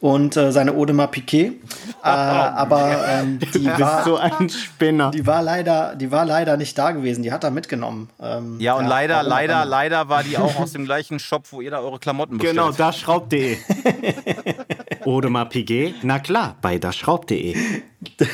und 0.00 0.36
äh, 0.36 0.50
seine 0.50 0.72
Audemars 0.72 1.10
Piquet. 1.12 1.52
Äh, 2.02 2.06
aber 2.08 3.04
ähm, 3.06 3.38
die 3.40 3.46
Du 3.50 3.62
bist 3.64 3.78
war, 3.78 4.04
so 4.04 4.16
ein 4.16 4.48
Spinner. 4.48 5.10
die 5.10 5.26
war 5.26 5.42
leider, 5.42 5.94
die 5.96 6.10
war 6.10 6.24
leider 6.24 6.56
nicht 6.56 6.78
da 6.78 6.92
gewesen. 6.92 7.22
Die 7.22 7.30
hat 7.30 7.44
er 7.44 7.50
mitgenommen. 7.50 8.08
Ähm, 8.18 8.58
Ja, 8.58 8.72
und 8.74 8.86
leider, 8.86 9.16
warum 9.16 9.26
auch 9.26 9.30
leider, 9.30 9.52
immer. 9.56 9.64
leider 9.66 10.08
war 10.08 10.22
die 10.22 10.38
auch 10.38 10.56
aus 10.58 10.72
dem 10.76 10.86
gleichen 10.86 11.18
Shop, 11.18 11.44
wo 11.50 11.60
ihr 11.60 11.70
da 11.70 11.80
eure 11.80 11.98
Klamotten 11.98 12.38
bestellt. 12.38 12.56
Genau, 12.56 12.72
daschraub.de. 12.72 13.58
Odemar 15.04 15.44
Piguet? 15.50 15.96
Na 16.02 16.18
klar, 16.20 16.56
bei 16.62 16.78
daschraub.de. 16.78 17.54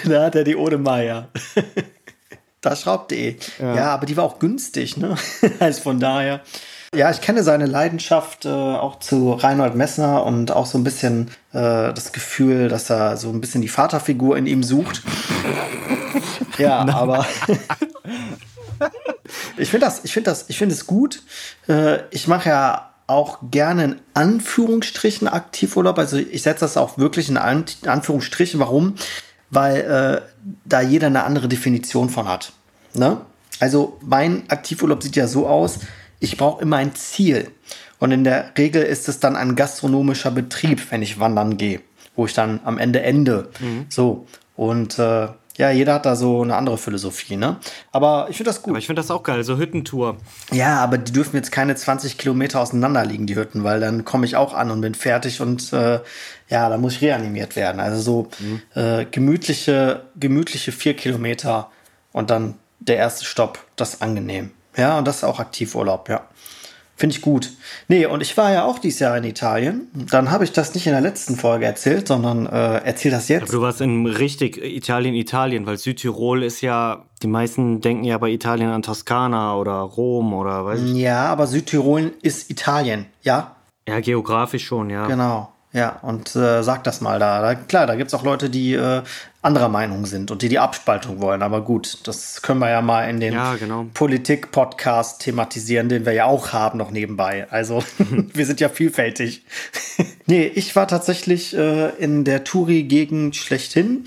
da 0.04 0.24
hat 0.26 0.36
er 0.36 0.44
die 0.44 0.54
Audemars, 0.54 1.02
ja. 1.04 1.28
Das 2.60 2.82
schraubt.de. 2.82 3.36
Ja. 3.60 3.94
aber 3.94 4.06
die 4.06 4.16
war 4.16 4.24
auch 4.24 4.38
günstig, 4.38 4.96
ne? 4.96 5.16
also 5.58 5.82
von 5.82 5.98
daher. 6.00 6.40
Ja, 6.94 7.10
ich 7.10 7.20
kenne 7.20 7.42
seine 7.42 7.66
Leidenschaft 7.66 8.44
äh, 8.44 8.48
auch 8.48 8.98
zu 9.00 9.32
Reinhold 9.32 9.74
Messner 9.74 10.24
und 10.24 10.50
auch 10.50 10.66
so 10.66 10.78
ein 10.78 10.84
bisschen 10.84 11.28
äh, 11.52 11.92
das 11.92 12.12
Gefühl, 12.12 12.68
dass 12.68 12.90
er 12.90 13.16
so 13.16 13.30
ein 13.30 13.40
bisschen 13.40 13.62
die 13.62 13.68
Vaterfigur 13.68 14.36
in 14.36 14.46
ihm 14.46 14.62
sucht. 14.62 15.02
ja, 16.58 16.86
aber 16.88 17.26
ich 19.56 19.70
finde 19.70 19.86
das, 19.86 20.04
ich 20.04 20.12
finde 20.12 20.30
das, 20.30 20.46
ich 20.48 20.58
finde 20.58 20.74
es 20.74 20.86
gut. 20.86 21.22
Äh, 21.68 21.98
ich 22.10 22.28
mache 22.28 22.48
ja 22.48 22.90
auch 23.06 23.38
gerne 23.50 23.84
in 23.84 24.00
Anführungsstrichen 24.14 25.28
Aktivurlaub. 25.28 25.98
Also 25.98 26.16
ich 26.16 26.42
setze 26.42 26.60
das 26.60 26.76
auch 26.76 26.98
wirklich 26.98 27.28
in 27.28 27.36
An 27.36 27.64
Anführungsstrichen. 27.84 28.58
Warum? 28.60 28.94
Weil 29.50 29.80
äh, 29.80 30.20
da 30.64 30.80
jeder 30.80 31.06
eine 31.06 31.24
andere 31.24 31.48
Definition 31.48 32.10
von 32.10 32.28
hat. 32.28 32.52
Ne? 32.94 33.20
Also 33.60 33.98
mein 34.02 34.48
Aktivurlaub 34.48 35.02
sieht 35.02 35.16
ja 35.16 35.28
so 35.28 35.46
aus, 35.46 35.78
ich 36.20 36.36
brauche 36.36 36.62
immer 36.62 36.76
ein 36.76 36.94
Ziel. 36.94 37.50
Und 37.98 38.12
in 38.12 38.24
der 38.24 38.52
Regel 38.58 38.82
ist 38.82 39.08
es 39.08 39.20
dann 39.20 39.36
ein 39.36 39.56
gastronomischer 39.56 40.30
Betrieb, 40.30 40.90
wenn 40.90 41.02
ich 41.02 41.18
wandern 41.18 41.56
gehe, 41.56 41.80
wo 42.14 42.26
ich 42.26 42.34
dann 42.34 42.60
am 42.64 42.78
Ende 42.78 43.02
ende. 43.02 43.48
So. 43.88 44.26
Und 44.54 44.98
äh, 44.98 45.28
ja, 45.56 45.70
jeder 45.70 45.94
hat 45.94 46.04
da 46.06 46.16
so 46.16 46.42
eine 46.42 46.54
andere 46.54 46.76
Philosophie, 46.76 47.36
ne? 47.36 47.56
Aber 47.90 48.26
ich 48.28 48.36
finde 48.36 48.50
das 48.50 48.60
gut. 48.60 48.72
Aber 48.72 48.78
ich 48.78 48.86
finde 48.86 49.00
das 49.00 49.10
auch 49.10 49.22
geil, 49.22 49.42
so 49.42 49.56
Hüttentour. 49.56 50.18
Ja, 50.52 50.80
aber 50.80 50.98
die 50.98 51.12
dürfen 51.12 51.36
jetzt 51.36 51.50
keine 51.50 51.74
20 51.74 52.18
Kilometer 52.18 52.60
auseinander 52.60 53.04
liegen, 53.06 53.26
die 53.26 53.36
Hütten, 53.36 53.64
weil 53.64 53.80
dann 53.80 54.04
komme 54.04 54.26
ich 54.26 54.36
auch 54.36 54.52
an 54.52 54.70
und 54.70 54.82
bin 54.82 54.94
fertig 54.94 55.40
und 55.40 55.72
äh, 55.72 56.00
ja, 56.48 56.68
da 56.68 56.76
muss 56.76 56.94
ich 56.94 57.02
reanimiert 57.02 57.56
werden. 57.56 57.80
Also 57.80 58.00
so 58.02 58.28
äh, 58.74 59.06
gemütliche, 59.10 60.02
gemütliche 60.16 60.72
vier 60.72 60.94
Kilometer 60.94 61.70
und 62.12 62.28
dann 62.28 62.54
der 62.78 62.96
erste 62.96 63.24
Stopp, 63.24 63.58
das 63.76 63.94
ist 63.94 64.02
angenehm. 64.02 64.50
Ja, 64.76 64.98
und 64.98 65.06
das 65.06 65.18
ist 65.18 65.24
auch 65.24 65.40
Aktivurlaub, 65.40 66.08
ja. 66.08 66.22
Finde 66.98 67.14
ich 67.14 67.20
gut. 67.20 67.52
Nee, 67.88 68.06
und 68.06 68.22
ich 68.22 68.34
war 68.38 68.50
ja 68.52 68.64
auch 68.64 68.78
dieses 68.78 69.00
Jahr 69.00 69.18
in 69.18 69.24
Italien. 69.24 69.88
Dann 69.92 70.30
habe 70.30 70.44
ich 70.44 70.52
das 70.52 70.72
nicht 70.72 70.86
in 70.86 70.92
der 70.92 71.02
letzten 71.02 71.36
Folge 71.36 71.66
erzählt, 71.66 72.08
sondern 72.08 72.46
äh, 72.46 72.78
erzähl 72.84 73.10
das 73.10 73.28
jetzt. 73.28 73.42
Aber 73.42 73.52
du 73.52 73.60
warst 73.60 73.82
in 73.82 74.06
richtig 74.06 74.56
Italien, 74.56 75.14
Italien, 75.14 75.66
weil 75.66 75.76
Südtirol 75.76 76.42
ist 76.42 76.62
ja, 76.62 77.04
die 77.22 77.26
meisten 77.26 77.82
denken 77.82 78.04
ja 78.04 78.16
bei 78.16 78.30
Italien 78.30 78.70
an 78.70 78.80
Toskana 78.80 79.56
oder 79.56 79.74
Rom 79.74 80.32
oder 80.32 80.64
weiß 80.64 80.80
ich. 80.84 80.94
Ja, 80.94 81.26
aber 81.26 81.46
Südtirol 81.46 82.14
ist 82.22 82.50
Italien, 82.50 83.04
ja? 83.20 83.56
Ja, 83.86 84.00
geografisch 84.00 84.64
schon, 84.64 84.88
ja. 84.88 85.06
Genau. 85.06 85.52
Ja, 85.76 85.98
und 86.00 86.34
äh, 86.34 86.62
sag 86.62 86.84
das 86.84 87.02
mal 87.02 87.18
da. 87.18 87.54
klar, 87.54 87.86
da 87.86 87.96
gibt 87.96 88.08
es 88.08 88.14
auch 88.14 88.24
Leute, 88.24 88.48
die 88.48 88.72
äh, 88.72 89.02
anderer 89.42 89.68
Meinung 89.68 90.06
sind 90.06 90.30
und 90.30 90.40
die 90.40 90.48
die 90.48 90.58
Abspaltung 90.58 91.20
wollen. 91.20 91.42
Aber 91.42 91.60
gut, 91.60 91.98
das 92.04 92.40
können 92.40 92.60
wir 92.60 92.70
ja 92.70 92.80
mal 92.80 93.10
in 93.10 93.20
den 93.20 93.34
Ja, 93.34 93.56
genau. 93.56 93.84
Politik-Podcast 93.92 95.20
thematisieren, 95.20 95.90
den 95.90 96.06
wir 96.06 96.14
ja 96.14 96.24
auch 96.24 96.54
haben 96.54 96.78
noch 96.78 96.90
nebenbei. 96.90 97.46
Also 97.50 97.84
wir 98.32 98.46
sind 98.46 98.58
ja 98.60 98.70
vielfältig. 98.70 99.44
nee, 100.26 100.46
ich 100.46 100.74
war 100.76 100.88
tatsächlich 100.88 101.54
äh, 101.54 101.90
in 102.02 102.24
der 102.24 102.42
Turi-Gegend 102.42 103.36
schlechthin. 103.36 104.06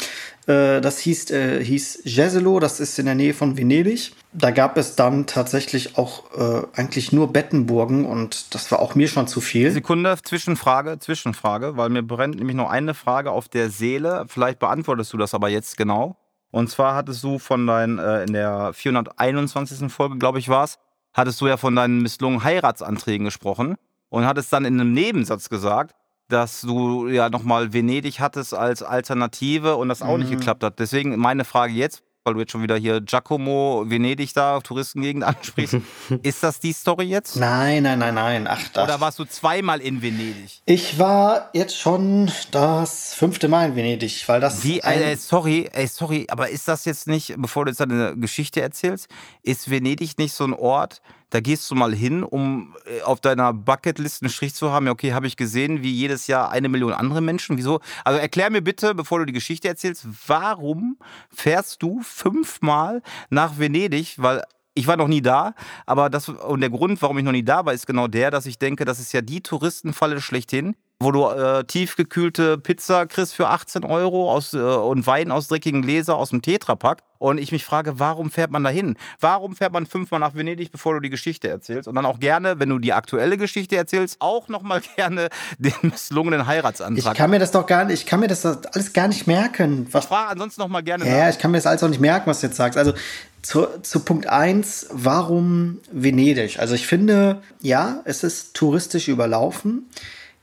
Äh, 0.49 0.81
das 0.81 0.97
hieß, 0.97 1.29
äh, 1.29 1.63
hieß 1.63 2.01
Jesolo, 2.05 2.59
das 2.59 2.79
ist 2.79 2.97
in 2.97 3.05
der 3.05 3.13
Nähe 3.13 3.35
von 3.35 3.55
Venedig. 3.55 4.13
Da 4.33 4.49
gab 4.49 4.77
es 4.77 4.95
dann 4.95 5.27
tatsächlich 5.27 5.97
auch 5.97 6.23
äh, 6.35 6.65
eigentlich 6.73 7.12
nur 7.12 7.31
Bettenburgen 7.31 8.05
und 8.05 8.55
das 8.55 8.71
war 8.71 8.79
auch 8.79 8.95
mir 8.95 9.07
schon 9.07 9.27
zu 9.27 9.41
viel. 9.41 9.69
Sekunde, 9.69 10.17
Zwischenfrage, 10.23 10.97
Zwischenfrage, 10.97 11.77
weil 11.77 11.89
mir 11.89 12.01
brennt 12.01 12.35
nämlich 12.35 12.55
noch 12.55 12.69
eine 12.69 12.95
Frage 12.95 13.29
auf 13.29 13.47
der 13.47 13.69
Seele. 13.69 14.25
Vielleicht 14.27 14.57
beantwortest 14.57 15.13
du 15.13 15.17
das 15.17 15.35
aber 15.35 15.49
jetzt 15.49 15.77
genau. 15.77 16.17
Und 16.49 16.71
zwar 16.71 16.95
hattest 16.95 17.23
du 17.23 17.38
von 17.38 17.67
deinen, 17.67 17.99
äh, 17.99 18.23
in 18.23 18.33
der 18.33 18.73
421. 18.73 19.91
Folge, 19.91 20.17
glaube 20.17 20.39
ich, 20.39 20.49
war 20.49 20.63
es, 20.63 20.79
hattest 21.13 21.39
du 21.41 21.47
ja 21.47 21.57
von 21.57 21.75
deinen 21.75 22.01
misslungenen 22.01 22.43
Heiratsanträgen 22.43 23.25
gesprochen 23.25 23.75
und 24.09 24.25
hattest 24.25 24.51
dann 24.51 24.65
in 24.65 24.79
einem 24.79 24.93
Nebensatz 24.93 25.49
gesagt, 25.49 25.93
dass 26.29 26.61
du 26.61 27.07
ja 27.07 27.29
nochmal 27.29 27.73
Venedig 27.73 28.19
hattest 28.19 28.53
als 28.53 28.81
Alternative 28.83 29.75
und 29.75 29.89
das 29.89 30.01
auch 30.01 30.17
nicht 30.17 30.31
geklappt 30.31 30.63
hat. 30.63 30.79
Deswegen 30.79 31.17
meine 31.17 31.43
Frage 31.43 31.73
jetzt, 31.73 32.01
weil 32.23 32.33
du 32.35 32.41
jetzt 32.41 32.51
schon 32.51 32.61
wieder 32.61 32.75
hier 32.75 33.01
Giacomo, 33.01 33.85
Venedig 33.87 34.33
da, 34.33 34.59
Touristengegend 34.59 35.23
ansprichst. 35.25 35.77
ist 36.23 36.43
das 36.43 36.59
die 36.59 36.73
Story 36.73 37.05
jetzt? 37.05 37.35
Nein, 37.37 37.83
nein, 37.83 37.97
nein, 37.99 38.13
nein. 38.13 38.47
Ach, 38.47 38.61
das. 38.73 38.83
Oder 38.83 39.01
warst 39.01 39.17
du 39.19 39.25
zweimal 39.25 39.81
in 39.81 40.01
Venedig? 40.01 40.61
Ich 40.65 40.99
war 40.99 41.49
jetzt 41.53 41.77
schon 41.77 42.31
das 42.51 43.13
fünfte 43.15 43.47
Mal 43.47 43.69
in 43.69 43.75
Venedig, 43.75 44.23
weil 44.27 44.39
das. 44.41 44.63
Wie, 44.63 44.83
ein- 44.83 45.01
ey, 45.01 45.15
sorry, 45.15 45.69
ey, 45.71 45.87
sorry, 45.87 46.27
aber 46.29 46.49
ist 46.49 46.67
das 46.67 46.85
jetzt 46.85 47.07
nicht, 47.07 47.33
bevor 47.37 47.65
du 47.65 47.71
jetzt 47.71 47.79
deine 47.79 48.15
Geschichte 48.17 48.61
erzählst, 48.61 49.07
ist 49.41 49.69
Venedig 49.71 50.17
nicht 50.19 50.33
so 50.33 50.43
ein 50.43 50.53
Ort, 50.53 51.01
da 51.29 51.39
gehst 51.39 51.69
du 51.69 51.75
mal 51.75 51.93
hin, 51.93 52.23
um 52.23 52.75
äh, 52.85 53.01
auf 53.01 53.19
deiner 53.19 53.53
Bucketlist 53.53 54.23
einen 54.23 54.29
Strich 54.29 54.55
zu 54.55 54.71
haben? 54.71 54.85
Ja, 54.87 54.91
okay, 54.91 55.13
habe 55.13 55.27
ich 55.27 55.37
gesehen, 55.37 55.83
wie 55.83 55.91
jedes 55.91 56.27
Jahr 56.27 56.51
eine 56.51 56.69
Million 56.69 56.93
andere 56.93 57.21
Menschen. 57.21 57.57
Wieso? 57.57 57.79
Also 58.03 58.19
erklär 58.19 58.49
mir 58.49 58.61
bitte, 58.61 58.95
bevor 58.95 59.19
du 59.19 59.25
die 59.25 59.33
Geschichte 59.33 59.67
erzählst, 59.67 60.07
warum 60.27 60.97
fährst 61.29 61.81
du 61.81 62.01
fünfmal 62.01 63.01
nach 63.29 63.59
Venedig? 63.59 64.15
Weil 64.17 64.43
ich 64.73 64.87
war 64.87 64.97
noch 64.97 65.07
nie 65.07 65.21
da, 65.21 65.55
aber 65.85 66.09
das 66.09 66.29
und 66.29 66.61
der 66.61 66.69
Grund, 66.69 67.01
warum 67.01 67.17
ich 67.17 67.23
noch 67.23 67.31
nie 67.31 67.43
da 67.43 67.65
war, 67.65 67.73
ist 67.73 67.85
genau 67.85 68.07
der, 68.07 68.31
dass 68.31 68.45
ich 68.45 68.59
denke, 68.59 68.85
das 68.85 68.99
ist 68.99 69.11
ja 69.11 69.21
die 69.21 69.41
Touristenfalle 69.41 70.21
schlechthin, 70.21 70.75
wo 71.01 71.12
du 71.12 71.29
äh, 71.29 71.63
tiefgekühlte 71.63 72.57
Pizza 72.57 73.05
kriegst 73.05 73.33
für 73.33 73.47
18 73.47 73.85
Euro 73.85 74.29
aus, 74.29 74.53
äh, 74.53 74.57
und 74.57 75.07
Wein 75.07 75.31
aus 75.31 75.47
dreckigen 75.47 75.81
Gläser 75.81 76.17
aus 76.17 76.31
dem 76.31 76.41
Tetrapack. 76.41 77.03
Und 77.19 77.38
ich 77.38 77.53
mich 77.53 77.63
frage, 77.63 77.99
warum 77.99 78.29
fährt 78.31 78.51
man 78.51 78.65
da 78.65 78.69
hin? 78.69 78.97
Warum 79.21 79.55
fährt 79.55 79.71
man 79.71 79.85
fünfmal 79.85 80.19
nach 80.19 80.35
Venedig, 80.35 80.73
bevor 80.73 80.95
du 80.95 80.99
die 80.99 81.09
Geschichte 81.09 81.47
erzählst? 81.47 81.88
Und 81.88 81.95
dann 81.95 82.05
auch 82.05 82.19
gerne, 82.19 82.59
wenn 82.59 82.67
du 82.67 82.79
die 82.79 82.91
aktuelle 82.91 83.38
Geschichte 83.38 83.77
erzählst, 83.77 84.17
auch 84.19 84.49
nochmal 84.49 84.81
gerne 84.97 85.29
den 85.57 85.73
misslungenen 85.83 86.41
ich 86.41 86.47
Heiratsantrag. 86.47 87.15
kann 87.15 87.29
mir 87.29 87.39
das 87.39 87.51
doch 87.51 87.65
gar 87.65 87.85
nicht, 87.85 88.01
ich 88.01 88.05
kann 88.05 88.19
mir 88.19 88.27
das 88.27 88.45
alles 88.45 88.91
gar 88.91 89.07
nicht 89.07 89.25
merken. 89.25 89.88
Was, 89.91 90.07
Frage 90.07 90.31
ansonsten 90.31 90.59
nochmal 90.59 90.83
gerne 90.83 91.07
ja, 91.07 91.19
nach. 91.25 91.29
ich 91.29 91.39
kann 91.39 91.51
mir 91.51 91.59
das 91.59 91.65
alles 91.65 91.81
auch 91.81 91.89
nicht 91.89 92.01
merken, 92.01 92.29
was 92.29 92.41
du 92.41 92.47
jetzt 92.47 92.57
sagst. 92.57 92.77
Also 92.77 92.93
zu, 93.41 93.67
zu 93.83 94.01
Punkt 94.01 94.27
1, 94.27 94.88
warum 94.91 95.79
Venedig? 95.93 96.59
Also 96.59 96.75
ich 96.75 96.88
finde, 96.88 97.41
ja, 97.62 98.01
es 98.03 98.23
ist 98.23 98.53
touristisch 98.53 99.07
überlaufen. 99.07 99.89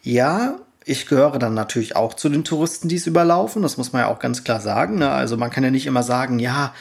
Ja, 0.07 0.61
ich 0.85 1.09
gehöre 1.09 1.41
dann 1.41 1.55
natürlich 1.55 1.97
auch 1.97 2.15
zu 2.15 2.29
den 2.29 2.45
Touristen, 2.45 2.87
die 2.87 2.95
es 2.95 3.09
überlaufen. 3.09 3.63
Das 3.63 3.77
muss 3.77 3.93
man 3.93 4.03
ja 4.03 4.09
auch 4.09 4.21
ganz 4.21 4.45
klar 4.45 4.61
sagen. 4.61 4.99
Ne? 4.99 5.11
Also 5.11 5.37
man 5.37 5.51
kann 5.51 5.65
ja 5.65 5.73
nicht 5.73 5.87
immer 5.87 6.05
sagen, 6.05 6.39
ja, 6.39 6.73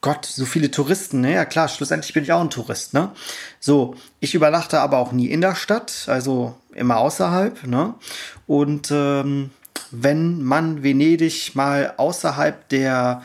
Gott, 0.00 0.26
so 0.26 0.44
viele 0.44 0.68
Touristen. 0.68 1.20
Ne? 1.20 1.32
Ja 1.34 1.44
klar, 1.44 1.68
schlussendlich 1.68 2.12
bin 2.12 2.24
ich 2.24 2.32
auch 2.32 2.40
ein 2.40 2.50
Tourist. 2.50 2.92
Ne? 2.92 3.12
So, 3.60 3.94
ich 4.18 4.34
übernachte 4.34 4.80
aber 4.80 4.98
auch 4.98 5.12
nie 5.12 5.26
in 5.26 5.40
der 5.40 5.54
Stadt, 5.54 6.06
also 6.08 6.56
immer 6.74 6.96
außerhalb. 6.96 7.68
Ne? 7.68 7.94
Und 8.48 8.90
ähm, 8.90 9.50
wenn 9.92 10.42
man 10.42 10.82
Venedig 10.82 11.54
mal 11.54 11.94
außerhalb 11.98 12.68
der 12.70 13.22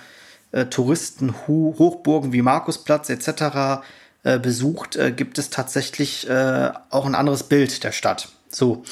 äh, 0.51 0.65
Touristen-Hochburgen 0.65 2.31
wie 2.31 2.43
Markusplatz 2.43 3.09
etc. 3.09 3.81
Äh, 4.21 4.37
besucht, 4.37 4.97
äh, 4.97 5.11
gibt 5.11 5.39
es 5.39 5.49
tatsächlich 5.49 6.29
äh, 6.29 6.69
auch 6.91 7.07
ein 7.07 7.15
anderes 7.15 7.41
Bild 7.41 7.83
der 7.83 7.91
Stadt. 7.91 8.29
So. 8.49 8.83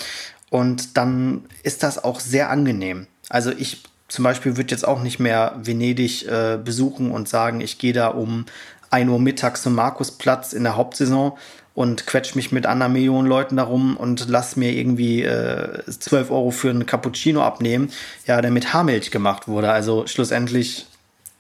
Und 0.50 0.98
dann 0.98 1.46
ist 1.64 1.84
das 1.84 2.04
auch 2.04 2.20
sehr 2.20 2.50
angenehm. 2.50 3.08
Also 3.30 3.52
ich 3.52 3.84
zum 4.08 4.24
Beispiel 4.24 4.56
würde 4.56 4.72
jetzt 4.72 4.88
auch 4.88 5.02
nicht 5.02 5.20
mehr 5.20 5.54
Venedig 5.58 6.28
äh, 6.28 6.58
besuchen 6.64 7.12
und 7.12 7.28
sagen, 7.28 7.62
ich 7.62 7.80
gehe 7.80 7.94
da 7.94 8.08
um 8.08 8.46
1 8.92 9.10
Uhr 9.10 9.20
mittags 9.20 9.64
zum 9.64 9.74
Markusplatz 9.76 10.54
in 10.54 10.64
der 10.64 10.78
Hauptsaison 10.78 11.38
und 11.74 12.08
quetsch 12.08 12.36
mich 12.36 12.52
mit 12.52 12.66
einer 12.66 12.88
Million 12.88 13.26
Leuten 13.26 13.58
darum 13.58 13.98
und 13.98 14.28
lass 14.30 14.56
mir 14.56 14.72
irgendwie 14.72 15.24
äh, 15.24 15.84
12 15.86 16.32
Euro 16.32 16.52
für 16.52 16.70
einen 16.70 16.86
Cappuccino 16.86 17.44
abnehmen, 17.44 17.92
ja, 18.26 18.42
der 18.42 18.52
mit 18.52 18.74
Haarmilch 18.74 19.12
gemacht 19.12 19.48
wurde. 19.48 19.72
Also 19.72 20.08
schlussendlich 20.08 20.88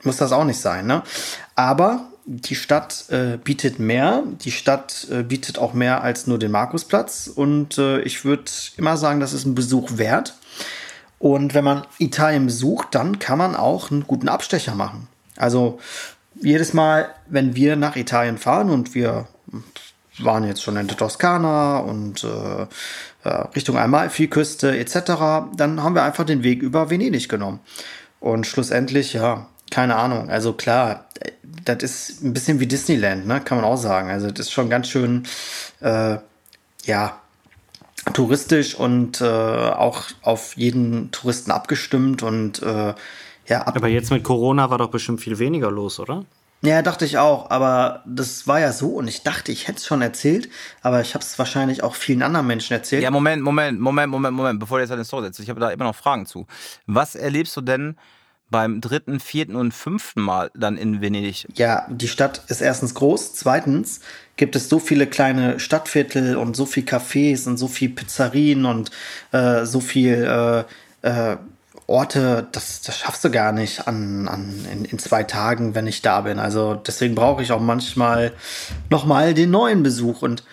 muss 0.03 0.17
das 0.17 0.31
auch 0.31 0.43
nicht 0.43 0.59
sein, 0.59 0.87
ne? 0.87 1.03
Aber 1.55 2.07
die 2.25 2.55
Stadt 2.55 3.05
äh, 3.09 3.37
bietet 3.37 3.79
mehr. 3.79 4.23
Die 4.41 4.51
Stadt 4.51 5.07
äh, 5.11 5.23
bietet 5.23 5.59
auch 5.59 5.73
mehr 5.73 6.03
als 6.03 6.27
nur 6.27 6.39
den 6.39 6.51
Markusplatz. 6.51 7.27
Und 7.27 7.77
äh, 7.77 8.01
ich 8.01 8.25
würde 8.25 8.51
immer 8.77 8.97
sagen, 8.97 9.19
das 9.19 9.33
ist 9.33 9.45
ein 9.45 9.55
Besuch 9.55 9.97
wert. 9.97 10.35
Und 11.19 11.53
wenn 11.53 11.63
man 11.63 11.85
Italien 11.99 12.45
besucht, 12.47 12.89
dann 12.91 13.19
kann 13.19 13.37
man 13.37 13.55
auch 13.55 13.91
einen 13.91 14.05
guten 14.07 14.27
Abstecher 14.27 14.75
machen. 14.75 15.07
Also 15.37 15.79
jedes 16.41 16.73
Mal, 16.73 17.09
wenn 17.27 17.55
wir 17.55 17.75
nach 17.75 17.95
Italien 17.95 18.37
fahren 18.37 18.69
und 18.69 18.95
wir 18.95 19.27
waren 20.19 20.45
jetzt 20.45 20.63
schon 20.63 20.77
in 20.77 20.87
der 20.87 20.97
Toskana 20.97 21.79
und 21.79 22.23
äh, 22.23 22.67
äh, 23.23 23.29
Richtung 23.55 23.77
Amalfiküste 23.77 24.77
etc., 24.77 24.95
dann 25.55 25.83
haben 25.83 25.95
wir 25.95 26.03
einfach 26.03 26.25
den 26.25 26.43
Weg 26.43 26.61
über 26.61 26.89
Venedig 26.89 27.29
genommen. 27.29 27.59
Und 28.19 28.47
schlussendlich, 28.47 29.13
ja, 29.13 29.47
keine 29.71 29.95
Ahnung. 29.95 30.29
Also 30.29 30.53
klar, 30.53 31.05
äh, 31.19 31.31
das 31.63 31.83
ist 31.83 32.23
ein 32.23 32.33
bisschen 32.33 32.59
wie 32.59 32.67
Disneyland, 32.67 33.27
ne? 33.27 33.41
kann 33.41 33.57
man 33.57 33.65
auch 33.65 33.77
sagen. 33.77 34.09
Also 34.09 34.29
das 34.29 34.47
ist 34.47 34.51
schon 34.51 34.69
ganz 34.69 34.87
schön, 34.87 35.23
äh, 35.81 36.17
ja, 36.83 37.19
touristisch 38.13 38.75
und 38.75 39.21
äh, 39.21 39.25
auch 39.25 40.03
auf 40.21 40.55
jeden 40.57 41.09
Touristen 41.11 41.51
abgestimmt 41.51 42.21
und 42.21 42.61
äh, 42.61 42.93
ja, 43.47 43.61
ab 43.61 43.75
Aber 43.75 43.87
jetzt 43.87 44.11
mit 44.11 44.23
Corona 44.23 44.69
war 44.69 44.77
doch 44.77 44.89
bestimmt 44.89 45.21
viel 45.21 45.39
weniger 45.39 45.71
los, 45.71 45.99
oder? 45.99 46.25
ja, 46.65 46.81
dachte 46.81 47.05
ich 47.05 47.17
auch, 47.17 47.49
aber 47.51 48.03
das 48.05 48.47
war 48.47 48.59
ja 48.59 48.71
so 48.71 48.89
und 48.89 49.07
ich 49.07 49.23
dachte, 49.23 49.51
ich 49.51 49.67
hätte 49.67 49.77
es 49.77 49.85
schon 49.85 50.01
erzählt, 50.01 50.49
aber 50.81 51.01
ich 51.01 51.13
habe 51.13 51.23
es 51.23 51.37
wahrscheinlich 51.37 51.83
auch 51.83 51.95
vielen 51.95 52.23
anderen 52.23 52.47
Menschen 52.47 52.73
erzählt. 52.73 53.03
Ja, 53.03 53.11
Moment, 53.11 53.43
Moment, 53.43 53.79
Moment, 53.79 54.11
Moment, 54.11 54.35
Moment, 54.35 54.59
bevor 54.59 54.77
du 54.77 54.83
jetzt 54.83 54.89
deine 54.89 55.05
Story 55.05 55.25
setzt. 55.25 55.39
Ich 55.39 55.49
habe 55.49 55.59
da 55.59 55.69
immer 55.69 55.85
noch 55.85 55.95
Fragen 55.95 56.25
zu. 56.25 56.47
Was 56.87 57.15
erlebst 57.15 57.55
du 57.55 57.61
denn 57.61 57.97
beim 58.49 58.81
dritten, 58.81 59.19
vierten 59.19 59.55
und 59.55 59.73
fünften 59.73 60.21
Mal 60.21 60.51
dann 60.55 60.77
in 60.77 61.01
Venedig? 61.01 61.47
Ja, 61.55 61.87
die 61.89 62.07
Stadt 62.07 62.43
ist 62.47 62.61
erstens 62.61 62.93
groß. 62.93 63.33
Zweitens 63.33 64.01
gibt 64.37 64.55
es 64.55 64.69
so 64.69 64.79
viele 64.79 65.07
kleine 65.07 65.59
Stadtviertel 65.59 66.35
und 66.35 66.55
so 66.55 66.65
viel 66.65 66.83
Cafés 66.83 67.47
und 67.47 67.57
so 67.57 67.67
viel 67.67 67.89
Pizzerien 67.89 68.65
und 68.65 68.91
äh, 69.31 69.65
so 69.65 69.79
viel 69.79 70.65
äh, 71.03 71.31
äh, 71.31 71.37
Orte, 71.87 72.47
das, 72.51 72.81
das 72.81 72.97
schaffst 72.97 73.23
du 73.23 73.29
gar 73.29 73.51
nicht 73.51 73.87
an, 73.87 74.27
an, 74.27 74.65
in, 74.71 74.85
in 74.85 74.97
zwei 74.97 75.23
Tagen, 75.23 75.75
wenn 75.75 75.85
ich 75.85 76.01
da 76.01 76.21
bin. 76.21 76.39
Also 76.39 76.73
deswegen 76.73 77.13
brauche 77.13 77.43
ich 77.43 77.51
auch 77.51 77.59
manchmal 77.61 78.33
nochmal 78.89 79.35
den 79.35 79.51
neuen 79.51 79.83
Besuch. 79.83 80.23
Und 80.23 80.43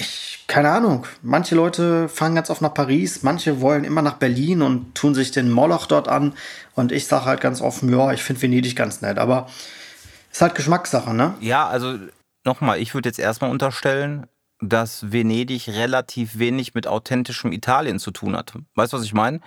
ich, 0.00 0.44
keine 0.46 0.70
Ahnung, 0.70 1.06
manche 1.22 1.54
Leute 1.54 2.08
fahren 2.08 2.34
ganz 2.34 2.50
oft 2.50 2.62
nach 2.62 2.74
Paris, 2.74 3.22
manche 3.22 3.60
wollen 3.60 3.84
immer 3.84 4.02
nach 4.02 4.14
Berlin 4.14 4.62
und 4.62 4.94
tun 4.94 5.14
sich 5.14 5.30
den 5.30 5.50
Moloch 5.50 5.86
dort 5.86 6.08
an. 6.08 6.34
Und 6.74 6.90
ich 6.90 7.06
sage 7.06 7.26
halt 7.26 7.40
ganz 7.40 7.60
offen, 7.60 7.92
ja, 7.92 8.12
ich 8.12 8.22
finde 8.22 8.42
Venedig 8.42 8.74
ganz 8.74 9.02
nett. 9.02 9.18
Aber 9.18 9.48
ist 10.32 10.40
halt 10.40 10.54
Geschmackssache, 10.54 11.14
ne? 11.14 11.34
Ja, 11.40 11.68
also 11.68 11.98
nochmal, 12.44 12.80
ich 12.80 12.94
würde 12.94 13.08
jetzt 13.08 13.18
erstmal 13.18 13.50
unterstellen, 13.50 14.26
dass 14.60 15.12
Venedig 15.12 15.68
relativ 15.68 16.38
wenig 16.38 16.74
mit 16.74 16.86
authentischem 16.86 17.52
Italien 17.52 17.98
zu 17.98 18.10
tun 18.10 18.36
hat. 18.36 18.52
Weißt 18.74 18.92
du, 18.92 18.96
was 18.96 19.04
ich 19.04 19.14
meine? 19.14 19.40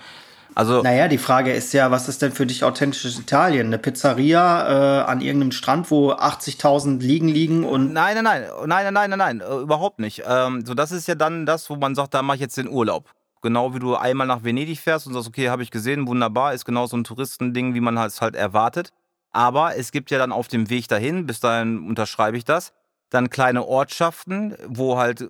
Also, 0.56 0.82
Naja, 0.82 1.08
die 1.08 1.18
Frage 1.18 1.52
ist 1.52 1.74
ja, 1.74 1.92
was 1.92 2.08
ist 2.08 2.22
denn 2.22 2.32
für 2.32 2.46
dich 2.46 2.64
authentisches 2.64 3.20
Italien? 3.20 3.68
Eine 3.68 3.80
Pizzeria 3.80 5.02
äh, 5.02 5.04
an 5.04 5.22
irgendeinem 5.22 5.52
Strand, 5.52 5.90
wo 5.92 6.12
80.000 6.12 7.00
liegen 7.00 7.28
liegen 7.28 7.64
und 7.64 7.94
nein, 7.94 8.16
nein, 8.24 8.24
nein, 8.24 8.68
nein, 8.68 8.94
nein, 8.94 9.10
nein, 9.10 9.20
nein, 9.20 9.42
äh, 9.42 9.62
überhaupt 9.62 10.00
nicht. 10.00 10.24
Ähm, 10.28 10.66
so, 10.66 10.74
das 10.74 10.92
ist 10.92 11.08
ja 11.08 11.16
dann 11.16 11.46
das, 11.46 11.70
wo 11.70 11.76
man 11.76 11.96
sagt, 11.96 12.14
da 12.14 12.22
mache 12.22 12.36
ich 12.36 12.42
jetzt 12.42 12.58
den 12.58 12.70
Urlaub. 12.70 13.10
Genau 13.42 13.74
wie 13.74 13.80
du 13.80 13.96
einmal 13.96 14.28
nach 14.28 14.44
Venedig 14.44 14.80
fährst 14.80 15.06
und 15.08 15.14
sagst, 15.14 15.28
okay, 15.28 15.50
habe 15.50 15.64
ich 15.64 15.72
gesehen, 15.72 16.08
wunderbar, 16.08 16.54
ist 16.54 16.66
genau 16.66 16.86
so 16.86 16.96
ein 16.96 17.04
Touristending, 17.04 17.74
wie 17.74 17.82
man 17.82 17.98
es 17.98 18.22
halt 18.22 18.36
erwartet. 18.36 18.92
Aber 19.32 19.76
es 19.76 19.92
gibt 19.92 20.12
ja 20.12 20.18
dann 20.18 20.32
auf 20.32 20.48
dem 20.48 20.70
Weg 20.70 20.88
dahin, 20.88 21.26
bis 21.26 21.40
dahin 21.40 21.88
unterschreibe 21.88 22.38
ich 22.38 22.46
das, 22.46 22.72
dann 23.10 23.30
kleine 23.30 23.66
Ortschaften, 23.66 24.56
wo 24.68 24.98
halt 24.98 25.30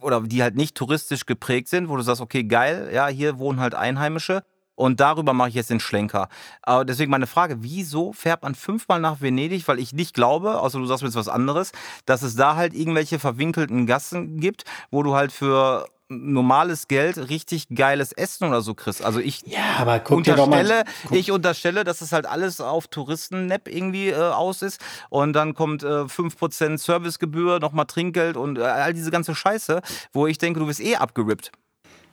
oder 0.00 0.20
die 0.22 0.42
halt 0.42 0.56
nicht 0.56 0.74
touristisch 0.74 1.26
geprägt 1.26 1.68
sind, 1.68 1.88
wo 1.88 1.96
du 1.96 2.02
sagst, 2.02 2.20
okay, 2.20 2.44
geil, 2.44 2.90
ja, 2.92 3.06
hier 3.08 3.38
wohnen 3.38 3.60
halt 3.60 3.74
Einheimische 3.74 4.42
und 4.78 5.00
darüber 5.00 5.32
mache 5.32 5.48
ich 5.48 5.56
jetzt 5.56 5.70
den 5.70 5.80
Schlenker. 5.80 6.28
Aber 6.62 6.84
deswegen 6.84 7.10
meine 7.10 7.26
Frage, 7.26 7.62
wieso 7.62 8.12
fährt 8.12 8.44
man 8.44 8.54
fünfmal 8.54 9.00
nach 9.00 9.20
Venedig? 9.20 9.66
Weil 9.66 9.80
ich 9.80 9.92
nicht 9.92 10.14
glaube, 10.14 10.60
außer 10.60 10.78
du 10.78 10.86
sagst 10.86 11.02
mir 11.02 11.08
jetzt 11.08 11.16
was 11.16 11.28
anderes, 11.28 11.72
dass 12.06 12.22
es 12.22 12.36
da 12.36 12.54
halt 12.54 12.74
irgendwelche 12.74 13.18
verwinkelten 13.18 13.86
Gassen 13.86 14.38
gibt, 14.38 14.64
wo 14.92 15.02
du 15.02 15.14
halt 15.14 15.32
für 15.32 15.86
normales 16.08 16.88
Geld 16.88 17.18
richtig 17.28 17.68
geiles 17.74 18.12
Essen 18.12 18.48
oder 18.48 18.62
so 18.62 18.74
kriegst. 18.74 19.04
Also 19.04 19.20
ich 19.20 19.42
Ja, 19.46 19.76
aber 19.78 19.98
guck 20.00 20.24
dir 20.24 20.34
doch 20.36 20.46
mal- 20.46 20.60
unterstelle, 20.60 20.84
ich 21.10 21.30
unterstelle, 21.30 21.84
dass 21.84 22.00
es 22.00 22.12
halt 22.12 22.26
alles 22.26 22.60
auf 22.60 22.86
Touristen-Nap 22.88 23.68
irgendwie 23.68 24.08
äh, 24.08 24.14
aus 24.16 24.62
ist 24.62 24.80
und 25.10 25.34
dann 25.34 25.54
kommt 25.54 25.82
äh, 25.82 25.86
5% 26.08 26.78
Servicegebühr, 26.78 27.60
nochmal 27.60 27.84
Trinkgeld 27.86 28.36
und 28.36 28.58
äh, 28.58 28.62
all 28.62 28.94
diese 28.94 29.10
ganze 29.10 29.34
Scheiße, 29.34 29.82
wo 30.12 30.26
ich 30.26 30.38
denke, 30.38 30.60
du 30.60 30.66
wirst 30.66 30.80
eh 30.80 30.96
abgerippt. 30.96 31.52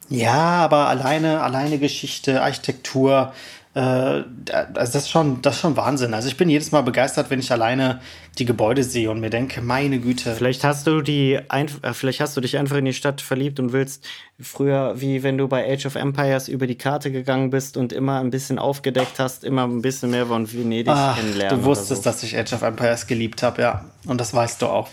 Ja, 0.10 0.34
aber 0.64 0.88
alleine, 0.88 1.42
alleine 1.42 1.80
Geschichte, 1.80 2.42
Architektur, 2.44 3.34
äh, 3.76 3.80
also 3.80 4.74
das 4.74 4.96
ist 4.96 5.10
schon, 5.10 5.42
das 5.42 5.56
ist 5.56 5.62
schon 5.62 5.76
Wahnsinn. 5.76 6.14
Also 6.14 6.30
ich 6.30 6.38
bin 6.38 6.50
jedes 6.50 6.72
Mal 6.72 6.82
begeistert, 6.82 7.30
wenn 7.30 7.40
ich 7.40 7.52
alleine 7.52 8.00
die 8.38 8.46
Gebäude 8.46 8.84
sehe 8.84 9.12
und 9.12 9.20
mir 9.20 9.30
denke, 9.30 9.62
meine 9.62 10.00
Güte. 10.00 10.34
Vielleicht 10.34 10.64
hast 10.64 10.88
du 10.88 11.02
die 11.02 11.40
einf- 11.50 11.84
äh, 11.84 11.94
vielleicht 11.94 12.22
hast 12.22 12.36
du 12.38 12.42
dich 12.42 12.58
einfach 12.58 12.78
in 12.78 12.86
die 12.86 12.94
Stadt 12.94 13.20
verliebt 13.22 13.60
und 13.60 13.74
willst 13.74 14.06
früher, 14.40 14.94
wie 15.00 15.24
wenn 15.24 15.38
du 15.38 15.48
bei 15.50 15.72
Age 15.72 15.86
of 15.88 15.96
Empires 15.96 16.48
über 16.48 16.68
die 16.68 16.78
Karte 16.78 17.12
gegangen 17.12 17.50
bist 17.50 17.76
und 17.76 17.92
immer 17.92 18.20
ein 18.22 18.30
bisschen 18.30 18.60
aufgedeckt 18.60 19.20
hast, 19.20 19.44
immer 19.44 19.66
ein 19.66 19.82
bisschen 19.82 20.10
mehr 20.12 20.26
von 20.28 20.52
Venedig 20.52 20.94
Ach, 20.94 21.18
kennenlernen. 21.18 21.60
du 21.60 21.66
wusstest, 21.66 22.04
so. 22.04 22.10
dass 22.10 22.24
ich 22.24 22.38
Age 22.38 22.54
of 22.54 22.62
Empires 22.62 23.08
geliebt 23.08 23.44
habe, 23.44 23.62
ja. 23.62 23.86
Und 24.06 24.22
das 24.22 24.34
weißt 24.34 24.62
du 24.62 24.68
auch. 24.68 24.88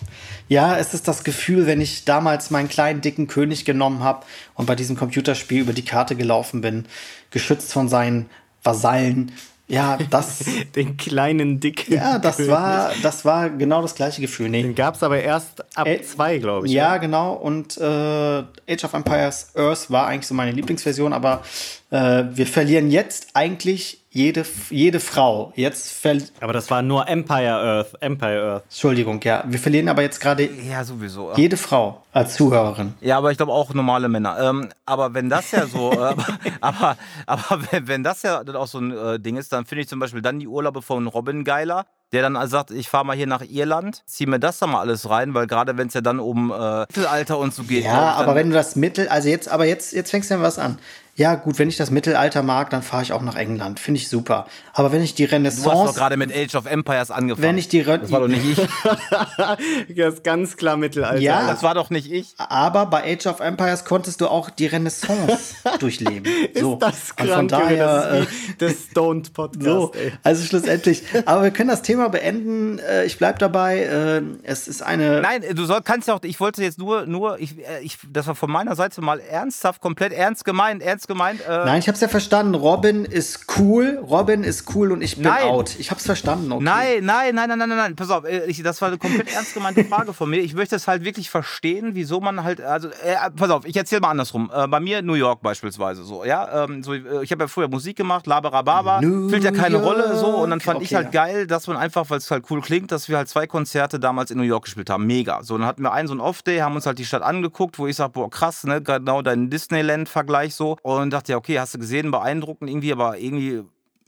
Ja, 0.48 0.76
es 0.78 0.92
ist 0.94 1.06
das 1.06 1.22
Gefühl, 1.22 1.66
wenn 1.66 1.80
ich 1.80 2.04
damals 2.04 2.50
meinen 2.50 2.68
kleinen 2.68 3.00
dicken 3.00 3.26
König 3.28 3.64
genommen 3.64 4.02
habe 4.02 4.24
und 4.54 4.66
bei 4.66 4.74
diesem 4.74 4.96
Computerspiel 4.96 5.60
über 5.60 5.72
die 5.72 5.84
Karte 5.84 6.16
gelaufen 6.16 6.60
bin, 6.62 6.86
geschützt 7.30 7.72
von 7.72 7.88
seinen 7.88 8.28
Vasallen. 8.62 9.32
Ja, 9.68 9.96
das, 10.10 10.44
den 10.76 10.96
kleinen 10.98 11.58
dicken. 11.60 11.94
ja, 11.94 12.18
das 12.18 12.36
König. 12.36 12.50
war, 12.52 12.90
das 13.02 13.24
war 13.24 13.48
genau 13.48 13.80
das 13.80 13.94
gleiche 13.94 14.20
Gefühl. 14.20 14.50
Nee, 14.50 14.62
Den 14.62 14.74
gab 14.74 14.96
es 14.96 15.02
aber 15.02 15.22
erst 15.22 15.64
ab 15.76 15.86
Äh, 15.86 16.02
zwei, 16.02 16.38
glaube 16.38 16.66
ich. 16.66 16.72
Ja, 16.72 16.98
genau. 16.98 17.32
Und 17.34 17.78
äh, 17.78 17.82
Age 17.84 18.84
of 18.84 18.92
Empires 18.92 19.52
Earth 19.54 19.90
war 19.90 20.08
eigentlich 20.08 20.26
so 20.26 20.34
meine 20.34 20.50
Lieblingsversion, 20.52 21.12
aber 21.14 21.42
äh, 21.90 22.24
wir 22.32 22.46
verlieren 22.46 22.90
jetzt 22.90 23.28
eigentlich 23.34 24.01
jede, 24.14 24.44
jede 24.68 25.00
Frau. 25.00 25.52
Jetzt 25.56 25.90
ver 25.92 26.18
Aber 26.40 26.52
das 26.52 26.70
war 26.70 26.82
nur 26.82 27.08
Empire 27.08 27.48
Earth. 27.54 27.94
Empire 28.00 28.42
Earth. 28.52 28.64
Entschuldigung, 28.64 29.20
ja. 29.22 29.42
Wir 29.46 29.58
verlieren 29.58 29.88
aber 29.88 30.02
jetzt 30.02 30.20
gerade 30.20 30.44
Ja, 30.44 30.84
sowieso. 30.84 31.32
jede 31.36 31.56
Frau 31.56 32.02
als 32.12 32.34
Zuhörerin. 32.34 32.92
Ja, 33.00 33.16
aber 33.18 33.30
ich 33.30 33.38
glaube 33.38 33.52
auch 33.52 33.72
normale 33.72 34.08
Männer. 34.10 34.38
Ähm, 34.38 34.68
aber 34.84 35.14
wenn 35.14 35.30
das 35.30 35.50
ja 35.50 35.66
so, 35.66 35.92
äh, 35.92 36.14
aber, 36.60 36.96
aber 37.26 37.58
wenn, 37.70 37.88
wenn 37.88 38.02
das 38.04 38.22
ja 38.22 38.44
dann 38.44 38.56
auch 38.56 38.66
so 38.66 38.78
ein 38.78 38.90
äh, 38.96 39.18
Ding 39.18 39.36
ist, 39.36 39.52
dann 39.52 39.64
finde 39.64 39.82
ich 39.82 39.88
zum 39.88 39.98
Beispiel 39.98 40.20
dann 40.22 40.38
die 40.38 40.46
Urlaube 40.48 40.82
von 40.82 41.06
Robin 41.06 41.42
geiler, 41.44 41.86
der 42.12 42.22
dann 42.22 42.36
also 42.36 42.52
sagt, 42.52 42.70
ich 42.70 42.88
fahre 42.88 43.04
mal 43.06 43.16
hier 43.16 43.26
nach 43.26 43.42
Irland, 43.42 44.02
zieh 44.06 44.26
mir 44.26 44.38
das 44.38 44.58
da 44.58 44.66
mal 44.66 44.80
alles 44.80 45.08
rein, 45.08 45.34
weil 45.34 45.46
gerade 45.46 45.76
wenn 45.78 45.88
es 45.88 45.94
ja 45.94 46.00
dann 46.00 46.20
um 46.20 46.50
äh, 46.52 46.80
Mittelalter 46.80 47.38
und 47.38 47.54
so 47.54 47.62
geht. 47.64 47.84
Ja, 47.84 48.12
aber 48.12 48.34
wenn 48.34 48.50
du 48.50 48.54
das 48.54 48.76
Mittel, 48.76 49.08
also 49.08 49.28
jetzt, 49.28 49.48
aber 49.48 49.64
jetzt, 49.64 49.92
jetzt 49.92 50.10
fängst 50.10 50.30
du 50.30 50.34
ja 50.34 50.42
was 50.42 50.58
an. 50.58 50.78
Ja, 51.14 51.34
gut, 51.34 51.58
wenn 51.58 51.68
ich 51.68 51.76
das 51.76 51.90
Mittelalter 51.90 52.42
mag, 52.42 52.70
dann 52.70 52.82
fahre 52.82 53.02
ich 53.02 53.12
auch 53.12 53.20
nach 53.20 53.36
England. 53.36 53.78
Finde 53.78 54.00
ich 54.00 54.08
super. 54.08 54.46
Aber 54.72 54.92
wenn 54.92 55.02
ich 55.02 55.14
die 55.14 55.26
Du 55.26 55.30
hast 55.30 55.58
doch 55.58 55.70
Renaissance, 55.70 55.94
gerade 55.98 56.16
mit 56.16 56.34
Age 56.34 56.54
of 56.54 56.64
Empires 56.64 57.10
angefangen. 57.10 57.42
wenn 57.46 57.58
ich 57.58 57.68
die 57.68 57.82
Re 57.82 57.98
das 57.98 58.10
war 58.10 58.20
doch 58.20 58.28
nicht 58.28 58.42
ich. 58.48 58.58
Das 59.94 60.14
ist 60.14 60.24
ganz 60.24 60.56
klar 60.56 60.78
Mittelalter. 60.78 61.20
Ja. 61.20 61.46
Das 61.46 61.62
war 61.62 61.74
doch 61.74 61.90
nicht 61.90 62.10
ich. 62.10 62.34
aber 62.38 62.86
bei 62.86 63.12
Age 63.12 63.26
of 63.26 63.40
Empires 63.40 63.84
konntest 63.84 64.22
du 64.22 64.28
auch 64.28 64.48
die 64.48 64.64
Renaissance 64.66 65.54
durchleben. 65.80 66.24
So. 66.58 66.74
Ist 66.74 66.82
das 66.82 67.10
Und 67.10 67.16
krank, 67.16 67.30
von 67.34 67.48
daher, 67.48 68.10
äh, 68.12 68.18
das 68.20 68.22
ist 68.22 68.30
wie 68.48 68.54
der 68.58 68.70
Stoned 68.70 69.32
Podcast, 69.34 69.64
So, 69.66 69.92
ey. 69.92 70.12
also 70.22 70.44
schlussendlich. 70.46 71.02
Aber 71.26 71.42
wir 71.42 71.50
können 71.50 71.68
das 71.68 71.82
Thema 71.82 72.01
beenden. 72.10 72.78
Äh, 72.78 73.04
Ich 73.04 73.18
bleibe 73.18 73.38
dabei. 73.38 73.78
Äh, 73.80 74.22
Es 74.42 74.68
ist 74.68 74.82
eine. 74.82 75.20
Nein, 75.20 75.42
du 75.54 75.64
soll, 75.64 75.82
kannst 75.82 76.08
ja 76.08 76.14
auch, 76.14 76.20
ich 76.22 76.38
wollte 76.40 76.62
jetzt 76.62 76.78
nur, 76.78 77.06
nur 77.06 77.38
ich, 77.40 77.58
äh, 77.58 77.80
ich, 77.82 77.98
das 78.10 78.26
war 78.26 78.34
von 78.34 78.50
meiner 78.50 78.74
Seite 78.76 79.00
mal 79.00 79.20
ernsthaft, 79.20 79.80
komplett 79.80 80.12
ernst 80.12 80.44
gemeint, 80.44 80.82
ernst 80.82 81.08
gemeint. 81.08 81.40
Äh, 81.46 81.64
Nein, 81.64 81.78
ich 81.78 81.88
habe 81.88 81.94
es 81.94 82.00
ja 82.00 82.08
verstanden. 82.08 82.54
Robin 82.54 83.04
ist 83.04 83.46
cool. 83.58 83.98
Robin 84.02 84.44
ist 84.44 84.74
cool 84.74 84.92
und 84.92 85.02
ich 85.02 85.16
bin 85.16 85.24
Nein. 85.24 85.44
out. 85.44 85.76
Ich 85.78 85.90
habe 85.90 85.98
es 85.98 86.06
verstanden. 86.06 86.50
Okay. 86.52 86.62
Nein, 86.64 87.04
nein, 87.04 87.34
nein, 87.34 87.48
nein, 87.48 87.58
nein, 87.58 87.68
nein, 87.68 87.78
nein. 87.78 87.96
Pass 87.96 88.10
auf, 88.10 88.24
äh, 88.24 88.44
ich, 88.46 88.62
das 88.62 88.80
war 88.80 88.88
eine 88.88 88.98
komplett 88.98 89.32
ernst 89.34 89.54
gemeinte 89.54 89.84
Frage 89.84 90.12
von 90.12 90.30
mir. 90.30 90.38
Ich 90.40 90.54
möchte 90.54 90.76
es 90.76 90.88
halt 90.88 91.04
wirklich 91.04 91.30
verstehen, 91.30 91.90
wieso 91.94 92.20
man 92.20 92.42
halt, 92.44 92.60
also, 92.60 92.88
äh, 92.88 93.16
pass 93.36 93.50
auf, 93.50 93.64
ich 93.66 93.76
erzähle 93.76 94.00
mal 94.00 94.10
andersrum. 94.10 94.50
Äh, 94.54 94.66
bei 94.68 94.80
mir 94.80 95.02
New 95.02 95.14
York 95.14 95.42
beispielsweise 95.42 96.04
so, 96.04 96.24
ja. 96.24 96.64
Ähm, 96.64 96.82
so, 96.82 96.94
äh, 96.94 97.22
ich 97.22 97.30
habe 97.32 97.44
ja 97.44 97.48
früher 97.48 97.68
Musik 97.68 97.96
gemacht, 97.96 98.26
Laberababa, 98.26 99.00
New 99.00 99.28
spielt 99.28 99.44
ja 99.44 99.50
keine 99.50 99.76
York. 99.76 99.84
Rolle 99.84 100.16
so. 100.16 100.26
Und 100.28 100.50
dann 100.50 100.60
fand 100.60 100.82
ich 100.82 100.88
Okay, 100.88 100.96
halt 101.04 101.14
ja. 101.14 101.24
geil, 101.24 101.46
dass 101.46 101.66
man 101.66 101.76
einfach, 101.76 101.91
weil 101.94 102.18
es 102.18 102.30
halt 102.30 102.44
cool 102.50 102.60
klingt, 102.60 102.92
dass 102.92 103.08
wir 103.08 103.16
halt 103.16 103.28
zwei 103.28 103.46
Konzerte 103.46 104.00
damals 104.00 104.30
in 104.30 104.38
New 104.38 104.44
York 104.44 104.64
gespielt 104.64 104.90
haben. 104.90 105.06
Mega. 105.06 105.42
So, 105.42 105.56
dann 105.56 105.66
hatten 105.66 105.82
wir 105.82 105.92
einen 105.92 106.08
so 106.08 106.14
einen 106.14 106.20
Off-Day, 106.20 106.58
haben 106.58 106.74
uns 106.74 106.86
halt 106.86 106.98
die 106.98 107.04
Stadt 107.04 107.22
angeguckt, 107.22 107.78
wo 107.78 107.86
ich 107.86 107.96
sage, 107.96 108.12
boah, 108.12 108.30
krass, 108.30 108.64
ne, 108.64 108.82
genau 108.82 109.22
dein 109.22 109.50
Disneyland-Vergleich 109.50 110.54
so. 110.54 110.76
Und 110.82 111.10
dachte 111.10 111.32
ja, 111.32 111.38
okay, 111.38 111.58
hast 111.58 111.74
du 111.74 111.78
gesehen, 111.78 112.10
beeindruckend 112.10 112.70
irgendwie, 112.70 112.92
aber 112.92 113.18
irgendwie 113.18 113.62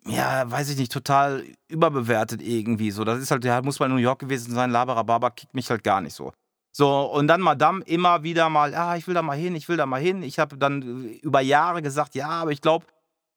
ja, 0.07 0.51
weiß 0.51 0.71
ich 0.71 0.77
nicht, 0.77 0.93
total 0.93 1.45
überbewertet 1.69 2.43
irgendwie. 2.43 2.91
So, 2.91 3.05
das 3.05 3.21
ist 3.21 3.31
halt, 3.31 3.45
ja, 3.45 3.63
muss 3.63 3.81
mal 3.81 3.87
in 3.87 3.93
New 3.93 3.99
York 3.99 4.19
gewesen 4.19 4.55
sein, 4.55 4.71
Laberababa 4.71 5.31
kickt 5.31 5.55
mich 5.55 5.71
halt 5.71 5.83
gar 5.83 6.01
nicht 6.01 6.15
so. 6.15 6.33
So, 6.77 7.05
und 7.05 7.29
dann 7.29 7.41
Madame 7.41 7.85
immer 7.85 8.25
wieder 8.25 8.49
mal, 8.49 8.75
ah, 8.75 8.97
ich 8.97 9.07
will 9.07 9.15
da 9.15 9.23
mal 9.23 9.37
hin, 9.37 9.55
ich 9.55 9.69
will 9.69 9.77
da 9.77 9.87
mal 9.87 10.01
hin. 10.01 10.25
Ich 10.25 10.41
habe 10.41 10.59
dann 10.59 10.83
über 11.23 11.41
Jahre 11.41 11.83
gesagt, 11.83 12.17
ja, 12.17 12.29
aber 12.29 12.51
ich 12.51 12.61
glaube, 12.61 12.85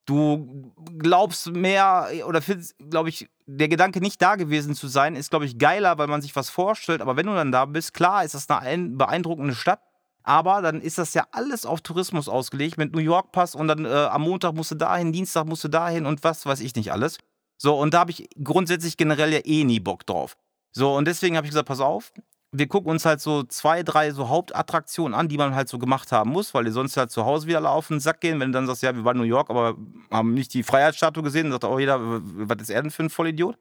du 0.08 0.74
glaubst 0.98 1.52
mehr 1.52 2.08
oder 2.26 2.41
findest, 2.41 2.76
glaube 2.89 3.10
ich, 3.10 3.30
der 3.46 3.67
Gedanke 3.67 4.02
nicht 4.02 4.22
da 4.22 4.36
gewesen 4.36 4.74
zu 4.74 4.88
sein, 4.88 5.15
ist, 5.15 5.30
glaube 5.30 5.46
ich, 5.46 5.60
geiler, 5.60 5.98
weil 6.00 6.08
man 6.08 6.22
sich 6.22 6.36
was 6.36 6.50
vorstellt. 6.50 7.02
Aber 7.02 7.15
wenn 7.15 7.28
du 7.28 7.34
dann 7.36 7.52
da 7.52 7.65
bist, 7.65 7.93
klar, 7.93 8.24
ist 8.24 8.34
das 8.34 8.50
eine 8.50 8.62
ein- 8.62 8.98
beeindruckende 8.98 9.54
Stadt. 9.54 9.82
Aber 10.24 10.62
dann 10.62 10.82
ist 10.82 10.98
das 10.98 11.13
ja 11.13 11.26
alles 11.32 11.65
auf 11.65 11.80
Tourismus 11.82 12.28
ausgelegt 12.28 12.78
mit 12.78 12.93
New 12.93 13.00
York 13.00 13.32
Pass 13.32 13.56
und 13.56 13.67
dann 13.70 13.86
äh, 13.86 13.89
am 13.89 14.24
Montag 14.24 14.56
musst 14.56 14.72
du 14.72 14.76
dahin, 14.76 15.13
Dienstag 15.13 15.46
musst 15.46 15.63
du 15.63 15.70
dahin 15.70 16.06
und 16.06 16.22
was 16.24 16.46
weiß 16.46 16.60
ich 16.60 16.76
nicht 16.76 16.91
alles. 16.91 17.17
So, 17.58 17.78
und 17.80 17.93
da 17.93 18.00
habe 18.00 18.12
ich 18.12 18.28
grundsätzlich 18.43 18.98
generell 18.98 19.32
ja 19.32 19.39
eh 19.46 19.63
nie 19.63 19.80
Bock 19.80 20.06
drauf. 20.06 20.36
So, 20.74 20.96
und 20.96 21.06
deswegen 21.06 21.38
habe 21.38 21.48
ich 21.48 21.52
gesagt, 21.52 21.67
pass 21.70 21.80
auf, 21.80 22.12
wir 22.52 22.68
gucken 22.68 22.90
uns 22.90 23.06
halt 23.06 23.20
so 23.20 23.44
zwei, 23.44 23.84
drei 23.84 24.12
so 24.12 24.30
Hauptattraktionen 24.30 25.14
an, 25.14 25.28
die 25.28 25.38
man 25.38 25.54
halt 25.54 25.68
so 25.68 25.78
gemacht 25.78 26.12
haben 26.12 26.32
muss, 26.32 26.54
weil 26.54 26.64
die 26.64 26.72
sonst 26.72 26.96
halt 26.96 27.12
zu 27.12 27.26
Hause 27.26 27.48
wieder 27.48 27.70
auf 27.70 27.88
den 27.88 28.00
Sack 28.00 28.22
gehen. 28.22 28.40
Wenn 28.40 28.52
du 28.52 28.58
dann 28.58 28.68
sagst, 28.68 28.84
ja, 28.84 28.96
wir 28.96 29.04
waren 29.04 29.18
in 29.18 29.24
New 29.24 29.28
York, 29.28 29.50
aber 29.50 29.76
haben 30.12 30.34
nicht 30.34 30.54
die 30.54 30.64
Freiheitsstatue 30.64 31.24
gesehen, 31.24 31.44
dann 31.44 31.54
sagt 31.54 31.66
auch 31.66 31.80
jeder, 31.80 32.00
was 32.02 32.62
ist 32.62 32.70
er 32.70 32.82
denn 32.82 32.92
für 32.92 33.04
ein 33.04 33.10
Vollidiot? 33.10 33.58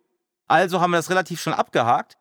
Also 0.47 0.81
haben 0.81 0.93
wir 0.93 0.99
das 0.99 1.11
relativ 1.11 1.41
schon 1.41 1.53
abgehakt, 1.53 2.17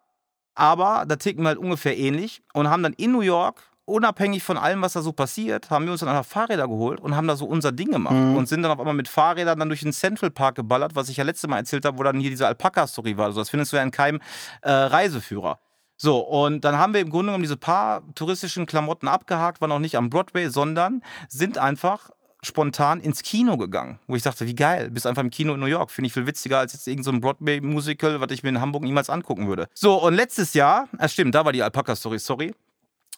aber 0.55 1.05
da 1.07 1.15
ticken 1.17 1.43
wir 1.43 1.49
halt 1.49 1.59
ungefähr 1.59 1.95
ähnlich 1.95 2.41
und 2.53 2.69
haben 2.69 2.81
dann 2.81 2.93
in 2.93 3.11
New 3.11 3.21
York, 3.21 3.61
unabhängig 3.85 4.41
von 4.41 4.57
allem, 4.57 4.81
was 4.81 4.93
da 4.93 5.03
so 5.03 5.11
passiert, 5.11 5.69
haben 5.69 5.85
wir 5.85 5.91
uns 5.91 5.99
dann 5.99 6.09
einfach 6.09 6.25
Fahrräder 6.25 6.67
geholt 6.67 6.99
und 6.99 7.15
haben 7.15 7.27
da 7.27 7.35
so 7.35 7.45
unser 7.45 7.71
Ding 7.71 7.91
gemacht 7.91 8.15
und 8.15 8.47
sind 8.47 8.63
dann 8.63 8.71
auf 8.71 8.79
einmal 8.79 8.95
mit 8.95 9.07
Fahrrädern 9.07 9.59
dann 9.59 9.67
durch 9.67 9.81
den 9.81 9.93
Central 9.93 10.31
Park 10.31 10.55
geballert, 10.55 10.95
was 10.95 11.09
ich 11.09 11.17
ja 11.17 11.23
letztes 11.23 11.47
Mal 11.47 11.57
erzählt 11.57 11.85
habe, 11.85 11.99
wo 11.99 12.03
dann 12.03 12.19
hier 12.19 12.31
diese 12.31 12.47
Alpaka-Story 12.47 13.15
war. 13.15 13.25
Also 13.25 13.41
das 13.41 13.51
findest 13.51 13.71
du 13.73 13.77
ja 13.77 13.83
in 13.83 13.91
keinem 13.91 14.19
äh, 14.63 14.71
Reiseführer. 14.71 15.59
So, 15.97 16.19
und 16.19 16.65
dann 16.65 16.77
haben 16.77 16.93
wir 16.93 17.01
im 17.01 17.09
Grunde 17.09 17.27
genommen 17.27 17.43
diese 17.43 17.57
paar 17.57 18.03
touristischen 18.15 18.65
Klamotten 18.65 19.07
abgehakt, 19.07 19.61
waren 19.61 19.71
auch 19.71 19.79
nicht 19.79 19.97
am 19.97 20.09
Broadway, 20.09 20.49
sondern 20.49 21.01
sind 21.29 21.57
einfach 21.57 22.09
spontan 22.45 22.99
ins 22.99 23.23
Kino 23.23 23.57
gegangen. 23.57 23.99
Wo 24.07 24.15
ich 24.15 24.23
dachte, 24.23 24.45
wie 24.45 24.55
geil, 24.55 24.91
bist 24.91 25.07
einfach 25.07 25.23
im 25.23 25.31
Kino 25.31 25.53
in 25.55 25.59
New 25.59 25.65
York. 25.65 25.91
Finde 25.91 26.07
ich 26.07 26.13
viel 26.13 26.27
witziger 26.27 26.59
als 26.59 26.73
jetzt 26.73 26.87
irgendein 26.87 27.15
so 27.15 27.19
Broadway-Musical, 27.21 28.21
was 28.21 28.31
ich 28.31 28.43
mir 28.43 28.49
in 28.49 28.61
Hamburg 28.61 28.83
niemals 28.83 29.09
angucken 29.09 29.47
würde. 29.47 29.67
So, 29.73 29.95
und 29.95 30.13
letztes 30.13 30.53
Jahr, 30.53 30.87
äh, 30.99 31.09
stimmt, 31.09 31.33
da 31.33 31.43
war 31.43 31.51
die 31.51 31.63
Alpaka-Story, 31.63 32.19
sorry. 32.19 32.53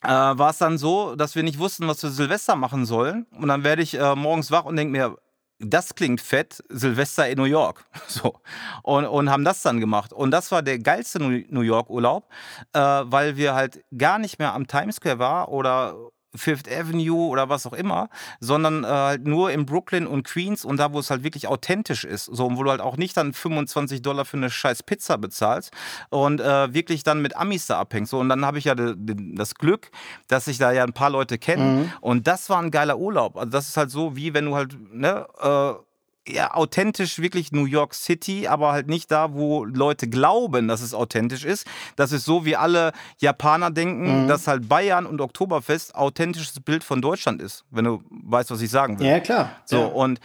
Äh, 0.03 0.07
war 0.07 0.51
es 0.51 0.59
dann 0.59 0.77
so, 0.77 1.15
dass 1.15 1.35
wir 1.35 1.43
nicht 1.43 1.59
wussten, 1.59 1.87
was 1.87 2.03
wir 2.03 2.09
Silvester 2.09 2.55
machen 2.55 2.85
sollen. 2.85 3.25
Und 3.31 3.47
dann 3.47 3.63
werde 3.63 3.81
ich 3.81 3.99
äh, 3.99 4.15
morgens 4.15 4.51
wach 4.51 4.65
und 4.65 4.75
denke 4.75 4.91
mir, 4.91 5.17
das 5.59 5.95
klingt 5.95 6.21
fett, 6.21 6.63
Silvester 6.69 7.27
in 7.27 7.37
New 7.37 7.45
York. 7.45 7.85
So. 8.07 8.39
Und, 8.83 9.05
und 9.05 9.29
haben 9.29 9.43
das 9.43 9.61
dann 9.61 9.79
gemacht. 9.79 10.13
Und 10.13 10.31
das 10.31 10.51
war 10.51 10.63
der 10.63 10.79
geilste 10.79 11.19
New 11.19 11.61
York-Urlaub, 11.61 12.27
äh, 12.73 12.79
weil 12.79 13.35
wir 13.35 13.53
halt 13.53 13.83
gar 13.95 14.17
nicht 14.17 14.39
mehr 14.39 14.53
am 14.53 14.65
Times 14.65 14.95
Square 14.95 15.19
war 15.19 15.49
oder 15.49 15.95
Fifth 16.35 16.71
Avenue 16.71 17.27
oder 17.27 17.49
was 17.49 17.65
auch 17.65 17.73
immer, 17.73 18.09
sondern 18.39 18.83
äh, 18.83 18.87
halt 18.87 19.27
nur 19.27 19.51
in 19.51 19.65
Brooklyn 19.65 20.07
und 20.07 20.23
Queens 20.23 20.65
und 20.65 20.77
da, 20.77 20.93
wo 20.93 20.99
es 20.99 21.09
halt 21.09 21.23
wirklich 21.23 21.47
authentisch 21.47 22.03
ist. 22.03 22.25
So, 22.25 22.45
und 22.45 22.57
wo 22.57 22.63
du 22.63 22.71
halt 22.71 22.81
auch 22.81 22.97
nicht 22.97 23.15
dann 23.17 23.33
25 23.33 24.01
Dollar 24.01 24.25
für 24.25 24.37
eine 24.37 24.49
scheiß 24.49 24.83
Pizza 24.83 25.17
bezahlst 25.17 25.71
und 26.09 26.41
äh, 26.41 26.73
wirklich 26.73 27.03
dann 27.03 27.21
mit 27.21 27.35
Amis 27.35 27.67
da 27.67 27.79
abhängst. 27.79 28.11
So, 28.11 28.19
und 28.19 28.29
dann 28.29 28.45
habe 28.45 28.57
ich 28.57 28.65
ja 28.65 28.75
das 28.75 29.55
Glück, 29.55 29.89
dass 30.27 30.45
sich 30.45 30.57
da 30.57 30.71
ja 30.71 30.83
ein 30.83 30.93
paar 30.93 31.09
Leute 31.09 31.37
kennen. 31.37 31.79
Mhm. 31.79 31.91
Und 32.01 32.27
das 32.27 32.49
war 32.49 32.61
ein 32.61 32.71
geiler 32.71 32.97
Urlaub. 32.97 33.37
Also 33.37 33.49
das 33.49 33.69
ist 33.69 33.77
halt 33.77 33.89
so, 33.89 34.15
wie 34.15 34.33
wenn 34.33 34.45
du 34.45 34.55
halt, 34.55 34.75
ne, 34.93 35.25
äh, 35.41 35.86
ja, 36.27 36.53
authentisch 36.53 37.19
wirklich 37.19 37.51
New 37.51 37.65
York 37.65 37.93
City, 37.93 38.47
aber 38.47 38.71
halt 38.71 38.87
nicht 38.87 39.11
da, 39.11 39.33
wo 39.33 39.63
Leute 39.63 40.07
glauben, 40.07 40.67
dass 40.67 40.81
es 40.81 40.93
authentisch 40.93 41.45
ist. 41.45 41.65
Das 41.95 42.11
ist 42.11 42.25
so, 42.25 42.45
wie 42.45 42.55
alle 42.55 42.91
Japaner 43.19 43.71
denken, 43.71 44.23
mhm. 44.23 44.27
dass 44.27 44.47
halt 44.47 44.67
Bayern 44.67 45.05
und 45.05 45.21
Oktoberfest 45.21 45.95
authentisches 45.95 46.59
Bild 46.59 46.83
von 46.83 47.01
Deutschland 47.01 47.41
ist, 47.41 47.65
wenn 47.71 47.85
du 47.85 48.03
weißt, 48.09 48.51
was 48.51 48.61
ich 48.61 48.69
sagen 48.69 48.99
will. 48.99 49.07
Ja, 49.07 49.19
klar. 49.19 49.51
So, 49.65 49.79
ja. 49.79 49.85
und 49.85 50.19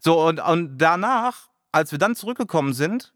so, 0.00 0.20
und, 0.26 0.40
und 0.40 0.78
danach, 0.78 1.48
als 1.70 1.92
wir 1.92 1.98
dann 1.98 2.16
zurückgekommen 2.16 2.72
sind, 2.72 3.12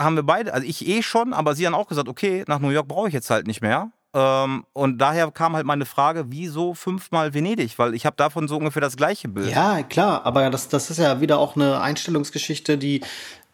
haben 0.00 0.16
wir 0.16 0.22
beide, 0.22 0.54
also 0.54 0.66
ich 0.66 0.86
eh 0.86 1.02
schon, 1.02 1.32
aber 1.32 1.54
sie 1.54 1.66
haben 1.66 1.74
auch 1.74 1.88
gesagt, 1.88 2.08
okay, 2.08 2.44
nach 2.46 2.58
New 2.58 2.70
York 2.70 2.88
brauche 2.88 3.08
ich 3.08 3.14
jetzt 3.14 3.30
halt 3.30 3.46
nicht 3.46 3.60
mehr. 3.60 3.92
Ähm, 4.12 4.64
und 4.72 4.98
daher 4.98 5.30
kam 5.30 5.54
halt 5.54 5.66
meine 5.66 5.86
Frage, 5.86 6.26
wieso 6.28 6.74
fünfmal 6.74 7.32
Venedig? 7.32 7.78
Weil 7.78 7.94
ich 7.94 8.06
habe 8.06 8.16
davon 8.16 8.48
so 8.48 8.56
ungefähr 8.56 8.82
das 8.82 8.96
gleiche 8.96 9.28
Bild. 9.28 9.50
Ja, 9.50 9.82
klar, 9.82 10.26
aber 10.26 10.50
das, 10.50 10.68
das 10.68 10.90
ist 10.90 10.98
ja 10.98 11.20
wieder 11.20 11.38
auch 11.38 11.54
eine 11.54 11.80
Einstellungsgeschichte, 11.80 12.76
die, 12.76 13.02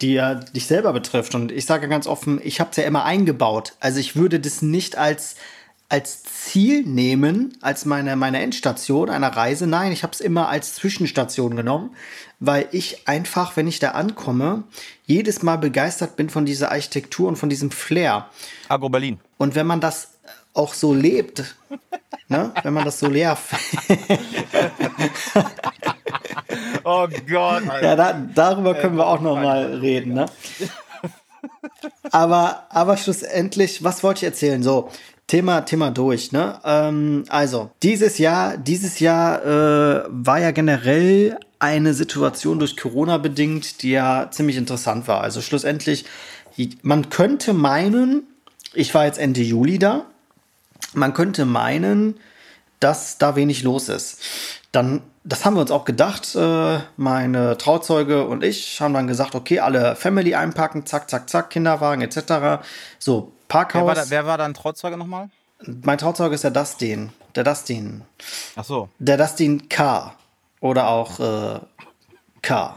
die 0.01 0.15
ja 0.15 0.35
dich 0.35 0.67
selber 0.67 0.93
betrifft. 0.93 1.35
Und 1.35 1.53
ich 1.53 1.67
sage 1.67 1.89
ganz 1.89 2.07
offen, 2.07 2.41
ich 2.43 2.61
habe 2.61 2.71
es 2.71 2.77
ja 2.77 2.85
immer 2.85 3.05
eingebaut. 3.05 3.75
Also 3.81 4.01
ich 4.01 4.17
würde 4.17 4.41
das 4.41 4.63
nicht 4.63 4.97
als, 4.97 5.37
als 5.91 6.25
Ziel 6.25 6.85
nehmen, 6.85 7.57
als 7.61 7.85
meine, 7.85 8.17
meine 8.17 8.41
Endstation 8.41 9.11
einer 9.11 9.37
Reise. 9.37 9.67
Nein, 9.67 9.93
ich 9.93 10.03
habe 10.03 10.15
es 10.15 10.21
immer 10.21 10.49
als 10.49 10.75
Zwischenstation 10.75 11.55
genommen, 11.55 11.95
weil 12.41 12.67
ich 12.73 13.07
einfach, 13.07 13.57
wenn 13.59 13.69
ich 13.69 13.79
da 13.79 13.91
ankomme, 13.91 14.65
jedes 15.05 15.43
Mal 15.43 15.57
begeistert 15.57 16.17
bin 16.17 16.31
von 16.31 16.47
dieser 16.47 16.73
Architektur 16.73 17.29
und 17.29 17.37
von 17.37 17.51
diesem 17.51 17.71
Flair. 17.71 18.31
Agro 18.69 18.89
Berlin. 18.89 19.21
Und 19.37 19.55
wenn 19.55 19.67
man 19.67 19.81
das 19.81 20.16
auch 20.57 20.75
so 20.75 20.95
lebt, 20.95 21.57
ne? 22.29 22.53
wenn 22.63 22.73
man 22.73 22.85
das 22.85 22.99
so 22.99 23.09
leer. 23.09 23.37
oh 26.85 27.07
Gott. 27.29 27.69
Alter. 27.69 27.83
Ja, 27.83 27.97
da, 27.97 28.27
darüber 28.35 28.75
können 28.75 28.97
wir 28.97 29.07
auch 29.07 29.21
noch 29.21 29.37
mal 29.37 29.75
reden. 29.75 30.15
Ne? 30.15 30.27
Aber, 32.11 32.67
aber 32.71 32.97
schlussendlich, 32.97 33.85
was 33.85 34.03
wollte 34.03 34.19
ich 34.19 34.25
erzählen? 34.25 34.63
So, 34.63 34.91
Thema, 35.27 35.63
Thema 35.63 35.91
durch. 35.91 36.33
Ne? 36.33 36.59
Ähm, 36.65 37.25
also, 37.29 37.71
dieses 37.83 38.19
Jahr, 38.19 38.57
dieses 38.57 39.01
Jahr 39.01 39.45
äh, 39.45 40.05
war 40.09 40.41
ja 40.41 40.53
generell 40.53 41.39
eine 41.59 41.95
Situation 41.95 42.59
durch 42.59 42.77
Corona 42.77 43.19
bedingt, 43.19 43.83
die 43.83 43.91
ja 43.91 44.29
ziemlich 44.31 44.57
interessant 44.57 45.09
war. 45.09 45.21
Also 45.21 45.41
schlussendlich, 45.41 46.05
man 46.83 47.11
könnte 47.11 47.53
meinen, 47.53 48.23
ich 48.75 48.95
war 48.95 49.07
jetzt 49.07 49.19
Ende 49.19 49.43
Juli 49.43 49.79
da, 49.79 50.07
man 50.95 51.15
könnte 51.15 51.45
meinen, 51.45 52.19
dass 52.81 53.19
da 53.19 53.37
wenig 53.37 53.63
los 53.63 53.89
ist. 53.89 54.21
Dann, 54.73 55.03
das 55.25 55.45
haben 55.45 55.55
wir 55.55 55.63
uns 55.63 55.71
auch 55.71 55.85
gedacht. 55.85 56.35
Äh, 56.35 56.81
meine 56.97 57.57
Trauzeuge 57.57 58.27
und 58.27 58.45
ich 58.45 58.81
haben 58.81 58.95
dann 58.95 59.07
gesagt, 59.07 59.35
okay, 59.35 59.61
alle 59.61 59.97
Family 59.97 60.35
einpacken, 60.35 60.87
zack, 60.87 61.09
zack, 61.09 61.31
zack, 61.31 61.51
Kinderwagen 61.51 62.03
etc. 62.03 62.63
So, 62.99 63.33
Parkhaus. 63.49 63.83
Wer 63.83 63.87
war, 63.87 63.95
da, 63.95 64.11
wer 64.11 64.27
war 64.27 64.39
dann 64.39 64.55
Trauzeuge 64.55 64.97
nochmal? 64.97 65.31
Mein 65.83 65.99
Trauzeuge 65.99 66.35
ist 66.35 66.45
der 66.45 66.51
Dustin. 66.51 67.13
Der 67.35 67.45
Dustin. 67.45 68.03
Ach 68.57 68.65
so. 68.65 68.89
Der 68.99 69.17
Dustin 69.17 69.69
K. 69.69 70.15
Oder 70.61 70.89
auch 70.89 71.21
äh, 71.21 71.61
K. 72.47 72.77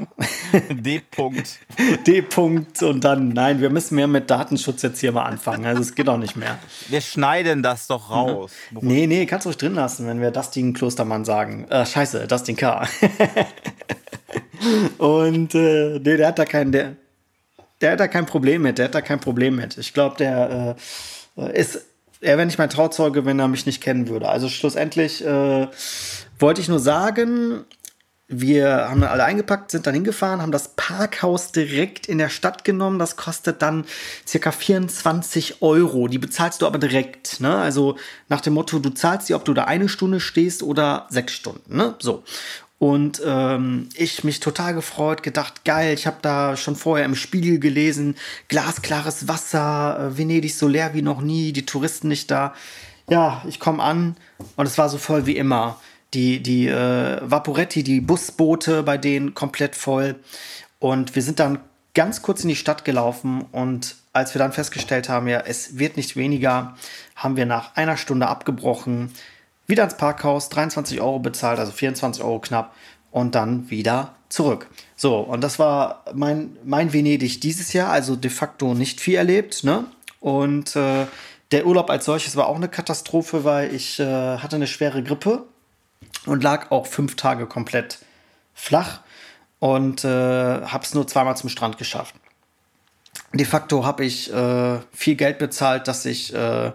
D. 0.71 0.99
-Punkt. 1.11 1.59
D. 2.07 2.21
-Punkt 2.21 2.83
und 2.83 3.03
dann, 3.03 3.29
nein, 3.29 3.61
wir 3.61 3.69
müssen 3.69 3.93
mehr 3.93 4.07
mit 4.07 4.27
Datenschutz 4.27 4.81
jetzt 4.81 4.99
hier 4.99 5.11
mal 5.11 5.25
anfangen. 5.25 5.63
Also 5.63 5.83
es 5.83 5.93
geht 5.93 6.09
auch 6.09 6.17
nicht 6.17 6.35
mehr. 6.35 6.57
Wir 6.87 7.01
schneiden 7.01 7.61
das 7.61 7.85
doch 7.85 8.09
raus. 8.09 8.51
Ja. 8.71 8.79
Nee, 8.81 9.05
nee, 9.05 9.27
kannst 9.27 9.45
du 9.45 9.49
ruhig 9.49 9.57
drin 9.57 9.75
lassen, 9.75 10.07
wenn 10.07 10.21
wir 10.21 10.31
Dustin 10.31 10.73
Klostermann 10.73 11.23
sagen. 11.23 11.67
Äh, 11.69 11.85
scheiße, 11.85 12.25
Dustin 12.25 12.55
K. 12.55 12.87
und 14.97 15.53
äh, 15.53 15.99
nee, 15.99 16.17
der 16.17 16.29
hat 16.29 16.39
da 16.39 16.45
kein, 16.45 16.71
der, 16.71 16.95
der 17.79 17.91
hat 17.91 17.99
da 17.99 18.07
kein 18.07 18.25
Problem 18.25 18.63
mit. 18.63 18.79
Der 18.79 18.85
hat 18.85 18.95
da 18.95 19.01
kein 19.01 19.19
Problem 19.19 19.55
mit. 19.55 19.77
Ich 19.77 19.93
glaube, 19.93 20.15
der 20.17 20.77
äh, 21.37 21.59
ist, 21.59 21.85
er 22.21 22.37
wäre 22.37 22.47
nicht 22.47 22.57
mein 22.57 22.71
Trauzeuge, 22.71 23.23
wenn 23.23 23.37
er 23.37 23.47
mich 23.47 23.67
nicht 23.67 23.83
kennen 23.83 24.07
würde. 24.07 24.29
Also 24.29 24.49
schlussendlich 24.49 25.23
äh, 25.23 25.67
wollte 26.39 26.59
ich 26.59 26.69
nur 26.69 26.79
sagen, 26.79 27.65
wir 28.31 28.87
haben 28.89 29.01
dann 29.01 29.09
alle 29.09 29.23
eingepackt, 29.23 29.71
sind 29.71 29.87
dann 29.87 29.95
hingefahren, 29.95 30.43
haben 30.43 30.51
das 30.51 30.75
Parkhaus 30.75 31.51
direkt 31.51 32.05
in 32.05 32.19
der 32.19 32.29
Stadt 32.29 32.63
genommen. 32.63 32.99
Das 32.99 33.15
kostet 33.15 33.63
dann 33.63 33.85
circa 34.25 34.51
24 34.51 35.63
Euro. 35.63 36.07
Die 36.07 36.19
bezahlst 36.19 36.61
du 36.61 36.67
aber 36.67 36.77
direkt. 36.77 37.39
Ne? 37.39 37.57
Also 37.57 37.97
nach 38.29 38.41
dem 38.41 38.53
Motto, 38.53 38.77
du 38.77 38.91
zahlst 38.91 39.29
die, 39.29 39.33
ob 39.33 39.45
du 39.45 39.55
da 39.55 39.63
eine 39.63 39.89
Stunde 39.89 40.19
stehst 40.19 40.61
oder 40.61 41.07
sechs 41.09 41.33
Stunden. 41.33 41.75
Ne? 41.75 41.95
So. 41.97 42.23
Und 42.77 43.19
ähm, 43.25 43.89
ich 43.95 44.23
mich 44.23 44.39
total 44.39 44.75
gefreut, 44.75 45.23
gedacht, 45.23 45.65
geil, 45.65 45.95
ich 45.95 46.05
habe 46.05 46.17
da 46.21 46.55
schon 46.55 46.75
vorher 46.75 47.05
im 47.05 47.15
Spiegel 47.15 47.59
gelesen, 47.59 48.15
glasklares 48.47 49.27
Wasser, 49.27 49.99
äh, 49.99 50.17
Venedig 50.17 50.55
so 50.55 50.67
leer 50.67 50.93
wie 50.93 51.01
noch 51.01 51.19
nie, 51.19 51.51
die 51.51 51.65
Touristen 51.65 52.07
nicht 52.07 52.29
da. 52.29 52.53
Ja, 53.09 53.41
ich 53.47 53.59
komme 53.59 53.81
an 53.81 54.15
und 54.55 54.67
es 54.67 54.77
war 54.77 54.87
so 54.87 54.99
voll 54.99 55.25
wie 55.25 55.35
immer 55.35 55.79
die, 56.13 56.41
die 56.41 56.67
äh, 56.67 57.19
Vaporetti, 57.21 57.83
die 57.83 58.01
Busboote 58.01 58.83
bei 58.83 58.97
denen 58.97 59.33
komplett 59.33 59.75
voll. 59.75 60.15
Und 60.79 61.15
wir 61.15 61.21
sind 61.21 61.39
dann 61.39 61.59
ganz 61.93 62.21
kurz 62.21 62.43
in 62.43 62.49
die 62.49 62.55
Stadt 62.55 62.85
gelaufen 62.85 63.45
und 63.51 63.95
als 64.13 64.33
wir 64.33 64.39
dann 64.39 64.51
festgestellt 64.51 65.09
haben, 65.09 65.27
ja, 65.27 65.39
es 65.39 65.77
wird 65.77 65.97
nicht 65.97 66.15
weniger, 66.15 66.75
haben 67.15 67.35
wir 67.35 67.45
nach 67.45 67.75
einer 67.75 67.97
Stunde 67.97 68.27
abgebrochen, 68.27 69.11
wieder 69.67 69.83
ins 69.83 69.97
Parkhaus, 69.97 70.49
23 70.49 70.99
Euro 70.99 71.19
bezahlt, 71.19 71.59
also 71.59 71.71
24 71.71 72.23
Euro 72.23 72.39
knapp 72.39 72.73
und 73.11 73.35
dann 73.35 73.69
wieder 73.69 74.15
zurück. 74.29 74.67
So, 74.95 75.17
und 75.19 75.41
das 75.41 75.59
war 75.59 76.05
mein, 76.13 76.57
mein 76.63 76.91
Venedig 76.91 77.41
dieses 77.41 77.73
Jahr, 77.73 77.91
also 77.91 78.15
de 78.15 78.31
facto 78.31 78.73
nicht 78.73 78.99
viel 78.99 79.15
erlebt, 79.15 79.63
ne? 79.63 79.85
Und 80.19 80.75
äh, 80.75 81.05
der 81.51 81.65
Urlaub 81.65 81.89
als 81.89 82.05
solches 82.05 82.35
war 82.35 82.47
auch 82.47 82.55
eine 82.55 82.67
Katastrophe, 82.67 83.43
weil 83.43 83.73
ich 83.73 83.99
äh, 83.99 84.37
hatte 84.37 84.57
eine 84.57 84.67
schwere 84.67 85.01
Grippe 85.01 85.45
und 86.25 86.43
lag 86.43 86.71
auch 86.71 86.87
fünf 86.87 87.15
Tage 87.15 87.45
komplett 87.45 87.99
flach 88.53 89.01
und 89.59 90.03
äh, 90.03 90.07
habe 90.07 90.83
es 90.83 90.93
nur 90.93 91.07
zweimal 91.07 91.37
zum 91.37 91.49
Strand 91.49 91.77
geschafft. 91.77 92.15
De 93.33 93.45
facto 93.45 93.85
habe 93.85 94.05
ich 94.05 94.33
äh, 94.33 94.79
viel 94.91 95.15
Geld 95.15 95.37
bezahlt, 95.37 95.87
dass 95.87 96.05
ich 96.05 96.33
äh, 96.33 96.71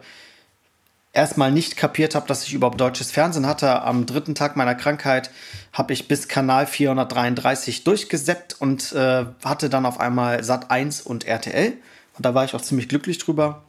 erstmal 1.12 1.50
nicht 1.50 1.76
kapiert 1.76 2.14
habe, 2.14 2.26
dass 2.26 2.44
ich 2.44 2.54
überhaupt 2.54 2.80
deutsches 2.80 3.10
Fernsehen 3.10 3.46
hatte. 3.46 3.82
Am 3.82 4.06
dritten 4.06 4.34
Tag 4.34 4.56
meiner 4.56 4.74
Krankheit 4.74 5.30
habe 5.72 5.92
ich 5.92 6.06
bis 6.06 6.28
Kanal 6.28 6.66
433 6.66 7.84
durchgesäppt 7.84 8.60
und 8.60 8.92
äh, 8.92 9.24
hatte 9.44 9.70
dann 9.70 9.86
auf 9.86 9.98
einmal 9.98 10.44
Sat 10.44 10.70
1 10.70 11.00
und 11.00 11.24
RTL. 11.26 11.72
Und 12.16 12.24
da 12.24 12.34
war 12.34 12.44
ich 12.44 12.54
auch 12.54 12.60
ziemlich 12.60 12.88
glücklich 12.88 13.18
drüber. 13.18 13.64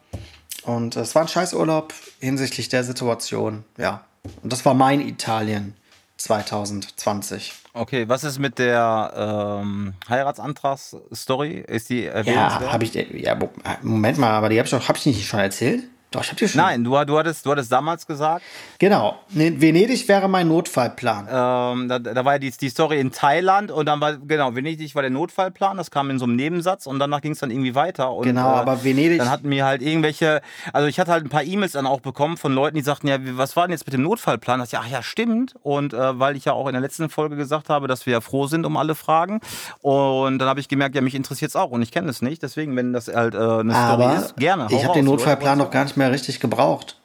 Und 0.63 0.95
es 0.95 1.15
war 1.15 1.23
ein 1.23 1.27
Scheißurlaub 1.27 1.93
hinsichtlich 2.19 2.69
der 2.69 2.83
Situation. 2.83 3.63
Ja, 3.77 4.03
und 4.43 4.51
das 4.51 4.65
war 4.65 4.73
mein 4.73 5.01
Italien 5.01 5.75
2020. 6.17 7.53
Okay, 7.73 8.07
was 8.07 8.23
ist 8.23 8.39
mit 8.39 8.57
der 8.57 9.61
ähm, 9.61 9.93
Heiratsantragsstory? 10.07 11.65
Ist 11.67 11.89
die 11.89 12.05
erwähnenswert? 12.05 12.61
Ja, 12.61 12.71
habe 12.71 12.83
ich. 12.85 12.93
Ja, 12.93 13.38
Moment 13.81 14.17
mal, 14.17 14.31
aber 14.31 14.49
die 14.49 14.57
habe 14.57 14.65
ich 14.65 14.71
doch, 14.71 14.88
habe 14.88 14.97
ich 14.97 15.05
nicht 15.05 15.27
schon 15.27 15.41
erzählt? 15.41 15.83
Doch, 16.11 16.23
ich 16.23 16.29
hab 16.29 16.37
dir 16.37 16.47
schon. 16.47 16.61
Nein, 16.61 16.83
du, 16.83 16.91
du, 17.03 17.17
hattest, 17.17 17.45
du 17.45 17.51
hattest 17.51 17.71
damals 17.71 18.07
gesagt. 18.07 18.43
Genau. 18.79 19.17
Venedig 19.29 20.07
wäre 20.07 20.29
mein 20.29 20.47
Notfallplan. 20.47 21.27
Ähm, 21.29 21.89
da, 21.89 21.99
da, 21.99 22.25
war 22.25 22.33
ja 22.33 22.39
die, 22.39 22.51
die 22.51 22.69
Story 22.69 22.99
in 22.99 23.11
Thailand 23.11 23.71
und 23.71 23.85
dann 23.85 23.99
war, 23.99 24.15
genau, 24.17 24.55
Venedig 24.55 24.95
war 24.95 25.01
der 25.01 25.11
Notfallplan. 25.11 25.77
Das 25.77 25.91
kam 25.91 26.09
in 26.09 26.19
so 26.19 26.25
einem 26.25 26.35
Nebensatz 26.35 26.87
und 26.87 26.99
danach 26.99 27.21
ging 27.21 27.33
es 27.33 27.39
dann 27.39 27.51
irgendwie 27.51 27.75
weiter. 27.75 28.13
Und, 28.13 28.23
genau, 28.23 28.53
äh, 28.53 28.59
aber 28.59 28.83
Venedig. 28.83 29.19
Dann 29.19 29.29
hatten 29.29 29.49
wir 29.49 29.65
halt 29.65 29.81
irgendwelche, 29.81 30.41
also 30.71 30.87
ich 30.87 30.99
hatte 30.99 31.11
halt 31.11 31.25
ein 31.25 31.29
paar 31.29 31.43
E-Mails 31.43 31.73
dann 31.73 31.85
auch 31.85 31.99
bekommen 31.99 32.37
von 32.37 32.53
Leuten, 32.53 32.77
die 32.77 32.83
sagten, 32.83 33.07
ja, 33.07 33.17
was 33.19 33.55
war 33.55 33.67
denn 33.67 33.71
jetzt 33.71 33.85
mit 33.85 33.93
dem 33.93 34.03
Notfallplan? 34.03 34.59
Das 34.59 34.71
ja, 34.71 34.81
ach 34.83 34.89
ja, 34.89 35.03
stimmt. 35.03 35.55
Und 35.63 35.93
äh, 35.93 36.19
weil 36.19 36.37
ich 36.37 36.45
ja 36.45 36.53
auch 36.53 36.67
in 36.67 36.73
der 36.73 36.81
letzten 36.81 37.09
Folge 37.09 37.35
gesagt 37.35 37.69
habe, 37.69 37.87
dass 37.87 38.05
wir 38.05 38.13
ja 38.13 38.21
froh 38.21 38.47
sind 38.47 38.65
um 38.65 38.77
alle 38.77 38.95
Fragen. 38.95 39.41
Und 39.81 40.39
dann 40.39 40.47
habe 40.47 40.59
ich 40.61 40.69
gemerkt, 40.69 40.95
ja, 40.95 41.01
mich 41.01 41.15
interessiert 41.15 41.49
es 41.49 41.55
auch 41.55 41.71
und 41.71 41.81
ich 41.81 41.91
kenne 41.91 42.09
es 42.09 42.21
nicht. 42.21 42.41
Deswegen, 42.41 42.75
wenn 42.75 42.93
das 42.93 43.07
halt 43.07 43.33
äh, 43.33 43.37
eine 43.37 43.75
aber 43.75 44.03
Story 44.03 44.15
ist, 44.17 44.37
gerne. 44.37 44.67
Ich 44.69 44.83
habe 44.83 44.93
den 44.93 45.05
Notfallplan 45.05 45.57
noch 45.57 45.71
gar 45.71 45.83
nicht 45.83 45.97
mehr 45.97 46.04
richtig 46.11 46.39
gebraucht. 46.39 46.97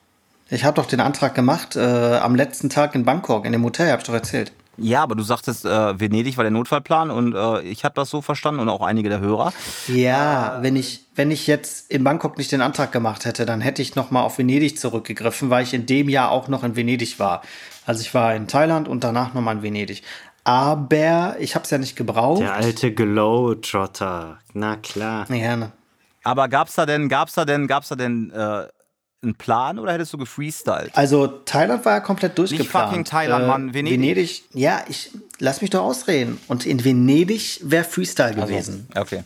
Ich 0.48 0.64
habe 0.64 0.74
doch 0.74 0.86
den 0.86 1.00
Antrag 1.00 1.34
gemacht 1.34 1.76
äh, 1.76 1.80
am 2.16 2.34
letzten 2.34 2.70
Tag 2.70 2.94
in 2.94 3.04
Bangkok, 3.04 3.44
in 3.44 3.52
dem 3.52 3.64
Hotel, 3.64 3.90
habe 3.90 4.00
ich 4.00 4.06
doch 4.06 4.14
erzählt. 4.14 4.52
Ja, 4.76 5.02
aber 5.02 5.14
du 5.14 5.22
sagtest, 5.22 5.66
äh, 5.66 6.00
Venedig 6.00 6.36
war 6.38 6.44
der 6.44 6.50
Notfallplan 6.50 7.10
und 7.10 7.34
äh, 7.34 7.60
ich 7.62 7.84
habe 7.84 7.94
das 7.94 8.08
so 8.08 8.22
verstanden 8.22 8.60
und 8.60 8.68
auch 8.70 8.80
einige 8.80 9.10
der 9.10 9.20
Hörer. 9.20 9.52
Ja, 9.88 10.58
wenn 10.62 10.74
ich, 10.74 11.04
wenn 11.14 11.30
ich 11.30 11.46
jetzt 11.46 11.90
in 11.90 12.02
Bangkok 12.02 12.38
nicht 12.38 12.50
den 12.50 12.62
Antrag 12.62 12.90
gemacht 12.90 13.26
hätte, 13.26 13.44
dann 13.44 13.60
hätte 13.60 13.82
ich 13.82 13.94
noch 13.94 14.10
mal 14.10 14.22
auf 14.22 14.38
Venedig 14.38 14.78
zurückgegriffen, 14.78 15.50
weil 15.50 15.64
ich 15.64 15.74
in 15.74 15.86
dem 15.86 16.08
Jahr 16.08 16.30
auch 16.30 16.48
noch 16.48 16.64
in 16.64 16.76
Venedig 16.76 17.18
war. 17.18 17.42
Also 17.84 18.00
ich 18.00 18.14
war 18.14 18.34
in 18.34 18.48
Thailand 18.48 18.88
und 18.88 19.04
danach 19.04 19.34
noch 19.34 19.42
mal 19.42 19.52
in 19.52 19.62
Venedig. 19.62 20.02
Aber 20.44 21.36
ich 21.38 21.54
habe 21.54 21.64
es 21.64 21.70
ja 21.70 21.78
nicht 21.78 21.96
gebraucht. 21.96 22.40
Der 22.40 22.54
alte 22.54 22.94
Glow-Trotter. 22.94 24.38
Na 24.54 24.76
klar. 24.76 25.30
Ja, 25.30 25.56
ne. 25.56 25.72
Aber 26.24 26.48
gab's 26.48 26.74
da 26.74 26.86
denn, 26.86 27.08
gab's 27.08 27.34
da 27.34 27.44
denn, 27.44 27.66
gab's 27.66 27.88
da 27.88 27.96
denn 27.96 28.30
äh, 28.30 28.64
einen 29.22 29.34
Plan 29.34 29.78
oder 29.78 29.92
hättest 29.92 30.12
du 30.12 30.18
gefreestylt? 30.18 30.90
Also 30.94 31.26
Thailand 31.26 31.84
war 31.84 31.94
ja 31.94 32.00
komplett 32.00 32.38
durchgeplant. 32.38 32.88
fucking 32.88 33.04
Thailand, 33.04 33.46
Mann, 33.46 33.74
Venedig. 33.74 33.98
Venedig, 33.98 34.44
ja, 34.54 34.82
ich 34.88 35.10
lass 35.38 35.60
mich 35.60 35.70
doch 35.70 35.82
ausreden. 35.82 36.40
Und 36.48 36.66
in 36.66 36.84
Venedig 36.84 37.60
wäre 37.62 37.84
Freestyle 37.84 38.34
gewesen. 38.34 38.88
Okay. 38.94 39.22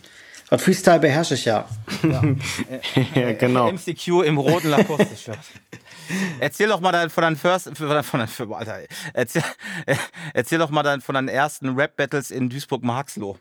Und 0.51 0.61
Freestyle 0.61 0.99
beherrsche 0.99 1.33
ich 1.33 1.45
ja. 1.45 1.67
Ja, 2.03 3.33
genau. 3.39 3.71
MCQ 3.71 4.23
im 4.25 4.37
roten 4.37 4.69
Lacoste-Shirt. 4.69 5.39
Erzähl 6.39 6.67
doch 6.67 6.79
mal 6.79 6.91
dein, 6.91 7.09
von 7.09 7.23
deinen 7.23 7.35
First, 7.35 7.75
von 7.75 7.89
deinen, 7.89 8.03
von 8.03 8.19
deinen, 8.19 8.53
Alter, 8.53 8.79
erzähl, 9.13 9.43
erzähl 10.33 10.59
doch 10.59 10.69
mal 10.69 10.83
dein, 10.83 11.01
von 11.01 11.15
deinen 11.15 11.29
ersten 11.29 11.69
Rap-Battles 11.75 12.29
in 12.29 12.49
Duisburg-Marxloh. 12.49 13.37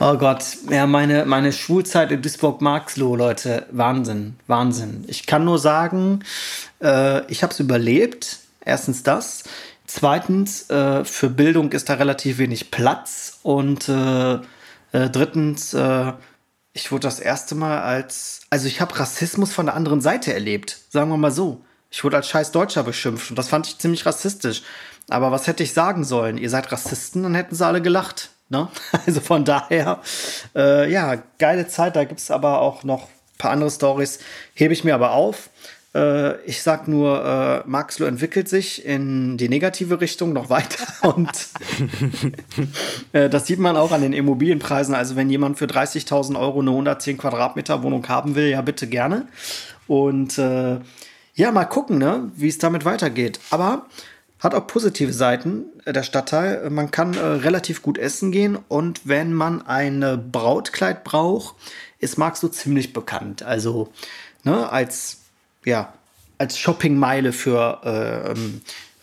Oh 0.00 0.16
Gott, 0.16 0.44
ja, 0.70 0.86
meine, 0.86 1.24
meine 1.24 1.52
Schulzeit 1.52 2.10
in 2.10 2.20
Duisburg-Marxloh, 2.20 3.16
Leute, 3.16 3.66
Wahnsinn, 3.70 4.36
Wahnsinn. 4.46 5.04
Ich 5.06 5.26
kann 5.26 5.44
nur 5.44 5.58
sagen, 5.58 6.20
äh, 6.82 7.24
ich 7.30 7.42
habe 7.42 7.52
es 7.52 7.60
überlebt. 7.60 8.38
Erstens 8.64 9.02
das. 9.02 9.44
Zweitens, 9.86 10.70
äh, 10.70 11.04
für 11.04 11.28
Bildung 11.28 11.72
ist 11.72 11.88
da 11.88 11.94
relativ 11.94 12.38
wenig 12.38 12.70
Platz. 12.70 13.38
Und 13.42 13.88
äh, 13.88 14.34
äh, 14.92 15.10
drittens, 15.10 15.74
äh, 15.74 16.12
ich 16.72 16.90
wurde 16.90 17.02
das 17.02 17.20
erste 17.20 17.54
Mal 17.54 17.82
als, 17.82 18.40
also 18.50 18.66
ich 18.66 18.80
habe 18.80 18.98
Rassismus 18.98 19.52
von 19.52 19.66
der 19.66 19.74
anderen 19.74 20.00
Seite 20.00 20.32
erlebt, 20.34 20.78
sagen 20.90 21.10
wir 21.10 21.16
mal 21.16 21.30
so. 21.30 21.64
Ich 21.90 22.02
wurde 22.02 22.16
als 22.16 22.28
scheiß 22.28 22.50
Deutscher 22.50 22.82
beschimpft 22.82 23.30
und 23.30 23.38
das 23.38 23.48
fand 23.48 23.68
ich 23.68 23.78
ziemlich 23.78 24.04
rassistisch. 24.04 24.62
Aber 25.08 25.30
was 25.30 25.46
hätte 25.46 25.62
ich 25.62 25.72
sagen 25.72 26.02
sollen? 26.02 26.38
Ihr 26.38 26.50
seid 26.50 26.72
Rassisten, 26.72 27.22
dann 27.22 27.34
hätten 27.34 27.54
sie 27.54 27.64
alle 27.64 27.82
gelacht. 27.82 28.30
Ne? 28.54 28.68
Also 29.06 29.20
von 29.20 29.44
daher, 29.44 30.00
äh, 30.54 30.90
ja, 30.90 31.22
geile 31.38 31.66
Zeit. 31.66 31.96
Da 31.96 32.04
gibt 32.04 32.20
es 32.20 32.30
aber 32.30 32.60
auch 32.60 32.84
noch 32.84 33.02
ein 33.02 33.38
paar 33.38 33.50
andere 33.50 33.70
Stories. 33.70 34.20
Hebe 34.54 34.72
ich 34.72 34.84
mir 34.84 34.94
aber 34.94 35.12
auf. 35.12 35.50
Äh, 35.94 36.40
ich 36.42 36.62
sag 36.62 36.86
nur, 36.86 37.24
äh, 37.24 37.68
Maxlow 37.68 38.06
entwickelt 38.06 38.48
sich 38.48 38.84
in 38.84 39.36
die 39.36 39.48
negative 39.48 40.00
Richtung 40.00 40.32
noch 40.32 40.50
weiter. 40.50 40.84
Und 41.16 41.30
äh, 43.12 43.28
das 43.28 43.46
sieht 43.46 43.58
man 43.58 43.76
auch 43.76 43.90
an 43.90 44.02
den 44.02 44.12
Immobilienpreisen. 44.12 44.94
Also 44.94 45.16
wenn 45.16 45.30
jemand 45.30 45.58
für 45.58 45.66
30.000 45.66 46.38
Euro 46.38 46.60
eine 46.60 46.70
110 46.70 47.18
Quadratmeter 47.18 47.82
Wohnung 47.82 48.06
haben 48.08 48.36
will, 48.36 48.48
ja 48.48 48.62
bitte 48.62 48.86
gerne. 48.86 49.26
Und 49.86 50.38
äh, 50.38 50.78
ja, 51.34 51.50
mal 51.50 51.64
gucken, 51.64 51.98
ne, 51.98 52.30
wie 52.36 52.48
es 52.48 52.58
damit 52.58 52.84
weitergeht. 52.84 53.40
Aber 53.50 53.86
hat 54.44 54.54
auch 54.54 54.66
positive 54.66 55.12
Seiten, 55.12 55.64
äh, 55.84 55.92
der 55.92 56.02
Stadtteil. 56.02 56.70
Man 56.70 56.90
kann 56.90 57.14
äh, 57.14 57.20
relativ 57.20 57.82
gut 57.82 57.98
essen 57.98 58.30
gehen 58.30 58.58
und 58.68 59.08
wenn 59.08 59.32
man 59.32 59.66
ein 59.66 60.02
äh, 60.02 60.16
Brautkleid 60.16 61.02
braucht, 61.02 61.56
ist 61.98 62.18
Marx 62.18 62.40
so 62.40 62.48
ziemlich 62.48 62.92
bekannt. 62.92 63.42
Also 63.42 63.90
ne, 64.44 64.70
als, 64.70 65.22
ja, 65.64 65.94
als 66.38 66.58
Shoppingmeile 66.58 67.32
für 67.32 67.80
äh, 67.84 68.32
ähm, 68.32 68.60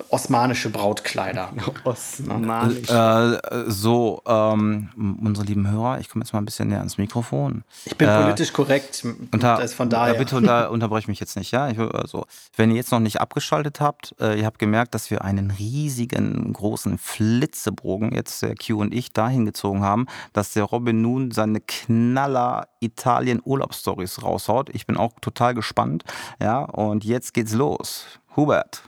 osmanische 0.10 0.70
Brautkleider. 0.70 1.52
Osmanisch. 1.84 2.90
Äh, 2.90 3.38
so, 3.68 4.22
ähm, 4.26 4.90
unsere 5.22 5.46
lieben 5.48 5.70
Hörer, 5.70 6.00
ich 6.00 6.10
komme 6.10 6.24
jetzt 6.24 6.34
mal 6.34 6.40
ein 6.40 6.46
bisschen 6.46 6.70
näher 6.70 6.80
ans 6.80 6.98
Mikrofon. 6.98 7.64
Ich 7.86 7.96
bin 7.98 8.08
Äh, 8.10 8.22
politisch 8.24 8.54
korrekt. 8.54 9.06
Unter, 9.32 9.58
das 9.58 9.74
von 9.74 9.90
daher. 9.90 10.16
Äh, 10.16 10.18
bitte 10.18 10.36
unter, 10.38 10.72
unterbrech 10.72 11.08
mich 11.08 11.20
jetzt 11.20 11.36
nicht, 11.38 11.52
ja? 11.52 11.70
Ich, 11.70 11.78
will- 11.78 11.92
also, 11.92 12.26
wenn 12.56 12.70
ihr 12.72 12.78
jetzt 12.78 12.92
noch 12.92 13.00
nicht 13.00 13.22
abgeschaltet 13.22 13.80
habt, 13.80 14.16
äh, 14.20 14.40
ihr 14.40 14.46
habt 14.46 14.60
gemerkt, 14.60 14.94
dass 14.96 15.10
wir 15.12 15.24
einen 15.24 15.52
riesigen, 15.52 16.52
großen 16.54 16.98
Flitzebogen, 16.98 18.14
jetzt 18.14 18.42
der 18.42 18.56
Q 18.56 18.80
und 18.80 18.94
ich, 18.94 19.14
dahin 19.14 19.46
gezogen 19.46 19.82
haben, 19.84 20.08
dass 20.34 20.54
der 20.54 20.64
Robin 20.64 21.02
nun 21.02 21.32
seine 21.32 21.62
Knaller 21.62 22.68
Italien-Urlaubsstories 22.80 24.24
raushaut. 24.24 24.70
Ich 24.74 24.86
bin 24.86 24.98
auch 24.98 25.14
total 25.22 25.54
gespannt, 25.54 26.04
ja? 26.42 26.60
Und 26.64 27.04
jetzt 27.04 27.34
geht's 27.34 27.54
los. 27.54 28.06
Hubert. 28.36 28.84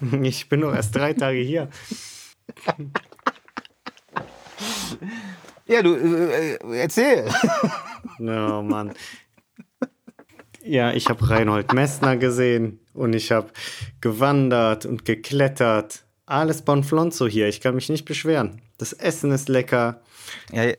Ich 0.22 0.48
bin 0.48 0.60
nur 0.60 0.74
erst 0.74 0.96
drei 0.96 1.12
Tage 1.12 1.38
hier. 1.38 1.68
Ja, 5.66 5.82
du, 5.82 5.94
äh, 5.94 6.58
erzähl. 6.78 7.28
Oh 8.18 8.62
Mann. 8.62 8.92
Ja, 10.62 10.92
ich 10.92 11.08
habe 11.08 11.30
Reinhold 11.30 11.72
Messner 11.72 12.16
gesehen 12.16 12.80
und 12.92 13.14
ich 13.14 13.32
habe 13.32 13.50
gewandert 14.00 14.84
und 14.84 15.04
geklettert. 15.04 16.04
Alles 16.26 16.62
Bonflonzo 16.62 17.26
hier, 17.26 17.48
ich 17.48 17.60
kann 17.60 17.74
mich 17.74 17.88
nicht 17.88 18.04
beschweren. 18.04 18.60
Das 18.78 18.92
Essen 18.92 19.32
ist 19.32 19.48
lecker. 19.48 20.02
Ja, 20.52 20.72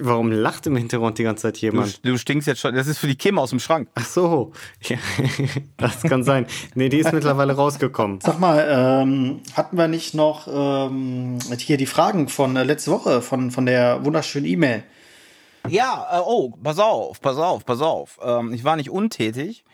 Warum 0.00 0.30
lacht 0.30 0.66
im 0.66 0.76
Hintergrund 0.76 1.18
die 1.18 1.24
ganze 1.24 1.42
Zeit 1.42 1.56
du, 1.56 1.66
jemand? 1.66 2.04
du 2.04 2.16
stinkst 2.16 2.46
jetzt 2.46 2.60
schon. 2.60 2.74
Das 2.74 2.86
ist 2.86 2.98
für 2.98 3.06
die 3.06 3.16
Kim 3.16 3.38
aus 3.38 3.50
dem 3.50 3.60
Schrank. 3.60 3.88
Ach 3.94 4.04
so, 4.04 4.52
ja, 4.82 4.96
das 5.76 6.02
kann 6.02 6.24
sein. 6.24 6.46
Nee, 6.74 6.88
die 6.88 6.98
ist 6.98 7.12
mittlerweile 7.12 7.54
rausgekommen. 7.54 8.20
Sag 8.20 8.38
mal, 8.38 8.66
ähm, 8.70 9.40
hatten 9.54 9.76
wir 9.76 9.88
nicht 9.88 10.14
noch 10.14 10.48
ähm, 10.48 11.38
hier 11.58 11.76
die 11.76 11.86
Fragen 11.86 12.28
von 12.28 12.56
äh, 12.56 12.64
letzte 12.64 12.90
Woche, 12.90 13.22
von, 13.22 13.50
von 13.50 13.66
der 13.66 14.04
wunderschönen 14.04 14.46
E-Mail? 14.46 14.84
Ja, 15.68 16.06
äh, 16.12 16.22
oh, 16.24 16.54
pass 16.62 16.78
auf, 16.78 17.20
pass 17.20 17.36
auf, 17.36 17.64
pass 17.64 17.80
auf. 17.80 18.18
Ähm, 18.22 18.52
ich 18.52 18.64
war 18.64 18.76
nicht 18.76 18.90
untätig. 18.90 19.64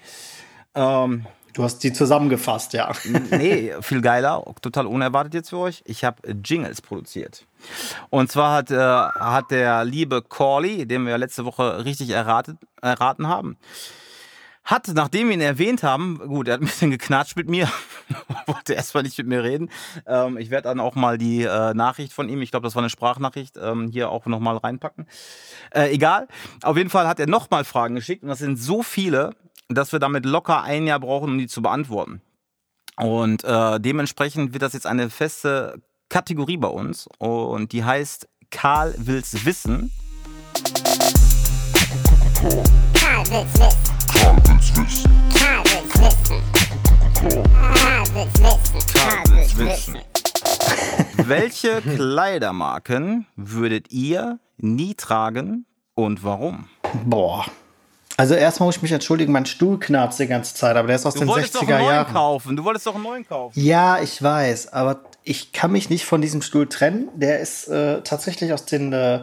Ähm, 0.74 1.26
Du 1.54 1.62
hast 1.62 1.78
die 1.78 1.92
zusammengefasst, 1.92 2.72
ja. 2.72 2.92
nee, 3.30 3.72
viel 3.80 4.00
geiler, 4.00 4.44
total 4.60 4.86
unerwartet 4.86 5.34
jetzt 5.34 5.50
für 5.50 5.58
euch. 5.58 5.82
Ich 5.86 6.04
habe 6.04 6.20
Jingles 6.44 6.82
produziert. 6.82 7.46
Und 8.10 8.30
zwar 8.30 8.52
hat, 8.52 8.72
äh, 8.72 8.76
hat 8.76 9.52
der 9.52 9.84
liebe 9.84 10.20
Corley, 10.20 10.84
den 10.84 11.06
wir 11.06 11.16
letzte 11.16 11.44
Woche 11.44 11.84
richtig 11.84 12.10
erratet, 12.10 12.58
erraten 12.82 13.28
haben, 13.28 13.56
hat, 14.64 14.88
nachdem 14.94 15.28
wir 15.28 15.34
ihn 15.34 15.40
erwähnt 15.40 15.84
haben, 15.84 16.18
gut, 16.26 16.48
er 16.48 16.54
hat 16.54 16.62
ein 16.62 16.66
bisschen 16.66 16.90
geknatscht 16.90 17.36
mit 17.36 17.48
mir, 17.48 17.68
wollte 18.46 18.72
erstmal 18.72 19.04
nicht 19.04 19.16
mit 19.18 19.28
mir 19.28 19.44
reden. 19.44 19.70
Ähm, 20.06 20.38
ich 20.38 20.50
werde 20.50 20.68
dann 20.68 20.80
auch 20.80 20.96
mal 20.96 21.18
die 21.18 21.42
äh, 21.42 21.72
Nachricht 21.74 22.12
von 22.12 22.28
ihm, 22.28 22.42
ich 22.42 22.50
glaube, 22.50 22.64
das 22.64 22.74
war 22.74 22.82
eine 22.82 22.90
Sprachnachricht, 22.90 23.56
ähm, 23.62 23.90
hier 23.92 24.10
auch 24.10 24.26
nochmal 24.26 24.56
reinpacken. 24.56 25.06
Äh, 25.70 25.92
egal, 25.92 26.26
auf 26.62 26.76
jeden 26.76 26.90
Fall 26.90 27.06
hat 27.06 27.20
er 27.20 27.28
nochmal 27.28 27.64
Fragen 27.64 27.94
geschickt 27.94 28.24
und 28.24 28.30
das 28.30 28.38
sind 28.38 28.56
so 28.56 28.82
viele, 28.82 29.36
dass 29.68 29.92
wir 29.92 29.98
damit 29.98 30.26
locker 30.26 30.62
ein 30.62 30.86
Jahr 30.86 31.00
brauchen, 31.00 31.30
um 31.30 31.38
die 31.38 31.46
zu 31.46 31.62
beantworten. 31.62 32.20
Und 32.96 33.42
äh, 33.44 33.80
dementsprechend 33.80 34.52
wird 34.52 34.62
das 34.62 34.72
jetzt 34.72 34.86
eine 34.86 35.10
feste 35.10 35.80
Kategorie 36.08 36.56
bei 36.56 36.68
uns 36.68 37.08
und 37.18 37.72
die 37.72 37.84
heißt 37.84 38.28
Karl 38.50 38.94
will's 38.98 39.44
wissen. 39.44 39.90
Karl 42.92 43.24
will's 43.30 43.58
wissen. 43.58 43.90
Karl 44.12 44.36
will's 44.44 44.76
wissen. 44.76 45.10
Karl 47.74 48.04
will's 48.14 48.40
wissen. 48.40 48.94
Karl 48.94 49.24
will's 49.28 49.58
wissen. 49.58 49.98
Welche 51.16 51.80
Kleidermarken 51.80 53.26
würdet 53.34 53.90
ihr 53.90 54.38
nie 54.56 54.94
tragen 54.94 55.66
und 55.94 56.22
warum? 56.22 56.68
Boah. 57.04 57.46
Also 58.16 58.34
erstmal 58.34 58.68
muss 58.68 58.76
ich 58.76 58.82
mich 58.82 58.92
entschuldigen, 58.92 59.32
mein 59.32 59.46
Stuhl 59.46 59.78
knarzt 59.78 60.20
die 60.20 60.26
ganze 60.26 60.54
Zeit, 60.54 60.76
aber 60.76 60.86
der 60.86 60.96
ist 60.96 61.06
aus 61.06 61.14
Du 61.14 61.20
den 61.20 61.28
wolltest 61.28 61.54
doch 61.56 61.62
60er 61.62 61.74
einen 61.74 61.84
neuen 61.84 61.94
Jahren. 61.96 62.12
kaufen. 62.12 62.56
Du 62.56 62.64
wolltest 62.64 62.86
doch 62.86 62.94
einen 62.94 63.02
neuen 63.04 63.26
kaufen. 63.26 63.58
Ja, 63.60 64.00
ich 64.00 64.22
weiß, 64.22 64.72
aber 64.72 65.00
ich 65.24 65.52
kann 65.52 65.72
mich 65.72 65.90
nicht 65.90 66.04
von 66.04 66.20
diesem 66.20 66.40
Stuhl 66.42 66.68
trennen. 66.68 67.08
Der 67.14 67.40
ist 67.40 67.66
äh, 67.68 68.02
tatsächlich 68.02 68.52
aus 68.52 68.66
den 68.66 68.92
äh, 68.92 69.20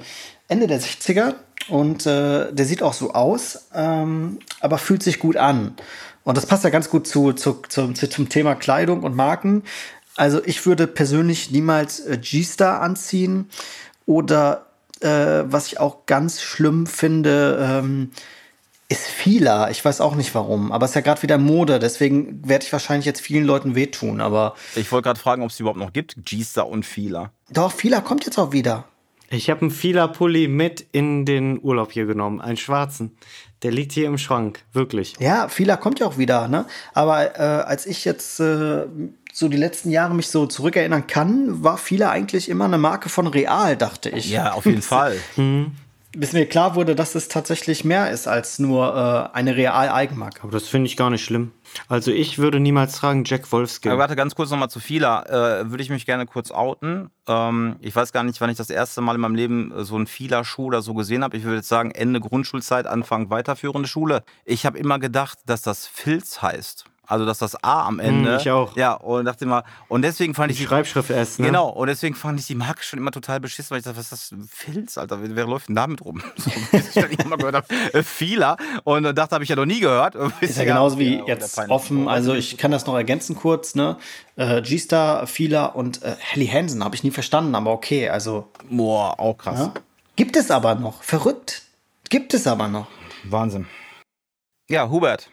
Ende 0.49 0.67
der 0.67 0.81
60er 0.81 1.35
und 1.69 2.05
äh, 2.05 2.51
der 2.51 2.65
sieht 2.65 2.83
auch 2.83 2.93
so 2.93 3.13
aus, 3.13 3.67
ähm, 3.73 4.39
aber 4.59 4.77
fühlt 4.77 5.03
sich 5.03 5.19
gut 5.19 5.37
an. 5.37 5.75
Und 6.23 6.35
das 6.35 6.45
passt 6.45 6.63
ja 6.65 6.69
ganz 6.69 6.89
gut 6.89 7.07
zu, 7.07 7.31
zu, 7.33 7.61
zum, 7.69 7.95
zu, 7.95 8.09
zum 8.09 8.27
Thema 8.29 8.55
Kleidung 8.55 9.03
und 9.03 9.15
Marken. 9.15 9.63
Also 10.17 10.41
ich 10.43 10.65
würde 10.65 10.85
persönlich 10.87 11.51
niemals 11.51 12.01
äh, 12.01 12.17
G-Star 12.17 12.81
anziehen 12.81 13.49
oder 14.05 14.65
äh, 14.99 15.07
was 15.45 15.67
ich 15.67 15.79
auch 15.79 16.05
ganz 16.05 16.41
schlimm 16.41 16.85
finde, 16.85 17.57
ähm, 17.61 18.11
ist 18.91 19.05
Fila. 19.07 19.69
Ich 19.71 19.83
weiß 19.83 20.01
auch 20.01 20.15
nicht 20.15 20.33
warum, 20.35 20.71
aber 20.71 20.85
es 20.85 20.91
ist 20.91 20.95
ja 20.95 21.01
gerade 21.01 21.21
wieder 21.23 21.37
Mode, 21.37 21.79
deswegen 21.79 22.47
werde 22.47 22.65
ich 22.65 22.71
wahrscheinlich 22.73 23.05
jetzt 23.05 23.21
vielen 23.21 23.45
Leuten 23.45 23.73
wehtun, 23.75 24.21
aber 24.21 24.55
Ich 24.75 24.91
wollte 24.91 25.05
gerade 25.07 25.19
fragen, 25.19 25.41
ob 25.43 25.49
es 25.49 25.57
die 25.57 25.63
überhaupt 25.63 25.79
noch 25.79 25.93
gibt. 25.93 26.15
G-Star 26.25 26.67
und 26.67 26.85
Fila. 26.85 27.31
doch, 27.49 27.71
Fila 27.71 28.01
kommt 28.01 28.25
jetzt 28.25 28.37
auch 28.37 28.51
wieder. 28.51 28.85
Ich 29.29 29.49
habe 29.49 29.61
einen 29.61 29.71
Fila-Pulli 29.71 30.49
mit 30.49 30.85
in 30.91 31.25
den 31.25 31.57
Urlaub 31.63 31.93
hier 31.93 32.05
genommen, 32.05 32.41
einen 32.41 32.57
schwarzen. 32.57 33.15
Der 33.63 33.71
liegt 33.71 33.93
hier 33.93 34.07
im 34.07 34.17
Schrank, 34.17 34.59
wirklich. 34.73 35.13
Ja, 35.19 35.47
Fila 35.47 35.77
kommt 35.77 35.99
ja 36.01 36.07
auch 36.07 36.17
wieder, 36.17 36.49
ne? 36.49 36.65
Aber 36.93 37.39
äh, 37.39 37.41
als 37.41 37.85
ich 37.85 38.03
jetzt 38.03 38.41
äh, 38.41 38.87
so 39.31 39.47
die 39.47 39.55
letzten 39.55 39.89
Jahre 39.89 40.13
mich 40.15 40.27
so 40.27 40.47
zurückerinnern 40.47 41.07
kann, 41.07 41.63
war 41.63 41.77
Fila 41.77 42.09
eigentlich 42.09 42.49
immer 42.49 42.65
eine 42.65 42.77
Marke 42.77 43.07
von 43.07 43.27
Real, 43.27 43.77
dachte 43.77 44.09
ich. 44.09 44.29
Ja, 44.29 44.51
auf 44.51 44.65
jeden 44.65 44.81
Fall. 44.81 45.15
Bis 46.13 46.33
mir 46.33 46.45
klar 46.45 46.75
wurde, 46.75 46.93
dass 46.93 47.15
es 47.15 47.29
tatsächlich 47.29 47.85
mehr 47.85 48.11
ist 48.11 48.27
als 48.27 48.59
nur 48.59 49.31
äh, 49.33 49.35
eine 49.35 49.55
Real-Eigenmarke. 49.55 50.43
Aber 50.43 50.51
das 50.51 50.67
finde 50.67 50.87
ich 50.87 50.97
gar 50.97 51.09
nicht 51.09 51.23
schlimm. 51.23 51.53
Also 51.87 52.11
ich 52.11 52.37
würde 52.37 52.59
niemals 52.59 52.97
tragen 52.97 53.23
Jack 53.25 53.49
Wolfskin. 53.51 53.91
Aber 53.91 54.01
warte, 54.01 54.17
ganz 54.17 54.35
kurz 54.35 54.49
nochmal 54.49 54.69
zu 54.69 54.81
Fila. 54.81 55.23
Äh, 55.23 55.71
würde 55.71 55.81
ich 55.81 55.89
mich 55.89 56.05
gerne 56.05 56.25
kurz 56.25 56.51
outen. 56.51 57.09
Ähm, 57.27 57.77
ich 57.79 57.95
weiß 57.95 58.11
gar 58.11 58.23
nicht, 58.23 58.41
wann 58.41 58.49
ich 58.49 58.57
das 58.57 58.69
erste 58.69 58.99
Mal 58.99 59.15
in 59.15 59.21
meinem 59.21 59.35
Leben 59.35 59.71
äh, 59.71 59.85
so 59.85 59.95
einen 59.95 60.07
Fila-Schuh 60.07 60.65
oder 60.65 60.81
so 60.81 60.93
gesehen 60.93 61.23
habe. 61.23 61.37
Ich 61.37 61.43
würde 61.43 61.57
jetzt 61.57 61.69
sagen, 61.69 61.91
Ende 61.91 62.19
Grundschulzeit, 62.19 62.87
Anfang 62.87 63.29
weiterführende 63.29 63.87
Schule. 63.87 64.23
Ich 64.43 64.65
habe 64.65 64.77
immer 64.77 64.99
gedacht, 64.99 65.39
dass 65.45 65.61
das 65.61 65.87
Filz 65.87 66.41
heißt. 66.41 66.90
Also, 67.07 67.25
dass 67.25 67.39
das 67.39 67.61
A 67.63 67.87
am 67.87 67.99
Ende. 67.99 68.33
Hm, 68.33 68.39
ich 68.39 68.49
auch. 68.51 68.75
Ja, 68.77 68.93
und 68.93 69.25
dachte 69.25 69.43
immer, 69.43 69.63
und 69.89 70.03
deswegen 70.03 70.33
fand 70.33 70.51
ich 70.51 70.57
Die 70.57 70.65
Schreibschrift 70.65 71.09
S, 71.09 71.39
ne? 71.39 71.47
Genau, 71.47 71.67
und 71.67 71.87
deswegen 71.87 72.15
fand 72.15 72.39
ich 72.39 72.47
die 72.47 72.55
Marke 72.55 72.83
schon 72.83 72.99
immer 72.99 73.11
total 73.11 73.39
beschissen, 73.39 73.71
weil 73.71 73.79
ich 73.79 73.83
dachte, 73.83 73.97
was 73.97 74.11
ist 74.11 74.31
das? 74.31 74.39
Filz, 74.49 74.97
Alter, 74.97 75.17
wer, 75.21 75.45
läuft 75.45 75.67
denn 75.67 75.75
damit 75.75 76.03
rum? 76.05 76.21
So, 76.37 76.51
bis 76.71 76.95
ich 76.95 77.19
immer 77.19 77.37
gehört 77.37 77.55
habe, 77.55 77.67
äh, 77.93 78.03
Fila. 78.03 78.55
Und 78.83 79.03
dachte, 79.03 79.35
habe 79.35 79.43
ich 79.43 79.49
ja 79.49 79.55
noch 79.55 79.65
nie 79.65 79.79
gehört. 79.79 80.15
Ist 80.41 80.57
ja 80.57 80.63
genauso 80.63 80.99
wie 80.99 81.17
Ja, 81.17 81.25
jetzt 81.27 81.57
offen, 81.69 82.07
also 82.07 82.33
ich 82.33 82.57
kann 82.57 82.71
das 82.71 82.85
noch 82.85 82.95
ergänzen 82.95 83.35
kurz, 83.35 83.75
ne? 83.75 83.97
Äh, 84.37 84.61
G-Star, 84.61 85.27
Fila 85.27 85.65
und 85.65 86.01
äh, 86.03 86.15
Helly 86.19 86.47
Hansen 86.47 86.83
habe 86.83 86.95
ich 86.95 87.03
nie 87.03 87.11
verstanden, 87.11 87.55
aber 87.55 87.71
okay, 87.71 88.09
also 88.09 88.47
Boah, 88.69 89.19
auch 89.19 89.37
krass. 89.37 89.59
ja. 89.59 89.73
gibt 90.15 90.37
es 90.37 90.49
aber 90.49 90.75
noch. 90.75 91.03
Verrückt. 91.03 91.63
Gibt 92.09 92.33
es 92.33 92.47
aber 92.47 92.67
noch. 92.67 92.87
Wahnsinn. 93.23 93.67
Ja, 94.69 94.89
Hubert, 94.89 95.29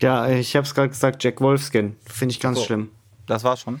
Ja, 0.00 0.28
ich 0.28 0.56
habe 0.56 0.66
es 0.66 0.74
gerade 0.74 0.88
gesagt, 0.88 1.22
Jack 1.22 1.40
Wolfskin. 1.40 1.96
Finde 2.06 2.32
ich 2.32 2.40
ganz 2.40 2.58
So. 2.58 2.64
schlimm. 2.64 2.90
das 3.26 3.44
war's 3.44 3.60
schon. 3.60 3.80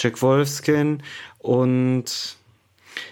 Jack 0.00 0.22
Wolfskin 0.22 1.02
und 1.38 2.36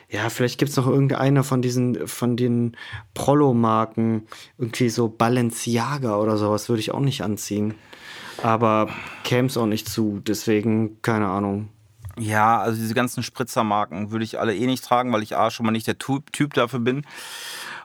ja, 0.09 0.31
vielleicht 0.31 0.59
gibt 0.59 0.71
es 0.71 0.77
noch 0.77 0.87
irgendeine 0.87 1.45
von 1.45 1.61
diesen, 1.61 2.09
von 2.09 2.37
den 2.37 2.77
Prollo-Marken, 3.15 4.27
irgendwie 4.57 4.89
so 4.89 5.09
Balenciaga 5.09 6.17
oder 6.17 6.39
sowas, 6.39 6.69
würde 6.69 6.81
ich 6.81 6.93
auch 6.93 7.01
nicht 7.01 7.23
anziehen. 7.23 7.75
Aber 8.43 8.89
käme 9.25 9.49
es 9.49 9.57
auch 9.57 9.67
nicht 9.67 9.89
zu, 9.89 10.21
deswegen, 10.27 11.01
keine 11.03 11.29
Ahnung. 11.29 11.69
Ja, 12.19 12.59
also 12.61 12.81
diese 12.81 12.95
ganzen 12.95 13.23
Spritzermarken 13.23 14.11
würde 14.11 14.25
ich 14.25 14.41
alle 14.41 14.55
eh 14.57 14.67
nicht 14.67 14.85
tragen, 14.85 15.13
weil 15.13 15.23
ich 15.23 15.37
A 15.37 15.51
schon 15.51 15.67
mal 15.67 15.73
nicht 15.73 15.87
der 15.87 15.99
Typ, 15.99 16.33
typ 16.33 16.55
dafür 16.55 16.81
bin. 16.81 17.05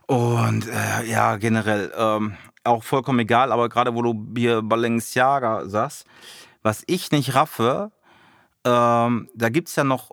Und 0.08 0.68
äh, 0.68 1.06
ja, 1.10 1.36
generell 1.38 1.92
ähm, 1.98 2.36
auch 2.64 2.84
vollkommen 2.84 3.20
egal, 3.20 3.52
aber 3.52 3.70
gerade 3.70 3.96
wo 3.96 4.02
du 4.02 4.28
hier 4.36 4.62
Balenciaga 4.62 5.66
sagst, 5.68 6.06
was 6.62 6.84
ich 6.88 7.12
nicht 7.12 7.34
raffe, 7.36 7.92
ähm, 8.64 9.30
da 9.34 9.50
gibt 9.50 9.70
es 9.70 9.76
ja 9.76 9.84
noch 9.84 10.12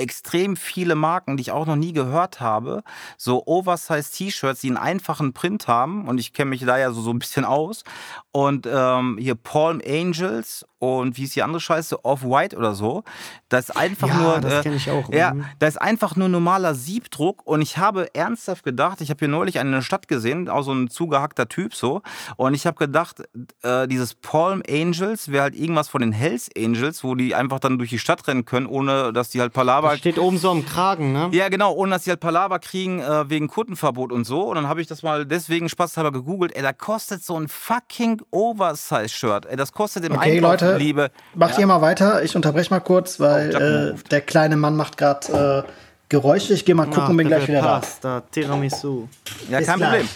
extrem 0.00 0.56
viele 0.56 0.94
Marken, 0.94 1.36
die 1.36 1.42
ich 1.42 1.52
auch 1.52 1.66
noch 1.66 1.76
nie 1.76 1.92
gehört 1.92 2.40
habe. 2.40 2.82
So 3.16 3.46
Oversize 3.46 4.10
T-Shirts, 4.12 4.60
die 4.60 4.68
einen 4.68 4.76
einfachen 4.76 5.32
Print 5.32 5.68
haben. 5.68 6.08
Und 6.08 6.18
ich 6.18 6.32
kenne 6.32 6.50
mich 6.50 6.64
da 6.64 6.78
ja 6.78 6.90
so, 6.92 7.00
so 7.02 7.10
ein 7.12 7.18
bisschen 7.18 7.44
aus. 7.44 7.84
Und 8.32 8.66
ähm, 8.70 9.16
hier 9.20 9.34
Palm 9.34 9.80
Angels 9.86 10.64
und 10.78 11.18
wie 11.18 11.24
ist 11.24 11.36
die 11.36 11.42
andere 11.42 11.60
Scheiße? 11.60 12.04
Off-White 12.04 12.56
oder 12.56 12.74
so. 12.74 13.02
Das 13.50 13.68
ist 13.68 13.76
einfach 13.76 14.08
Ja, 14.08 14.14
nur. 14.16 14.40
das 14.40 14.62
kenn 14.62 14.74
ich 14.74 14.90
auch. 14.90 15.12
Ja, 15.12 15.34
Mhm. 15.34 15.44
da 15.58 15.66
ist 15.66 15.80
einfach 15.80 16.16
nur 16.16 16.28
normaler 16.28 16.74
Siebdruck. 16.74 17.46
Und 17.46 17.60
ich 17.60 17.76
habe 17.76 18.14
ernsthaft 18.14 18.64
gedacht, 18.64 19.00
ich 19.02 19.10
habe 19.10 19.18
hier 19.18 19.28
neulich 19.28 19.54
der 19.54 19.82
Stadt 19.82 20.08
gesehen, 20.08 20.48
auch 20.48 20.62
so 20.62 20.72
ein 20.72 20.88
zugehackter 20.88 21.48
Typ 21.48 21.74
so. 21.74 22.00
Und 22.36 22.54
ich 22.54 22.66
habe 22.66 22.78
gedacht, 22.78 23.22
äh, 23.62 23.86
dieses 23.88 24.14
Palm 24.14 24.62
Angels 24.68 25.30
wäre 25.30 25.42
halt 25.42 25.54
irgendwas 25.54 25.88
von 25.88 26.00
den 26.00 26.12
Hells 26.12 26.48
Angels, 26.56 27.04
wo 27.04 27.14
die 27.14 27.34
einfach 27.34 27.60
dann 27.60 27.76
durch 27.76 27.90
die 27.90 27.98
Stadt 27.98 28.26
rennen 28.26 28.46
können, 28.46 28.66
ohne 28.66 29.12
dass 29.12 29.28
die 29.28 29.40
halt 29.40 29.52
Palaver 29.52 29.89
Das 29.90 29.98
steht 29.98 30.18
oben 30.18 30.38
so 30.38 30.50
am 30.50 30.64
Kragen, 30.66 31.12
ne? 31.12 31.28
ja, 31.32 31.48
genau, 31.48 31.72
ohne 31.74 31.92
dass 31.92 32.04
sie 32.04 32.10
halt 32.10 32.20
Palaver 32.20 32.58
kriegen 32.58 33.00
äh, 33.00 33.28
wegen 33.28 33.48
Kundenverbot 33.48 34.12
und 34.12 34.24
so. 34.24 34.42
Und 34.48 34.56
dann 34.56 34.68
habe 34.68 34.80
ich 34.80 34.86
das 34.86 35.02
mal 35.02 35.26
deswegen 35.26 35.68
spaßhalber 35.68 36.12
gegoogelt. 36.12 36.54
Ey, 36.54 36.62
da 36.62 36.72
kostet 36.72 37.24
so 37.24 37.38
ein 37.38 37.48
fucking 37.48 38.20
Oversize-Shirt. 38.30 39.46
Ey, 39.46 39.56
das 39.56 39.72
kostet 39.72 40.04
im 40.04 40.12
Okay, 40.12 40.36
Einkauf, 40.36 40.50
Leute, 40.60 40.76
Liebe. 40.76 41.10
macht 41.34 41.58
ihr 41.58 41.66
mal 41.66 41.80
weiter. 41.80 42.22
Ich 42.22 42.36
unterbreche 42.36 42.70
mal 42.70 42.80
kurz, 42.80 43.20
weil 43.20 43.50
Oh, 43.54 43.96
äh, 43.96 44.02
der 44.10 44.20
kleine 44.20 44.56
Mann 44.56 44.76
macht 44.76 44.96
gerade 44.96 45.64
äh, 45.66 45.70
Geräusche. 46.08 46.54
Ich 46.54 46.64
gehe 46.64 46.74
mal 46.74 46.86
gucken 46.86 47.10
und 47.10 47.16
bin 47.16 47.28
gleich 47.28 47.46
wieder 47.48 47.62
da. 47.62 47.78
Pasta, 47.80 48.22
Tiramisu. 48.32 49.08
Ja, 49.48 49.58
Bis 49.58 49.66
kein 49.68 49.78
gleich. 49.78 49.90
Problem. 49.90 50.08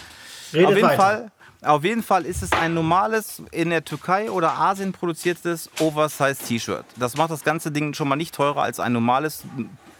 Redet 0.53 0.67
auf 0.67 0.75
jeden 0.75 0.87
weiter. 0.87 1.01
Fall. 1.01 1.31
Auf 1.65 1.83
jeden 1.83 2.03
Fall 2.03 2.25
ist 2.25 2.43
es 2.43 2.51
ein 2.51 2.75
normales, 2.75 3.41
in 3.51 3.71
der 3.71 3.83
Türkei 3.83 4.29
oder 4.29 4.57
Asien 4.57 4.91
produziertes 4.91 5.69
Oversize-T-Shirt. 5.79 6.85
Das 6.97 7.17
macht 7.17 7.31
das 7.31 7.43
ganze 7.43 7.71
Ding 7.71 7.93
schon 7.95 8.07
mal 8.07 8.15
nicht 8.15 8.35
teurer 8.35 8.61
als 8.61 8.79
ein 8.79 8.93
normales 8.93 9.43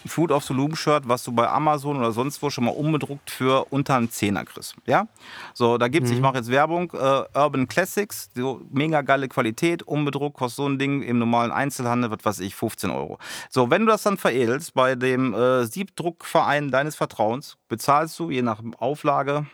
Food 0.05 0.31
of 0.31 0.43
the 0.43 0.53
Loom 0.53 0.75
Shirt, 0.75 1.07
was 1.07 1.23
du 1.23 1.31
bei 1.31 1.49
Amazon 1.49 1.97
oder 1.97 2.11
sonst 2.11 2.41
wo 2.43 2.51
schon 2.51 2.65
mal 2.65 2.71
unbedruckt 2.71 3.31
für 3.31 3.65
unter 3.71 3.95
einen 3.95 4.11
Zehner 4.11 4.45
kriegst. 4.45 4.75
Ja? 4.85 5.07
So, 5.55 5.79
da 5.79 5.87
gibt's, 5.87 6.11
ich 6.11 6.19
mache 6.19 6.37
jetzt 6.37 6.51
Werbung, 6.51 6.91
äh, 6.93 7.23
Urban 7.33 7.67
Classics, 7.67 8.29
so 8.35 8.61
mega 8.69 9.01
geile 9.01 9.27
Qualität, 9.27 9.81
unbedruckt, 9.81 10.37
kostet 10.37 10.57
so 10.57 10.69
ein 10.69 10.77
Ding 10.77 11.01
im 11.01 11.17
normalen 11.17 11.51
Einzelhandel, 11.51 12.11
was 12.11 12.23
weiß 12.23 12.39
ich, 12.41 12.55
15 12.55 12.91
Euro. 12.91 13.17
So, 13.49 13.71
wenn 13.71 13.81
du 13.81 13.87
das 13.87 14.03
dann 14.03 14.17
veredelst 14.17 14.75
bei 14.75 14.93
dem 14.93 15.33
äh, 15.33 15.65
Siebdruckverein 15.65 16.69
deines 16.69 16.95
Vertrauens, 16.95 17.57
bezahlst 17.67 18.19
du 18.19 18.29
je 18.29 18.43
nach 18.43 18.61
Auflage 18.77 19.47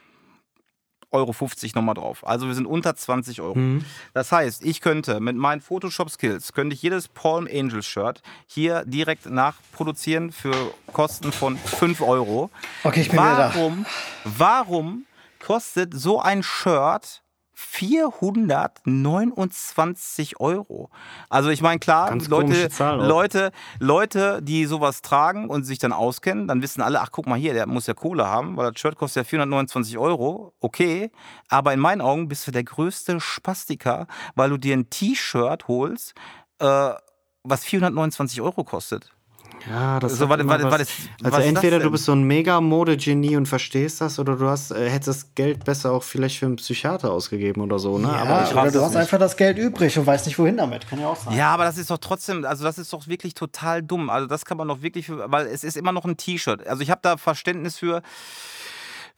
Euro 1.11 1.33
50 1.33 1.75
nochmal 1.75 1.95
drauf. 1.95 2.25
Also 2.25 2.47
wir 2.47 2.55
sind 2.55 2.65
unter 2.65 2.95
20 2.95 3.41
Euro. 3.41 3.57
Das 4.13 4.31
heißt, 4.31 4.63
ich 4.63 4.81
könnte 4.81 5.19
mit 5.19 5.35
meinen 5.35 5.61
Photoshop-Skills, 5.61 6.53
könnte 6.53 6.73
ich 6.73 6.81
jedes 6.81 7.07
Palm 7.07 7.47
Angels 7.51 7.85
Shirt 7.85 8.21
hier 8.47 8.83
direkt 8.85 9.29
nachproduzieren 9.29 10.31
für 10.31 10.73
Kosten 10.93 11.31
von 11.31 11.57
5 11.57 12.01
Euro. 12.01 12.49
Okay, 12.83 13.01
ich 13.01 13.09
bin 13.09 13.19
wieder 13.19 13.35
da. 13.35 13.55
warum, 13.55 13.85
warum 14.23 15.05
kostet 15.39 15.93
so 15.93 16.19
ein 16.19 16.43
Shirt 16.43 17.21
429 17.61 20.39
Euro. 20.39 20.89
Also 21.29 21.49
ich 21.49 21.61
meine, 21.61 21.79
klar, 21.79 22.09
Ganz 22.09 22.27
Leute, 22.27 22.69
Zahl. 22.69 23.05
Leute, 23.05 23.51
Leute, 23.79 24.41
die 24.41 24.65
sowas 24.65 25.01
tragen 25.01 25.49
und 25.49 25.63
sich 25.63 25.79
dann 25.79 25.93
auskennen, 25.93 26.47
dann 26.47 26.61
wissen 26.61 26.81
alle, 26.81 27.01
ach 27.01 27.11
guck 27.11 27.27
mal 27.27 27.37
hier, 27.37 27.53
der 27.53 27.67
muss 27.67 27.87
ja 27.87 27.93
Kohle 27.93 28.27
haben, 28.27 28.57
weil 28.57 28.71
das 28.71 28.81
Shirt 28.81 28.97
kostet 28.97 29.25
ja 29.25 29.29
429 29.29 29.97
Euro. 29.97 30.53
Okay, 30.59 31.11
aber 31.49 31.73
in 31.73 31.79
meinen 31.79 32.01
Augen 32.01 32.27
bist 32.27 32.47
du 32.47 32.51
der 32.51 32.63
größte 32.63 33.19
Spastiker, 33.19 34.07
weil 34.35 34.49
du 34.49 34.57
dir 34.57 34.75
ein 34.75 34.89
T-Shirt 34.89 35.67
holst, 35.67 36.15
äh, 36.59 36.93
was 37.43 37.63
429 37.63 38.41
Euro 38.41 38.63
kostet. 38.63 39.11
Ja, 39.69 39.99
das 39.99 40.13
So, 40.13 40.27
warte, 40.29 40.47
warte, 40.47 40.63
warte, 40.65 40.77
Also 40.77 40.87
was 41.19 41.29
ist 41.29 41.33
das 41.37 41.45
entweder 41.45 41.79
du 41.79 41.91
bist 41.91 42.05
so 42.05 42.13
ein 42.13 42.23
Mega-Mode-Genie 42.23 43.35
und 43.35 43.47
verstehst 43.47 44.01
das, 44.01 44.17
oder 44.19 44.35
du 44.35 44.47
hast, 44.47 44.71
äh, 44.71 44.89
hättest 44.89 45.07
das 45.07 45.35
Geld 45.35 45.63
besser 45.65 45.91
auch 45.91 46.03
vielleicht 46.03 46.39
für 46.39 46.47
einen 46.47 46.55
Psychiater 46.55 47.11
ausgegeben 47.11 47.61
oder 47.61 47.77
so, 47.79 47.97
ne? 47.97 48.07
Ja, 48.07 48.13
Aber 48.23 48.43
ich 48.45 48.51
oder 48.55 48.71
du 48.71 48.81
hast 48.81 48.91
nicht. 48.91 48.99
einfach 49.01 49.19
das 49.19 49.37
Geld 49.37 49.57
übrig 49.57 49.97
und 49.97 50.05
weißt 50.05 50.25
nicht, 50.25 50.39
wohin 50.39 50.57
damit. 50.57 50.87
Kann 50.87 50.99
ja 50.99 51.07
auch 51.07 51.15
sein. 51.15 51.35
Ja, 51.35 51.53
aber 51.53 51.63
das 51.65 51.77
ist 51.77 51.89
doch 51.89 51.99
trotzdem, 51.99 52.43
also 52.45 52.63
das 52.63 52.77
ist 52.77 52.91
doch 52.91 53.07
wirklich 53.07 53.33
total 53.33 53.83
dumm. 53.83 54.09
Also 54.09 54.27
das 54.27 54.45
kann 54.45 54.57
man 54.57 54.67
doch 54.67 54.81
wirklich, 54.81 55.05
für, 55.05 55.31
weil 55.31 55.47
es 55.47 55.63
ist 55.63 55.77
immer 55.77 55.91
noch 55.91 56.05
ein 56.05 56.17
T-Shirt. 56.17 56.65
Also 56.67 56.81
ich 56.81 56.89
habe 56.89 57.01
da 57.03 57.17
Verständnis 57.17 57.77
für, 57.77 58.01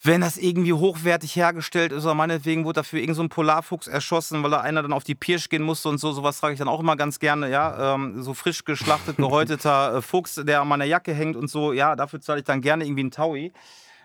wenn 0.04 0.22
das 0.22 0.38
irgendwie 0.38 0.74
hochwertig 0.74 1.36
hergestellt 1.36 1.94
ist 1.94 2.04
oder 2.04 2.14
meinetwegen 2.14 2.66
wurde 2.66 2.82
dafür 2.82 3.00
irgend 3.00 3.16
so 3.16 3.24
ein 3.24 3.30
Polarfuchs 3.30 3.88
erschossen, 3.88 4.44
weil 4.44 4.52
da 4.52 4.60
einer 4.60 4.82
dann 4.82 4.92
auf 4.92 5.06
die 5.06 5.16
Pirsch 5.16 5.48
gehen 5.48 5.64
musste 5.64 5.88
und 5.88 5.98
so, 5.98 6.12
sowas 6.12 6.40
trage 6.40 6.54
ich 6.54 6.60
dann 6.60 6.68
auch 6.68 6.82
immer 6.82 6.98
ganz 6.98 7.20
gerne, 7.20 7.50
ja. 7.50 7.96
Ähm, 7.96 8.22
so 8.22 8.34
frisch 8.34 8.66
geschlachtet, 8.66 9.16
gehäuteter 9.18 9.96
äh, 9.96 10.02
Fuchs, 10.02 10.36
der 10.36 10.62
an 10.62 10.68
meiner 10.68 10.86
Jacke 10.86 11.14
hängt 11.14 11.38
und 11.38 11.50
so, 11.50 11.72
ja, 11.72 11.96
dafür 11.96 12.20
zahle 12.20 12.40
ich 12.40 12.46
dann 12.46 12.62
gerne 12.62 12.84
irgendwie 12.84 13.02
einen 13.02 13.12
Taui. 13.12 13.54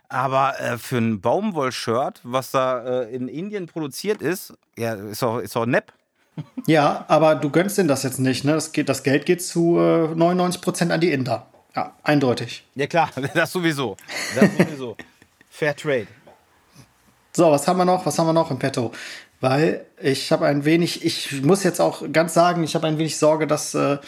Aber 0.08 0.58
äh, 0.60 0.78
für 0.78 0.98
ein 0.98 1.20
Baumwollshirt, 1.20 2.20
was 2.22 2.52
da 2.52 3.02
äh, 3.02 3.14
in 3.14 3.28
Indien 3.28 3.66
produziert 3.66 4.22
ist, 4.22 4.54
ja, 4.76 4.94
ist 4.94 5.20
doch, 5.20 5.38
ist 5.38 5.54
doch 5.54 5.66
nepp. 5.66 5.92
Ja, 6.66 7.04
aber 7.08 7.34
du 7.34 7.50
gönnst 7.50 7.76
denen 7.76 7.88
das 7.88 8.04
jetzt 8.04 8.20
nicht. 8.20 8.44
Ne? 8.44 8.52
Das, 8.52 8.70
geht, 8.72 8.88
das 8.88 9.02
Geld 9.02 9.26
geht 9.26 9.42
zu 9.42 9.78
äh, 9.78 10.14
99% 10.14 10.90
an 10.90 11.00
die 11.00 11.10
Inder. 11.10 11.46
Ja, 11.74 11.92
eindeutig. 12.04 12.64
Ja 12.76 12.86
klar, 12.86 13.10
das 13.34 13.52
sowieso. 13.52 13.96
Das 14.34 14.48
sowieso. 14.56 14.96
Fair 15.58 15.74
Trade. 15.74 16.06
So, 17.32 17.50
was 17.50 17.66
haben 17.66 17.78
wir 17.78 17.84
noch? 17.84 18.06
Was 18.06 18.16
haben 18.16 18.28
wir 18.28 18.32
noch 18.32 18.52
im 18.52 18.60
Petto? 18.60 18.92
Weil 19.40 19.84
ich 20.00 20.30
habe 20.30 20.46
ein 20.46 20.64
wenig, 20.64 21.04
ich 21.04 21.42
muss 21.42 21.64
jetzt 21.64 21.80
auch 21.80 22.04
ganz 22.12 22.32
sagen, 22.32 22.62
ich 22.62 22.76
habe 22.76 22.86
ein 22.86 22.96
wenig 22.96 23.18
Sorge, 23.18 23.48
dass 23.48 23.74
äh, 23.74 23.98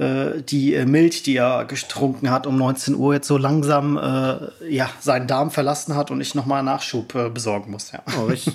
äh, 0.00 0.42
die 0.42 0.74
äh, 0.74 0.86
Milch, 0.86 1.22
die 1.22 1.36
er 1.36 1.66
getrunken 1.66 2.32
hat 2.32 2.48
um 2.48 2.56
19 2.58 2.96
Uhr, 2.96 3.14
jetzt 3.14 3.28
so 3.28 3.36
langsam 3.38 3.96
äh, 3.96 4.72
ja, 4.74 4.90
seinen 4.98 5.28
Darm 5.28 5.52
verlassen 5.52 5.94
hat 5.94 6.10
und 6.10 6.20
ich 6.20 6.34
nochmal 6.34 6.64
Nachschub 6.64 7.14
äh, 7.14 7.28
besorgen 7.30 7.70
muss. 7.70 7.92
Ja. 7.92 8.02
Oh, 8.20 8.30
ich, 8.30 8.48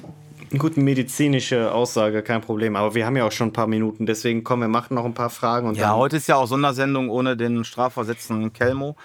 eine 0.52 0.60
gute 0.60 0.82
medizinische 0.82 1.72
Aussage, 1.72 2.24
kein 2.24 2.42
Problem. 2.42 2.76
Aber 2.76 2.94
wir 2.94 3.06
haben 3.06 3.16
ja 3.16 3.26
auch 3.26 3.32
schon 3.32 3.48
ein 3.50 3.54
paar 3.54 3.68
Minuten, 3.68 4.06
deswegen 4.06 4.44
kommen 4.44 4.64
wir 4.64 4.68
machen 4.68 4.96
noch 4.96 5.06
ein 5.06 5.14
paar 5.14 5.30
Fragen 5.30 5.70
und 5.70 5.76
Ja, 5.78 5.88
dann. 5.92 5.96
heute 5.96 6.18
ist 6.18 6.28
ja 6.28 6.36
auch 6.36 6.48
Sondersendung 6.48 7.10
ohne 7.10 7.38
den 7.38 7.64
strafversetzten 7.64 8.52
Kelmo. 8.52 8.98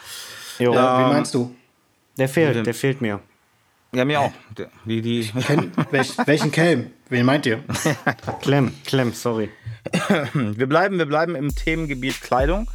Jo, 0.59 0.73
Äh, 0.73 0.77
wie 0.77 1.13
meinst 1.13 1.35
du? 1.35 1.55
Der 2.19 2.29
fehlt, 2.29 2.67
der 2.67 2.75
fehlt 2.75 3.01
mir. 3.01 3.21
Ja, 3.93 4.05
mir 4.05 4.21
auch. 4.21 4.33
Der- 4.57 4.71
Die, 4.85 5.01
die, 5.01 5.31
Ken, 5.47 5.73
welch, 5.91 6.13
welchen 6.27 6.53
Kelm? 6.53 6.91
Wen 7.09 7.25
meint 7.25 7.47
ihr? 7.47 7.63
Clem, 8.43 8.73
Clem, 8.85 9.13
sorry. 9.13 9.49
wir, 10.35 10.67
bleiben, 10.67 10.99
wir 10.99 11.07
bleiben 11.07 11.35
im 11.35 11.55
Themengebiet 11.55 12.21
Kleidung. 12.21 12.69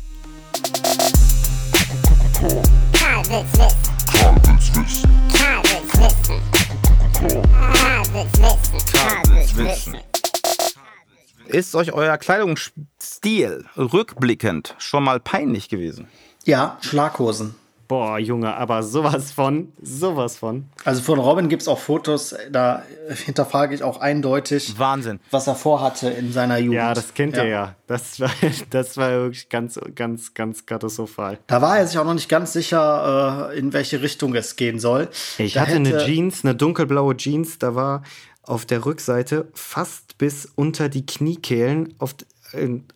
Ist 11.47 11.75
euch 11.75 11.91
euer 11.93 12.17
Kleidungsstil 12.17 13.65
rückblickend 13.77 14.75
schon 14.77 15.03
mal 15.03 15.19
peinlich 15.19 15.69
gewesen? 15.69 16.07
Ja, 16.45 16.77
Schlaghosen. 16.81 17.55
Boah, 17.93 18.17
Junge, 18.17 18.55
aber 18.55 18.81
sowas 18.81 19.31
von, 19.31 19.71
sowas 19.79 20.37
von. 20.37 20.65
Also 20.83 21.03
von 21.03 21.19
Robin 21.19 21.47
gibt 21.47 21.61
es 21.61 21.67
auch 21.67 21.77
Fotos, 21.77 22.33
da 22.51 22.81
hinterfrage 23.07 23.75
ich 23.75 23.83
auch 23.83 24.01
eindeutig, 24.01 24.79
Wahnsinn. 24.79 25.19
was 25.29 25.45
er 25.45 25.53
vorhatte 25.53 26.09
in 26.09 26.33
seiner 26.33 26.57
Jugend. 26.57 26.73
Ja, 26.73 26.95
das 26.95 27.13
kennt 27.13 27.37
ihr 27.37 27.45
ja. 27.45 27.75
Das 27.85 28.19
war, 28.19 28.31
das 28.71 28.97
war 28.97 29.11
wirklich 29.11 29.47
ganz, 29.47 29.79
ganz, 29.93 30.33
ganz 30.33 30.65
katastrophal. 30.65 31.37
Da 31.45 31.61
war 31.61 31.77
er 31.77 31.85
sich 31.85 31.99
auch 31.99 32.05
noch 32.05 32.15
nicht 32.15 32.29
ganz 32.29 32.53
sicher, 32.53 33.51
äh, 33.51 33.59
in 33.59 33.73
welche 33.73 34.01
Richtung 34.01 34.33
es 34.33 34.55
gehen 34.55 34.79
soll. 34.79 35.07
Ich 35.37 35.53
Da 35.53 35.61
hatte 35.61 35.73
eine 35.73 36.03
Jeans, 36.03 36.43
eine 36.43 36.55
dunkelblaue 36.55 37.15
Jeans, 37.15 37.59
da 37.59 37.75
war 37.75 38.01
auf 38.41 38.65
der 38.65 38.87
Rückseite 38.87 39.49
fast 39.53 40.17
bis 40.17 40.47
unter 40.55 40.89
die 40.89 41.05
Kniekehlen 41.05 41.93
auf, 41.99 42.15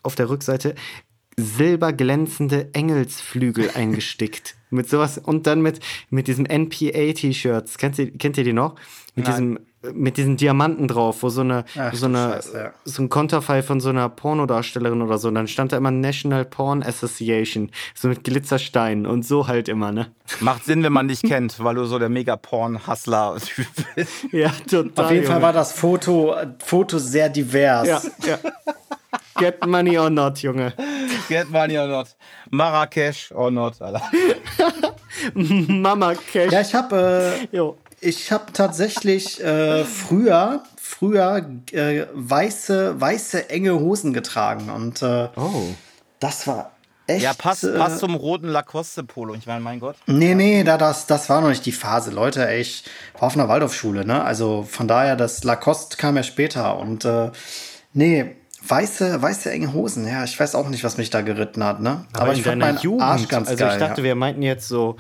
auf 0.02 0.16
der 0.16 0.28
Rückseite 0.32 0.74
silberglänzende 1.38 2.70
Engelsflügel 2.74 3.72
eingestickt. 3.74 4.56
Mit 4.70 4.90
sowas 4.90 5.18
und 5.18 5.48
dann 5.48 5.62
mit, 5.62 5.80
mit 6.10 6.28
diesem 6.28 6.46
NPA-T-Shirts. 6.46 7.78
Kennt 7.78 7.98
ihr, 8.00 8.12
kennt 8.18 8.38
ihr 8.38 8.44
die 8.44 8.54
noch? 8.54 8.76
Mit 9.16 9.28
diesem, 9.28 9.60
mit 9.82 10.18
diesen 10.18 10.38
Diamanten 10.38 10.88
drauf, 10.88 11.22
wo 11.22 11.30
so 11.30 11.42
eine, 11.42 11.64
Ach, 11.78 11.94
so 11.94 12.08
eine, 12.08 12.34
Scheiße, 12.34 12.58
ja. 12.58 12.74
so 12.84 13.04
ein 13.04 13.10
Konterfei 13.10 13.62
von 13.62 13.80
so 13.80 13.90
einer 13.90 14.10
Pornodarstellerin 14.10 15.02
oder 15.02 15.18
so. 15.18 15.28
Und 15.28 15.36
dann 15.36 15.48
stand 15.48 15.72
da 15.72 15.78
immer 15.78 15.92
National 15.92 16.46
Porn 16.46 16.84
Association, 16.84 17.72
so 17.94 18.08
mit 18.08 18.24
Glitzersteinen 18.24 19.06
und 19.06 19.24
so 19.26 19.48
halt 19.48 19.70
immer, 19.70 19.92
ne? 19.92 20.08
Macht 20.40 20.66
Sinn, 20.66 20.84
wenn 20.84 20.94
man 20.94 21.08
dich 21.08 21.22
kennt, 21.22 21.64
weil 21.64 21.76
du 21.76 21.86
so 21.86 22.00
der 22.00 22.10
Mega-Porn-Hustler-Typ 22.10 23.68
bist. 23.96 24.12
Ja, 24.32 24.52
total. 24.70 25.06
Auf 25.06 25.12
jeden 25.12 25.26
Fall 25.26 25.42
war 25.42 25.54
das 25.54 25.72
Foto, 25.74 26.36
Foto 26.60 26.98
sehr 26.98 27.30
divers. 27.30 27.88
Ja, 27.88 28.02
ja. 28.26 28.38
Get 29.38 29.66
money 29.66 29.98
or 29.98 30.10
not, 30.10 30.40
Junge. 30.40 30.74
Get 31.30 31.50
money 31.50 31.78
or 31.78 31.88
not. 31.88 32.08
Marrakesch 32.50 33.32
or 33.32 33.52
not, 33.52 33.80
Alter. 33.82 34.02
Mama 35.34 36.14
Cash. 36.16 36.52
Ja, 36.52 36.62
ich 36.62 36.74
habe 36.74 37.38
äh, 37.52 37.56
Jo. 37.56 37.78
Ich 38.00 38.32
habe 38.32 38.54
tatsächlich 38.54 39.44
äh, 39.44 39.84
früher 39.84 40.64
früher 40.80 41.46
äh, 41.72 42.06
weiße 42.14 43.00
weiße 43.00 43.50
enge 43.50 43.80
Hosen 43.80 44.14
getragen 44.14 44.70
und 44.70 45.02
äh, 45.02 45.30
Oh. 45.36 45.64
das 46.20 46.48
war 46.48 46.72
echt 47.08 47.24
Ja, 47.24 47.34
passt, 47.34 47.64
äh, 47.64 47.78
passt 47.78 48.00
zum 48.00 48.16
roten 48.16 48.48
Lacoste-Polo. 48.48 49.34
Ich 49.36 49.48
meine, 49.48 49.62
mein 49.62 49.80
Gott. 49.80 49.96
Nee, 50.06 50.36
nee, 50.36 50.64
da, 50.64 50.78
das, 50.78 51.08
das 51.08 51.30
war 51.30 51.42
noch 51.42 51.50
nicht 51.50 51.66
die 51.66 51.72
Phase. 51.72 52.12
Leute, 52.12 52.48
ey, 52.48 52.62
ich 52.62 52.84
war 53.14 53.24
auf 53.24 53.36
einer 53.36 53.48
Waldorfschule, 53.48 54.06
ne? 54.06 54.24
Also 54.24 54.64
von 54.70 54.88
daher, 54.88 55.16
das 55.16 55.44
Lacoste 55.44 55.98
kam 55.98 56.18
ja 56.18 56.24
später. 56.24 56.78
Und 56.78 57.06
äh, 57.06 57.32
nee, 57.94 58.36
weiße, 58.66 59.22
weiße 59.22 59.52
enge 59.52 59.74
Hosen, 59.74 60.08
ja, 60.08 60.24
ich 60.24 60.40
weiß 60.40 60.56
auch 60.56 60.70
nicht, 60.70 60.84
was 60.84 60.98
mich 60.98 61.10
da 61.10 61.22
geritten 61.22 61.64
hat, 61.64 61.82
ne? 61.82 62.06
Aber, 62.14 62.34
ich 62.34 62.44
fand 62.44 62.60
meinen 62.60 63.02
Arsch 63.02 63.28
ganz 63.28 63.50
also 63.50 63.64
geil. 63.64 63.74
ich 63.74 63.80
dachte, 63.80 64.02
ja. 64.02 64.06
wir 64.06 64.16
meinten 64.16 64.42
jetzt 64.42 64.68
so, 64.68 64.98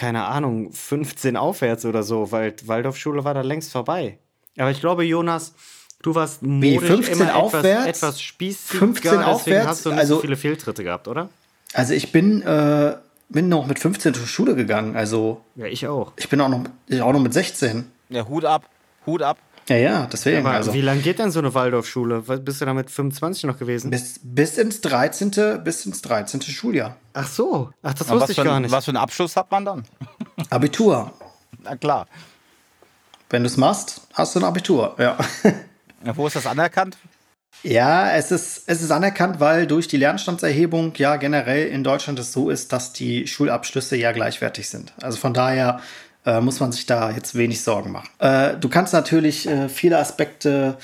keine 0.00 0.24
Ahnung, 0.24 0.72
15 0.72 1.36
aufwärts 1.36 1.84
oder 1.84 2.02
so, 2.02 2.32
weil 2.32 2.54
Waldorfschule 2.64 3.22
war 3.22 3.34
da 3.34 3.42
längst 3.42 3.70
vorbei. 3.70 4.16
Aber 4.56 4.70
ich 4.70 4.80
glaube, 4.80 5.04
Jonas, 5.04 5.52
du 6.00 6.14
warst 6.14 6.40
modisch 6.42 6.88
15 6.88 7.20
immer 7.20 7.36
aufwärts? 7.36 7.66
etwas, 7.86 7.96
etwas 7.98 8.22
spießiger, 8.22 8.78
15 8.78 9.02
deswegen 9.10 9.24
aufwärts? 9.30 9.66
hast 9.68 9.84
du 9.84 9.90
nicht 9.90 9.98
Also- 9.98 10.14
so 10.14 10.20
viele 10.22 10.36
Fehltritte 10.36 10.82
gehabt, 10.84 11.06
oder? 11.06 11.28
Also 11.74 11.92
ich 11.92 12.12
bin, 12.12 12.40
äh, 12.42 12.96
bin 13.28 13.50
noch 13.50 13.66
mit 13.66 13.78
15 13.78 14.14
zur 14.14 14.26
Schule 14.26 14.54
gegangen. 14.56 14.96
Also 14.96 15.42
Ja, 15.54 15.66
ich 15.66 15.86
auch. 15.86 16.12
ich 16.16 16.30
bin 16.30 16.40
auch 16.40 16.48
noch, 16.48 16.64
ich 16.88 17.02
auch 17.02 17.12
noch 17.12 17.20
mit 17.20 17.34
16. 17.34 17.84
Ja, 18.08 18.26
Hut 18.26 18.46
ab. 18.46 18.64
Hut 19.04 19.20
ab. 19.22 19.36
Ja, 19.70 19.76
ja, 19.76 20.08
deswegen. 20.12 20.38
Aber 20.44 20.50
also 20.56 20.74
wie 20.74 20.80
lange 20.80 21.00
geht 21.00 21.18
denn 21.20 21.30
so 21.30 21.38
eine 21.38 21.54
Waldorfschule? 21.54 22.26
Was- 22.28 22.44
Bist 22.44 22.60
du 22.60 22.64
da 22.64 22.74
mit 22.74 22.90
25 22.90 23.44
noch 23.44 23.56
gewesen? 23.58 23.90
bis, 23.90 24.20
bis 24.22 24.58
ins 24.58 24.80
13. 24.80 25.30
bis 25.62 25.86
ins 25.86 26.02
13. 26.02 26.42
Schuljahr. 26.42 26.96
Ach 27.14 27.28
so. 27.28 27.70
Ach, 27.82 27.94
das 27.94 28.08
Aber 28.08 28.16
wusste 28.16 28.22
was, 28.24 28.30
ich 28.30 28.36
für 28.36 28.44
gar 28.44 28.56
ein, 28.56 28.62
nicht. 28.62 28.72
was 28.72 28.84
für 28.84 28.90
einen 28.90 28.96
Abschluss 28.98 29.36
hat 29.36 29.50
man 29.52 29.64
dann? 29.64 29.84
Abitur. 30.50 31.12
Na 31.62 31.76
klar. 31.76 32.06
Wenn 33.30 33.42
du 33.42 33.46
es 33.46 33.56
machst, 33.56 34.00
hast 34.14 34.34
du 34.34 34.40
ein 34.40 34.44
Abitur. 34.44 34.94
Ja. 34.98 35.16
Ja, 36.02 36.16
wo 36.16 36.26
ist 36.26 36.34
das 36.34 36.46
anerkannt? 36.46 36.96
Ja, 37.62 38.10
es 38.12 38.30
ist, 38.30 38.62
es 38.66 38.80
ist 38.80 38.90
anerkannt, 38.90 39.38
weil 39.38 39.66
durch 39.66 39.86
die 39.86 39.98
Lernstandserhebung 39.98 40.94
ja 40.96 41.16
generell 41.16 41.68
in 41.68 41.84
Deutschland 41.84 42.18
es 42.18 42.32
so 42.32 42.48
ist, 42.48 42.72
dass 42.72 42.94
die 42.94 43.26
Schulabschlüsse 43.26 43.96
ja 43.96 44.12
gleichwertig 44.12 44.70
sind. 44.70 44.94
Also 45.02 45.18
von 45.18 45.34
daher 45.34 45.80
äh, 46.26 46.40
muss 46.40 46.60
man 46.60 46.72
sich 46.72 46.86
da 46.86 47.10
jetzt 47.10 47.34
wenig 47.34 47.62
Sorgen 47.62 47.92
machen. 47.92 48.08
Äh, 48.18 48.56
du 48.56 48.68
kannst 48.68 48.92
natürlich 48.92 49.48
äh, 49.48 49.68
viele 49.68 49.98
Aspekte 49.98 50.76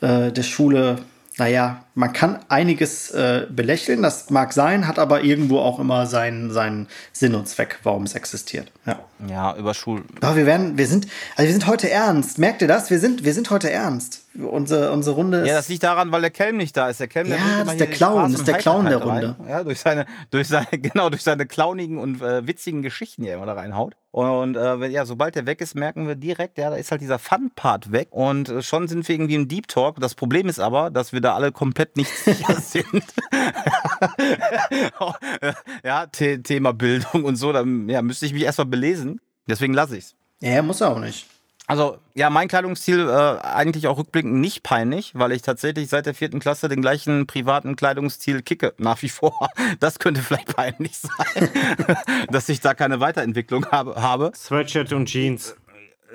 äh, 0.00 0.30
der 0.32 0.42
Schule, 0.42 0.98
naja, 1.38 1.83
man 1.94 2.12
kann 2.12 2.40
einiges 2.48 3.10
äh, 3.12 3.46
belächeln, 3.48 4.02
das 4.02 4.30
mag 4.30 4.52
sein, 4.52 4.86
hat 4.88 4.98
aber 4.98 5.22
irgendwo 5.22 5.58
auch 5.60 5.78
immer 5.78 6.06
seinen, 6.06 6.50
seinen 6.50 6.88
Sinn 7.12 7.34
und 7.34 7.48
Zweck, 7.48 7.78
warum 7.84 8.02
es 8.02 8.14
existiert. 8.14 8.72
Ja. 8.84 8.98
Ja, 9.28 9.56
über 9.56 9.74
Schul. 9.74 10.04
Aber 10.20 10.36
wir 10.36 10.46
werden, 10.46 10.76
wir 10.76 10.86
sind, 10.86 11.06
also 11.36 11.46
wir 11.46 11.52
sind 11.52 11.66
heute 11.66 11.88
ernst. 11.90 12.38
Merkt 12.38 12.62
ihr 12.62 12.68
das? 12.68 12.90
Wir 12.90 12.98
sind, 12.98 13.24
wir 13.24 13.32
sind 13.32 13.48
heute 13.50 13.70
ernst. 13.70 14.22
Unsere, 14.34 14.90
unsere 14.90 15.14
Runde 15.14 15.42
ist. 15.42 15.48
Ja, 15.48 15.54
das 15.54 15.68
liegt 15.68 15.84
daran, 15.84 16.10
weil 16.10 16.20
der 16.20 16.30
Kelm 16.30 16.56
nicht 16.56 16.76
da 16.76 16.88
ist. 16.88 16.98
Der 16.98 17.06
Kelm, 17.06 17.28
der 17.28 17.38
Ja, 17.38 17.62
immer 17.62 17.72
ist 17.72 17.80
der 17.80 17.86
Clown, 17.86 18.32
das 18.32 18.40
ist 18.40 18.48
der 18.48 18.58
Clown 18.58 18.86
der 18.86 18.96
Runde. 18.96 19.36
rein. 19.38 19.48
Ja, 19.48 19.62
durch 19.62 19.78
seine, 19.78 20.06
durch 20.30 20.48
seine, 20.48 20.66
genau, 20.72 21.08
durch 21.08 21.22
seine 21.22 21.46
clownigen 21.46 21.98
und 21.98 22.20
äh, 22.20 22.46
witzigen 22.46 22.82
Geschichten, 22.82 23.22
die 23.22 23.28
er 23.28 23.36
immer 23.36 23.46
da 23.46 23.52
reinhaut. 23.52 23.94
Und 24.10 24.56
äh, 24.56 24.86
ja, 24.88 25.06
sobald 25.06 25.36
der 25.36 25.46
weg 25.46 25.60
ist, 25.60 25.74
merken 25.74 26.06
wir 26.08 26.16
direkt, 26.16 26.58
ja, 26.58 26.70
da 26.70 26.76
ist 26.76 26.90
halt 26.90 27.00
dieser 27.00 27.18
Fun-Part 27.20 27.92
weg. 27.92 28.08
Und 28.10 28.48
äh, 28.48 28.62
schon 28.62 28.88
sind 28.88 29.06
wir 29.08 29.14
irgendwie 29.14 29.34
im 29.36 29.46
Deep 29.48 29.68
Talk. 29.68 30.00
Das 30.00 30.14
Problem 30.16 30.48
ist 30.48 30.58
aber, 30.58 30.90
dass 30.90 31.12
wir 31.12 31.20
da 31.20 31.34
alle 31.34 31.52
komplett 31.52 31.83
nicht 31.96 32.10
sicher 32.16 32.60
sind. 32.60 33.04
ja, 35.84 36.06
The 36.14 36.42
Thema 36.42 36.72
Bildung 36.72 37.24
und 37.24 37.36
so, 37.36 37.52
da 37.52 37.64
ja, 37.86 38.02
müsste 38.02 38.26
ich 38.26 38.32
mich 38.32 38.42
erstmal 38.42 38.66
belesen. 38.66 39.20
Deswegen 39.46 39.74
lasse 39.74 39.96
ich's. 39.96 40.14
Ja, 40.40 40.62
muss 40.62 40.80
er 40.80 40.90
auch 40.90 40.98
nicht. 40.98 41.26
Also, 41.66 41.96
ja, 42.14 42.28
mein 42.28 42.48
Kleidungsstil 42.48 43.08
äh, 43.08 43.42
eigentlich 43.42 43.86
auch 43.86 43.96
rückblickend 43.96 44.34
nicht 44.34 44.62
peinlich, 44.62 45.12
weil 45.14 45.32
ich 45.32 45.40
tatsächlich 45.40 45.88
seit 45.88 46.04
der 46.04 46.14
vierten 46.14 46.38
Klasse 46.38 46.68
den 46.68 46.82
gleichen 46.82 47.26
privaten 47.26 47.74
Kleidungsstil 47.74 48.42
kicke, 48.42 48.74
nach 48.76 49.00
wie 49.02 49.08
vor. 49.08 49.48
Das 49.80 49.98
könnte 49.98 50.20
vielleicht 50.20 50.54
peinlich 50.54 50.98
sein, 50.98 51.48
dass 52.30 52.48
ich 52.48 52.60
da 52.60 52.74
keine 52.74 53.00
Weiterentwicklung 53.00 53.66
habe. 53.66 54.00
habe. 54.00 54.32
Sweatshirt 54.34 54.92
und 54.92 55.06
Jeans. 55.06 55.56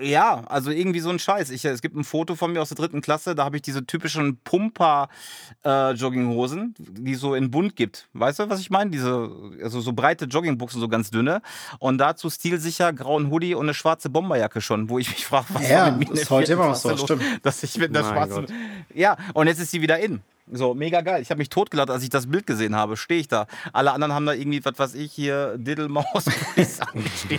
Ja, 0.02 0.44
also 0.48 0.72
irgendwie 0.72 1.00
so 1.00 1.10
ein 1.10 1.20
Scheiß. 1.20 1.50
Ich, 1.50 1.66
es 1.66 1.82
gibt 1.82 1.96
ein 1.96 2.04
Foto 2.04 2.36
von 2.36 2.54
mir 2.54 2.62
aus 2.62 2.70
der 2.70 2.78
dritten 2.78 3.02
Klasse, 3.02 3.36
da 3.36 3.46
habe 3.46 3.58
ich 3.58 3.62
diese 3.62 3.86
typischen 3.86 4.40
Pumper-Jogginghosen, 4.44 6.76
die 6.78 7.14
es 7.14 7.20
so 7.20 7.36
in 7.36 7.52
bunt 7.52 7.76
gibt. 7.76 8.08
Weißt 8.14 8.40
du, 8.40 8.50
was 8.50 8.60
ich 8.60 8.70
meine? 8.70 8.92
Diese, 8.92 9.30
also 9.64 9.82
so 9.82 9.94
breite 9.94 10.26
Joggingbuchsen, 10.26 10.80
so 10.80 10.88
ganz 10.88 11.10
dünne. 11.12 11.42
Und 11.80 11.98
dazu 11.98 12.30
stilsicher 12.30 12.94
grauen 12.94 13.32
Hoodie 13.32 13.56
und 13.56 13.66
eine 13.66 13.74
schwarze 13.74 14.10
Bomberjacke 14.10 14.62
schon, 14.62 14.90
wo 14.90 15.00
ich 15.00 15.10
mich 15.10 15.26
frage, 15.26 15.48
was 15.50 15.70
Ja, 15.70 15.86
war 15.86 15.92
mit 15.92 16.10
mir 16.10 16.22
ist 16.22 16.30
heute 16.30 16.54
immer 16.54 16.68
noch 16.68 16.76
so, 16.76 16.90
los, 16.90 17.02
stimmt. 17.02 17.24
dass 17.44 17.64
ich 17.64 17.78
mit 17.78 17.96
einer 17.96 18.08
schwarzen. 18.08 18.46
Gott. 18.46 18.54
Ja, 18.94 19.18
und 19.34 19.48
jetzt 19.48 19.60
ist 19.60 19.72
sie 19.72 19.82
wieder 19.82 20.00
in. 20.00 20.22
So, 20.52 20.74
mega 20.74 21.02
geil. 21.02 21.22
Ich 21.22 21.30
habe 21.30 21.38
mich 21.38 21.50
totgelacht, 21.50 21.90
als 21.90 22.04
ich 22.04 22.10
das 22.10 22.28
Bild 22.28 22.48
gesehen 22.48 22.76
habe. 22.76 22.98
Stehe 22.98 23.20
ich 23.20 23.28
da. 23.28 23.46
Alle 23.72 23.92
anderen 23.92 24.14
haben 24.14 24.26
da 24.26 24.34
irgendwie, 24.34 24.64
was 24.66 24.78
weiß 24.78 24.96
ich, 24.96 25.12
hier 25.12 25.58
Diddlemaus. 25.58 26.26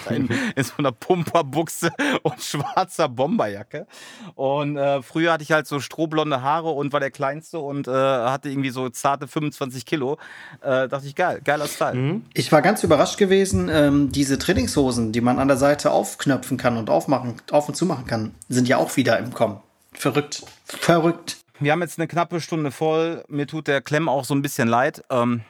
Da 0.04 0.14
in, 0.14 0.28
in 0.54 0.64
so 0.64 0.74
einer 0.78 0.92
Pumperbuchse 0.92 1.90
und 2.22 2.40
schwarzer 2.40 3.08
Bomberjacke. 3.08 3.86
Und 4.34 4.76
äh, 4.76 5.02
früher 5.02 5.32
hatte 5.32 5.42
ich 5.42 5.52
halt 5.52 5.66
so 5.66 5.80
strohblonde 5.80 6.42
Haare 6.42 6.70
und 6.70 6.92
war 6.92 7.00
der 7.00 7.10
Kleinste 7.10 7.58
und 7.58 7.88
äh, 7.88 7.90
hatte 7.90 8.48
irgendwie 8.48 8.70
so 8.70 8.88
zarte 8.88 9.26
25 9.26 9.84
Kilo. 9.84 10.18
Äh, 10.60 10.88
dachte 10.88 11.06
ich, 11.06 11.14
geil, 11.14 11.40
geiler 11.44 11.66
Style. 11.66 12.20
Ich 12.34 12.52
war 12.52 12.62
ganz 12.62 12.82
überrascht 12.84 13.18
gewesen, 13.18 13.68
ähm, 13.70 14.12
diese 14.12 14.38
Trainingshosen, 14.38 15.12
die 15.12 15.20
man 15.20 15.38
an 15.38 15.48
der 15.48 15.56
Seite 15.56 15.90
aufknöpfen 15.90 16.56
kann 16.56 16.76
und 16.76 16.90
aufmachen, 16.90 17.34
auf 17.50 17.68
und 17.68 17.74
zumachen 17.74 18.06
kann, 18.06 18.34
sind 18.48 18.68
ja 18.68 18.78
auch 18.78 18.96
wieder 18.96 19.18
im 19.18 19.32
Kommen. 19.32 19.58
Verrückt. 19.92 20.42
Verrückt. 20.64 21.38
Wir 21.60 21.72
haben 21.72 21.82
jetzt 21.82 21.98
eine 21.98 22.08
knappe 22.08 22.40
Stunde 22.40 22.70
voll. 22.70 23.24
Mir 23.28 23.46
tut 23.46 23.68
der 23.68 23.80
Klemm 23.80 24.08
auch 24.08 24.24
so 24.24 24.34
ein 24.34 24.42
bisschen 24.42 24.66
leid. 24.66 25.04
Ähm, 25.10 25.42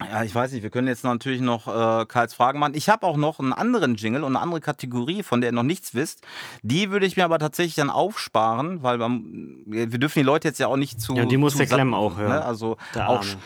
ja, 0.00 0.24
ich 0.24 0.34
weiß 0.34 0.52
nicht, 0.52 0.62
wir 0.62 0.70
können 0.70 0.88
jetzt 0.88 1.04
natürlich 1.04 1.40
noch 1.40 1.68
äh, 1.68 2.04
Karls 2.06 2.34
Fragen 2.34 2.58
machen. 2.58 2.74
Ich 2.74 2.88
habe 2.88 3.06
auch 3.06 3.16
noch 3.16 3.38
einen 3.38 3.52
anderen 3.52 3.94
Jingle 3.94 4.24
und 4.24 4.34
eine 4.34 4.42
andere 4.42 4.60
Kategorie, 4.60 5.22
von 5.22 5.40
der 5.40 5.50
ihr 5.50 5.54
noch 5.54 5.62
nichts 5.62 5.94
wisst. 5.94 6.22
Die 6.62 6.90
würde 6.90 7.06
ich 7.06 7.16
mir 7.16 7.24
aber 7.24 7.38
tatsächlich 7.38 7.76
dann 7.76 7.90
aufsparen, 7.90 8.82
weil 8.82 8.98
man, 8.98 9.62
wir 9.66 9.86
dürfen 9.86 10.18
die 10.18 10.24
Leute 10.24 10.48
jetzt 10.48 10.58
ja 10.58 10.66
auch 10.66 10.76
nicht 10.76 11.00
zu. 11.00 11.14
Ja, 11.14 11.24
die 11.24 11.36
muss 11.36 11.56
der 11.56 11.66
Klemm 11.66 11.94
auch 11.94 12.16
hören. 12.16 12.32
Ne? 12.32 12.44
Also 12.44 12.76
Der 12.94 13.08
auch 13.08 13.20
Arme. 13.20 13.36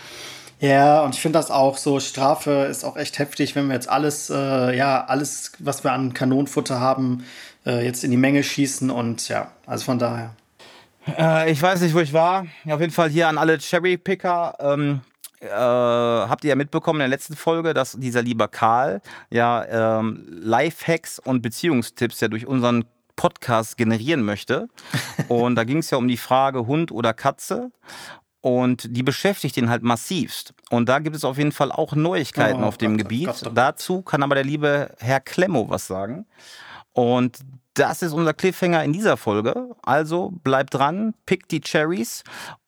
Ja, 0.61 1.03
und 1.03 1.15
ich 1.15 1.21
finde 1.21 1.39
das 1.39 1.53
auch 1.53 1.77
so, 1.77 2.01
Strafe 2.01 2.67
ist 2.69 2.83
auch 2.83 2.97
echt 2.97 3.21
heftig, 3.21 3.55
wenn 3.55 3.69
wir 3.69 3.75
jetzt 3.75 3.89
alles, 3.89 4.29
äh, 4.29 4.77
ja, 4.77 5.05
alles, 5.05 5.53
was 5.61 5.85
wir 5.85 5.93
an 5.93 6.15
Kanonenfutter 6.15 6.81
haben, 6.81 7.25
äh, 7.65 7.85
jetzt 7.85 8.03
in 8.03 8.11
die 8.11 8.17
Menge 8.17 8.43
schießen 8.43 8.91
und 8.91 9.29
ja, 9.29 9.53
also 9.67 9.85
von 9.85 10.01
daher. 10.01 10.35
Äh, 11.17 11.51
ich 11.51 11.61
weiß 11.63 11.81
nicht, 11.81 11.95
wo 11.95 12.01
ich 12.01 12.13
war. 12.13 12.47
Auf 12.69 12.81
jeden 12.81 12.93
Fall 12.93 13.09
hier 13.11 13.29
an 13.29 13.39
alle 13.39 13.59
Cherry-Picker. 13.59 14.57
Ähm, 14.61 15.01
äh, 15.41 15.49
habt 15.49 16.45
ihr 16.45 16.51
ja 16.51 16.57
mitbekommen 16.57 16.99
in 16.99 17.11
der 17.11 17.17
letzten 17.17 17.37
Folge, 17.37 17.73
dass 17.75 17.93
dieser 17.93 18.23
lieber 18.23 18.49
Karl 18.49 19.01
ja 19.31 19.99
ähm, 20.01 20.27
Lifehacks 20.29 21.19
und 21.19 21.43
Beziehungstipps 21.43 22.21
ja 22.21 22.29
durch 22.29 22.47
unseren 22.47 22.85
Podcast 23.15 23.77
generieren 23.77 24.23
möchte. 24.23 24.69
Und 25.29 25.57
da 25.57 25.65
ging 25.65 25.79
es 25.79 25.91
ja 25.91 25.99
um 25.99 26.07
die 26.09 26.17
Frage 26.17 26.67
Hund 26.67 26.93
oder 26.93 27.13
Katze. 27.13 27.73
Und 28.41 28.97
die 28.97 29.03
beschäftigt 29.03 29.57
ihn 29.57 29.69
halt 29.69 29.83
massivst. 29.83 30.55
Und 30.71 30.89
da 30.89 31.01
gibt 31.01 31.17
es 31.17 31.25
auf 31.25 31.37
jeden 31.37 31.51
Fall 31.51 31.73
auch 31.73 31.95
Neuigkeiten 31.97 32.63
Oh 32.63 32.67
auf 32.67 32.79
dem 32.79 32.93
Gott, 32.93 33.01
oh 33.01 33.03
Gebiet. 33.09 33.27
Gott, 33.27 33.41
oh 33.43 33.45
Gott. 33.47 33.57
Dazu 33.59 34.03
kann 34.03 34.23
aber 34.23 34.37
der 34.37 34.45
liebe 34.45 34.95
Herr 35.01 35.19
Klemmo 35.21 35.69
was 35.69 35.89
sagen. 35.89 36.27
Und 36.93 37.39
das 37.79 38.03
ist 38.03 38.13
unser 38.13 38.35
Cliffhanger 38.35 38.83
in 38.85 38.93
dieser 38.93 39.17
Folge. 39.17 39.71
Also 39.83 40.33
bleibt 40.43 40.75
dran, 40.75 41.15
pickt 41.27 41.51
die 41.51 41.61
Cherries 41.61 42.25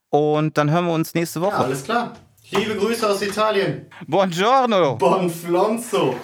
und 0.08 0.56
dann 0.56 0.70
hören 0.70 0.86
wir 0.86 0.92
uns 0.92 1.14
nächste 1.14 1.40
Woche. 1.40 1.56
alles 1.56 1.84
klar. 1.84 2.12
Liebe 2.50 2.74
Grüße 2.74 3.08
aus 3.08 3.22
Italien. 3.22 3.86
Buongiorno! 4.08 4.96
Bonflonzo. 4.96 6.16